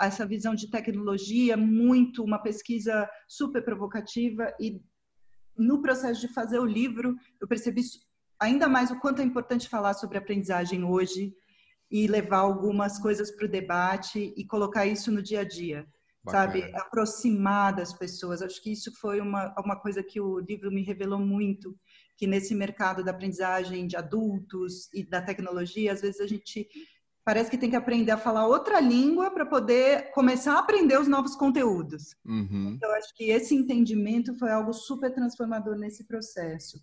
essa 0.00 0.24
visão 0.24 0.54
de 0.54 0.70
tecnologia, 0.70 1.54
muito 1.54 2.24
uma 2.24 2.38
pesquisa 2.38 3.06
super 3.26 3.62
provocativa 3.62 4.54
e 4.58 4.80
no 5.58 5.82
processo 5.82 6.20
de 6.20 6.28
fazer 6.28 6.58
o 6.58 6.64
livro, 6.64 7.16
eu 7.40 7.48
percebi 7.48 7.82
ainda 8.38 8.68
mais 8.68 8.90
o 8.90 8.98
quanto 9.00 9.20
é 9.20 9.24
importante 9.24 9.68
falar 9.68 9.94
sobre 9.94 10.18
aprendizagem 10.18 10.84
hoje 10.84 11.34
e 11.90 12.06
levar 12.06 12.38
algumas 12.38 12.98
coisas 12.98 13.30
para 13.30 13.46
o 13.46 13.50
debate 13.50 14.32
e 14.36 14.44
colocar 14.44 14.86
isso 14.86 15.10
no 15.10 15.22
dia 15.22 15.40
a 15.40 15.44
dia, 15.44 15.86
Bacana. 16.22 16.44
sabe? 16.44 16.76
Aproximar 16.76 17.74
das 17.74 17.92
pessoas. 17.92 18.42
Acho 18.42 18.62
que 18.62 18.72
isso 18.72 18.92
foi 19.00 19.20
uma, 19.20 19.54
uma 19.58 19.76
coisa 19.76 20.02
que 20.02 20.20
o 20.20 20.38
livro 20.38 20.70
me 20.70 20.82
revelou 20.82 21.18
muito, 21.18 21.74
que 22.16 22.26
nesse 22.26 22.54
mercado 22.54 23.02
da 23.02 23.10
aprendizagem 23.10 23.86
de 23.86 23.96
adultos 23.96 24.92
e 24.92 25.02
da 25.02 25.22
tecnologia, 25.22 25.92
às 25.92 26.00
vezes 26.00 26.20
a 26.20 26.26
gente 26.26 26.68
parece 27.28 27.50
que 27.50 27.58
tem 27.58 27.68
que 27.68 27.76
aprender 27.76 28.10
a 28.10 28.16
falar 28.16 28.46
outra 28.46 28.80
língua 28.80 29.30
para 29.30 29.44
poder 29.44 30.10
começar 30.12 30.54
a 30.54 30.60
aprender 30.60 30.98
os 30.98 31.06
novos 31.06 31.36
conteúdos. 31.36 32.16
Uhum. 32.24 32.72
Então, 32.74 32.90
acho 32.92 33.14
que 33.14 33.24
esse 33.24 33.54
entendimento 33.54 34.32
foi 34.38 34.50
algo 34.50 34.72
super 34.72 35.12
transformador 35.12 35.76
nesse 35.76 36.04
processo. 36.04 36.82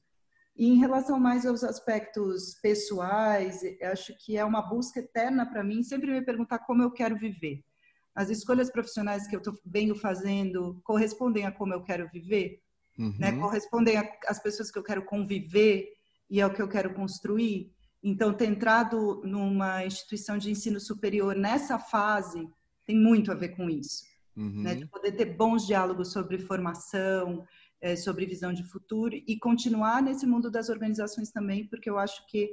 E 0.55 0.67
em 0.67 0.75
relação 0.75 1.19
mais 1.19 1.47
aos 1.47 1.63
aspectos 1.63 2.59
pessoais, 2.61 3.61
acho 3.91 4.15
que 4.23 4.37
é 4.37 4.45
uma 4.45 4.61
busca 4.61 4.99
eterna 4.99 5.47
para 5.47 5.63
mim 5.63 5.81
sempre 5.81 6.11
me 6.11 6.23
perguntar 6.23 6.59
como 6.59 6.83
eu 6.83 6.91
quero 6.91 7.17
viver. 7.17 7.63
As 8.13 8.29
escolhas 8.29 8.69
profissionais 8.69 9.25
que 9.25 9.35
eu 9.35 9.41
tô, 9.41 9.51
venho 9.65 9.95
fazendo 9.95 10.79
correspondem 10.83 11.47
a 11.47 11.51
como 11.51 11.73
eu 11.73 11.81
quero 11.81 12.07
viver? 12.13 12.61
Uhum. 12.99 13.15
Né? 13.17 13.31
Correspondem 13.31 13.97
às 14.27 14.39
pessoas 14.43 14.69
que 14.69 14.77
eu 14.77 14.83
quero 14.83 15.05
conviver 15.05 15.87
e 16.29 16.39
ao 16.39 16.51
que 16.51 16.61
eu 16.61 16.67
quero 16.67 16.93
construir? 16.93 17.74
Então, 18.07 18.31
ter 18.31 18.45
entrado 18.45 19.19
numa 19.23 19.83
instituição 19.83 20.37
de 20.37 20.51
ensino 20.51 20.79
superior 20.79 21.35
nessa 21.35 21.79
fase 21.79 22.47
tem 22.85 22.95
muito 22.95 23.31
a 23.31 23.35
ver 23.35 23.55
com 23.55 23.67
isso. 23.67 24.03
Uhum. 24.37 24.61
Né? 24.61 24.75
De 24.75 24.85
poder 24.85 25.13
ter 25.13 25.25
bons 25.25 25.65
diálogos 25.65 26.11
sobre 26.11 26.37
formação, 26.37 27.43
é, 27.81 27.95
sobre 27.95 28.27
visão 28.27 28.53
de 28.53 28.63
futuro 28.63 29.15
e 29.15 29.39
continuar 29.39 30.03
nesse 30.03 30.27
mundo 30.27 30.51
das 30.51 30.69
organizações 30.69 31.31
também, 31.31 31.65
porque 31.65 31.89
eu 31.89 31.97
acho 31.97 32.23
que, 32.27 32.47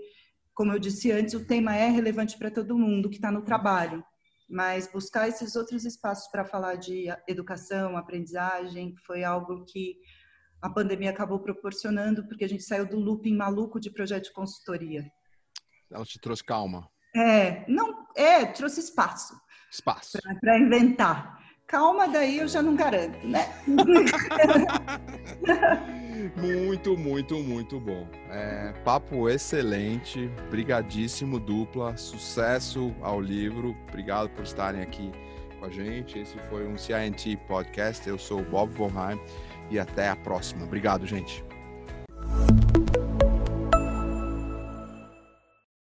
como 0.55 0.73
eu 0.73 0.79
disse 0.79 1.13
antes, 1.13 1.35
o 1.35 1.45
tema 1.45 1.77
é 1.77 1.91
relevante 1.91 2.39
para 2.39 2.51
todo 2.51 2.79
mundo 2.79 3.11
que 3.11 3.17
está 3.17 3.31
no 3.31 3.43
trabalho. 3.43 4.03
Mas 4.49 4.91
buscar 4.91 5.29
esses 5.29 5.55
outros 5.55 5.85
espaços 5.85 6.29
para 6.29 6.47
falar 6.47 6.77
de 6.77 7.09
educação, 7.29 7.99
aprendizagem, 7.99 8.95
foi 9.07 9.23
algo 9.23 9.67
que 9.67 9.99
a 10.63 10.71
pandemia 10.71 11.11
acabou 11.11 11.41
proporcionando, 11.41 12.27
porque 12.27 12.45
a 12.45 12.49
gente 12.49 12.63
saiu 12.63 12.89
do 12.89 12.99
looping 12.99 13.37
maluco 13.37 13.79
de 13.79 13.91
projeto 13.91 14.25
de 14.25 14.33
consultoria. 14.33 15.13
Ela 15.93 16.05
te 16.05 16.19
trouxe 16.19 16.43
calma. 16.43 16.89
É, 17.15 17.65
não, 17.69 18.07
é, 18.17 18.47
trouxe 18.47 18.81
espaço. 18.81 19.35
Espaço. 19.71 20.19
Para 20.41 20.59
inventar. 20.59 21.41
Calma, 21.67 22.07
daí 22.07 22.39
eu 22.39 22.49
já 22.49 22.61
não 22.61 22.77
garanto, 22.77 23.27
né? 23.27 23.49
muito, 26.37 26.99
muito, 26.99 27.37
muito 27.37 27.81
bom. 27.81 28.07
É, 28.29 28.75
papo 28.85 29.29
excelente, 29.29 30.29
brigadíssimo, 30.51 31.41
dupla, 31.41 31.97
sucesso 31.97 32.95
ao 33.01 33.21
livro. 33.21 33.75
Obrigado 33.89 34.29
por 34.31 34.45
estarem 34.45 34.83
aqui 34.83 35.11
com 35.59 35.67
a 35.67 35.71
gente. 35.71 36.19
Esse 36.19 36.37
foi 36.51 36.67
um 36.67 36.77
CINT 36.77 37.37
Podcast. 37.47 38.07
Eu 38.07 38.19
sou 38.19 38.41
o 38.41 38.45
Bob 38.45 38.71
Vonheim 38.75 39.19
e 39.71 39.79
até 39.79 40.11
a 40.11 40.17
próxima. 40.17 40.65
Obrigado, 40.65 41.07
gente. 41.07 41.43